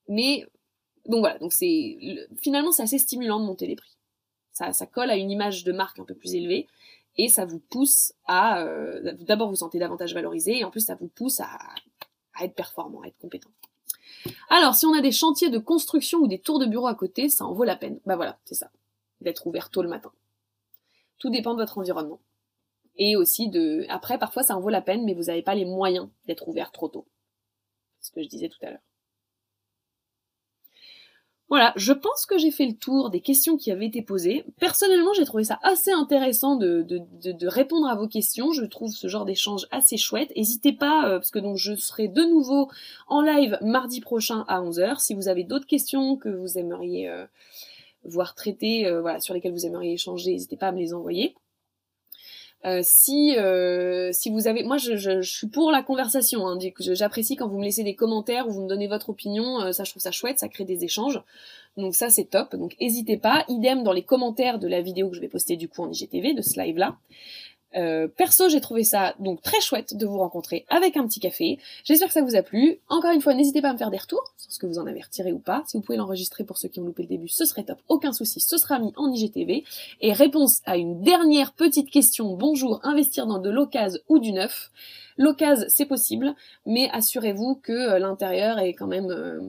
Mais 0.08 0.46
donc 1.08 1.20
voilà, 1.20 1.38
donc 1.38 1.52
c'est 1.52 1.98
finalement 2.38 2.70
c'est 2.70 2.82
assez 2.82 2.98
stimulant 2.98 3.40
de 3.40 3.44
monter 3.44 3.66
les 3.66 3.76
prix. 3.76 3.96
Ça, 4.52 4.72
colle 4.86 5.10
à 5.10 5.16
une 5.16 5.30
image 5.30 5.62
de 5.62 5.70
marque 5.70 6.00
un 6.00 6.04
peu 6.04 6.14
plus 6.14 6.34
élevée 6.34 6.66
et 7.16 7.28
ça 7.28 7.44
vous 7.44 7.60
pousse 7.60 8.12
à 8.26 8.62
euh, 8.62 9.14
d'abord 9.20 9.48
vous 9.50 9.56
sentez 9.56 9.78
davantage 9.78 10.14
valorisé 10.14 10.58
et 10.58 10.64
en 10.64 10.70
plus 10.70 10.80
ça 10.80 10.96
vous 10.96 11.06
pousse 11.06 11.38
à, 11.38 11.48
être 12.44 12.54
performant, 12.54 13.04
être 13.04 13.18
compétent. 13.18 13.50
Alors 14.50 14.74
si 14.74 14.86
on 14.86 14.94
a 14.94 15.00
des 15.00 15.12
chantiers 15.12 15.50
de 15.50 15.58
construction 15.58 16.18
ou 16.18 16.28
des 16.28 16.38
tours 16.38 16.58
de 16.58 16.66
bureau 16.66 16.86
à 16.86 16.94
côté, 16.94 17.28
ça 17.28 17.44
en 17.44 17.52
vaut 17.52 17.64
la 17.64 17.76
peine. 17.76 18.00
Bah 18.06 18.16
voilà, 18.16 18.38
c'est 18.44 18.54
ça, 18.54 18.70
d'être 19.20 19.46
ouvert 19.46 19.70
tôt 19.70 19.82
le 19.82 19.88
matin. 19.88 20.12
Tout 21.18 21.30
dépend 21.30 21.54
de 21.54 21.60
votre 21.60 21.78
environnement. 21.78 22.20
Et 22.96 23.16
aussi 23.16 23.48
de 23.48 23.86
après 23.88 24.18
parfois 24.18 24.42
ça 24.42 24.56
en 24.56 24.60
vaut 24.60 24.70
la 24.70 24.82
peine 24.82 25.04
mais 25.04 25.14
vous 25.14 25.24
n'avez 25.24 25.42
pas 25.42 25.54
les 25.54 25.64
moyens 25.64 26.08
d'être 26.26 26.48
ouvert 26.48 26.72
trop 26.72 26.88
tôt. 26.88 27.06
Ce 28.00 28.10
que 28.10 28.22
je 28.22 28.28
disais 28.28 28.48
tout 28.48 28.58
à 28.62 28.70
l'heure. 28.70 28.87
Voilà, 31.48 31.72
je 31.76 31.94
pense 31.94 32.26
que 32.26 32.36
j'ai 32.36 32.50
fait 32.50 32.66
le 32.66 32.74
tour 32.74 33.08
des 33.08 33.20
questions 33.20 33.56
qui 33.56 33.70
avaient 33.70 33.86
été 33.86 34.02
posées. 34.02 34.44
Personnellement, 34.60 35.14
j'ai 35.14 35.24
trouvé 35.24 35.44
ça 35.44 35.58
assez 35.62 35.90
intéressant 35.90 36.56
de, 36.56 36.82
de, 36.82 37.00
de, 37.32 37.46
répondre 37.46 37.86
à 37.88 37.94
vos 37.94 38.06
questions. 38.06 38.52
Je 38.52 38.66
trouve 38.66 38.90
ce 38.92 39.08
genre 39.08 39.24
d'échange 39.24 39.66
assez 39.70 39.96
chouette. 39.96 40.30
N'hésitez 40.36 40.74
pas, 40.74 41.08
euh, 41.08 41.18
parce 41.18 41.30
que 41.30 41.38
donc 41.38 41.56
je 41.56 41.74
serai 41.74 42.08
de 42.08 42.22
nouveau 42.22 42.68
en 43.06 43.22
live 43.22 43.56
mardi 43.62 44.02
prochain 44.02 44.44
à 44.46 44.60
11h. 44.60 45.00
Si 45.00 45.14
vous 45.14 45.28
avez 45.28 45.42
d'autres 45.42 45.66
questions 45.66 46.16
que 46.16 46.28
vous 46.28 46.58
aimeriez 46.58 47.08
euh, 47.08 47.24
voir 48.04 48.34
traitées, 48.34 48.86
euh, 48.86 49.00
voilà, 49.00 49.20
sur 49.20 49.32
lesquelles 49.32 49.52
vous 49.52 49.64
aimeriez 49.64 49.94
échanger, 49.94 50.32
n'hésitez 50.32 50.58
pas 50.58 50.68
à 50.68 50.72
me 50.72 50.78
les 50.78 50.92
envoyer. 50.92 51.34
Euh, 52.64 52.80
si 52.82 53.36
euh, 53.36 54.10
si 54.12 54.30
vous 54.30 54.48
avez, 54.48 54.64
moi 54.64 54.78
je, 54.78 54.96
je, 54.96 55.22
suis 55.22 55.46
pour 55.46 55.70
la 55.70 55.82
conversation. 55.82 56.48
Hein, 56.48 56.58
J'apprécie 56.78 57.36
quand 57.36 57.46
vous 57.46 57.58
me 57.58 57.64
laissez 57.64 57.84
des 57.84 57.94
commentaires 57.94 58.48
ou 58.48 58.50
vous 58.50 58.62
me 58.62 58.68
donnez 58.68 58.88
votre 58.88 59.10
opinion. 59.10 59.60
Euh, 59.60 59.72
ça 59.72 59.84
je 59.84 59.90
trouve 59.90 60.02
ça 60.02 60.10
chouette, 60.10 60.40
ça 60.40 60.48
crée 60.48 60.64
des 60.64 60.82
échanges. 60.84 61.22
Donc 61.76 61.94
ça 61.94 62.10
c'est 62.10 62.24
top. 62.24 62.56
Donc 62.56 62.74
n'hésitez 62.80 63.16
pas. 63.16 63.44
Idem 63.48 63.84
dans 63.84 63.92
les 63.92 64.02
commentaires 64.02 64.58
de 64.58 64.66
la 64.66 64.80
vidéo 64.80 65.08
que 65.08 65.14
je 65.14 65.20
vais 65.20 65.28
poster 65.28 65.56
du 65.56 65.68
coup 65.68 65.82
en 65.82 65.92
IGTV 65.92 66.34
de 66.34 66.42
ce 66.42 66.60
live 66.60 66.78
là. 66.78 66.96
Euh, 67.76 68.08
perso, 68.08 68.48
j'ai 68.48 68.60
trouvé 68.60 68.82
ça 68.82 69.14
donc 69.18 69.42
très 69.42 69.60
chouette 69.60 69.96
de 69.96 70.06
vous 70.06 70.18
rencontrer 70.18 70.64
avec 70.68 70.96
un 70.96 71.06
petit 71.06 71.20
café. 71.20 71.58
J'espère 71.84 72.08
que 72.08 72.14
ça 72.14 72.22
vous 72.22 72.36
a 72.36 72.42
plu. 72.42 72.80
Encore 72.88 73.12
une 73.12 73.20
fois, 73.20 73.34
n'hésitez 73.34 73.60
pas 73.60 73.70
à 73.70 73.72
me 73.72 73.78
faire 73.78 73.90
des 73.90 73.98
retours 73.98 74.34
sur 74.36 74.50
ce 74.50 74.58
que 74.58 74.66
vous 74.66 74.78
en 74.78 74.86
avez 74.86 75.02
retiré 75.02 75.32
ou 75.32 75.38
pas. 75.38 75.62
Si 75.66 75.76
vous 75.76 75.82
pouvez 75.82 75.98
l'enregistrer 75.98 76.44
pour 76.44 76.58
ceux 76.58 76.68
qui 76.68 76.80
ont 76.80 76.84
loupé 76.84 77.02
le 77.02 77.08
début, 77.08 77.28
ce 77.28 77.44
serait 77.44 77.64
top. 77.64 77.78
Aucun 77.88 78.12
souci, 78.12 78.40
ce 78.40 78.56
sera 78.56 78.78
mis 78.78 78.92
en 78.96 79.12
IGTV. 79.12 79.64
Et 80.00 80.12
réponse 80.12 80.62
à 80.64 80.76
une 80.76 81.02
dernière 81.02 81.52
petite 81.52 81.90
question. 81.90 82.34
Bonjour, 82.34 82.80
investir 82.84 83.26
dans 83.26 83.38
de 83.38 83.50
l'occasion 83.50 84.00
ou 84.08 84.18
du 84.18 84.32
neuf. 84.32 84.70
L'occasion, 85.18 85.66
c'est 85.68 85.86
possible, 85.86 86.34
mais 86.64 86.88
assurez-vous 86.92 87.56
que 87.56 87.72
euh, 87.72 87.98
l'intérieur 87.98 88.58
est 88.58 88.72
quand 88.72 88.86
même 88.86 89.10
euh, 89.10 89.40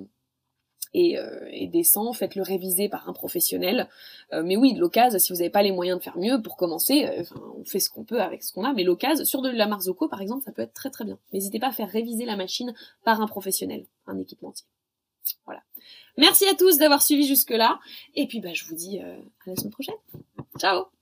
et, 0.93 1.17
euh, 1.17 1.47
et 1.51 1.69
faites-le 2.13 2.41
réviser 2.41 2.89
par 2.89 3.07
un 3.09 3.13
professionnel. 3.13 3.87
Euh, 4.33 4.43
mais 4.43 4.57
oui, 4.57 4.73
l'occasion, 4.73 5.19
si 5.19 5.31
vous 5.31 5.39
n'avez 5.39 5.49
pas 5.49 5.61
les 5.61 5.71
moyens 5.71 5.99
de 5.99 6.03
faire 6.03 6.17
mieux, 6.17 6.41
pour 6.41 6.57
commencer, 6.57 7.05
euh, 7.05 7.23
on 7.57 7.65
fait 7.65 7.79
ce 7.79 7.89
qu'on 7.89 8.03
peut 8.03 8.21
avec 8.21 8.43
ce 8.43 8.53
qu'on 8.53 8.63
a, 8.63 8.73
mais 8.73 8.83
l'occasion, 8.83 9.25
sur 9.25 9.41
de 9.41 9.49
la 9.49 9.67
Marzocco 9.67 10.07
par 10.07 10.21
exemple, 10.21 10.43
ça 10.43 10.51
peut 10.51 10.61
être 10.61 10.73
très 10.73 10.89
très 10.89 11.05
bien. 11.05 11.17
N'hésitez 11.33 11.59
pas 11.59 11.67
à 11.67 11.71
faire 11.71 11.89
réviser 11.89 12.25
la 12.25 12.35
machine 12.35 12.73
par 13.03 13.21
un 13.21 13.27
professionnel, 13.27 13.85
un 14.07 14.17
équipementier. 14.19 14.65
Voilà. 15.45 15.61
Merci 16.17 16.45
à 16.45 16.55
tous 16.55 16.77
d'avoir 16.77 17.01
suivi 17.01 17.27
jusque-là, 17.27 17.79
et 18.15 18.27
puis 18.27 18.39
bah, 18.39 18.53
je 18.53 18.65
vous 18.65 18.75
dis 18.75 18.99
à 18.99 19.17
la 19.45 19.55
semaine 19.55 19.71
prochaine. 19.71 19.95
Ciao 20.59 20.98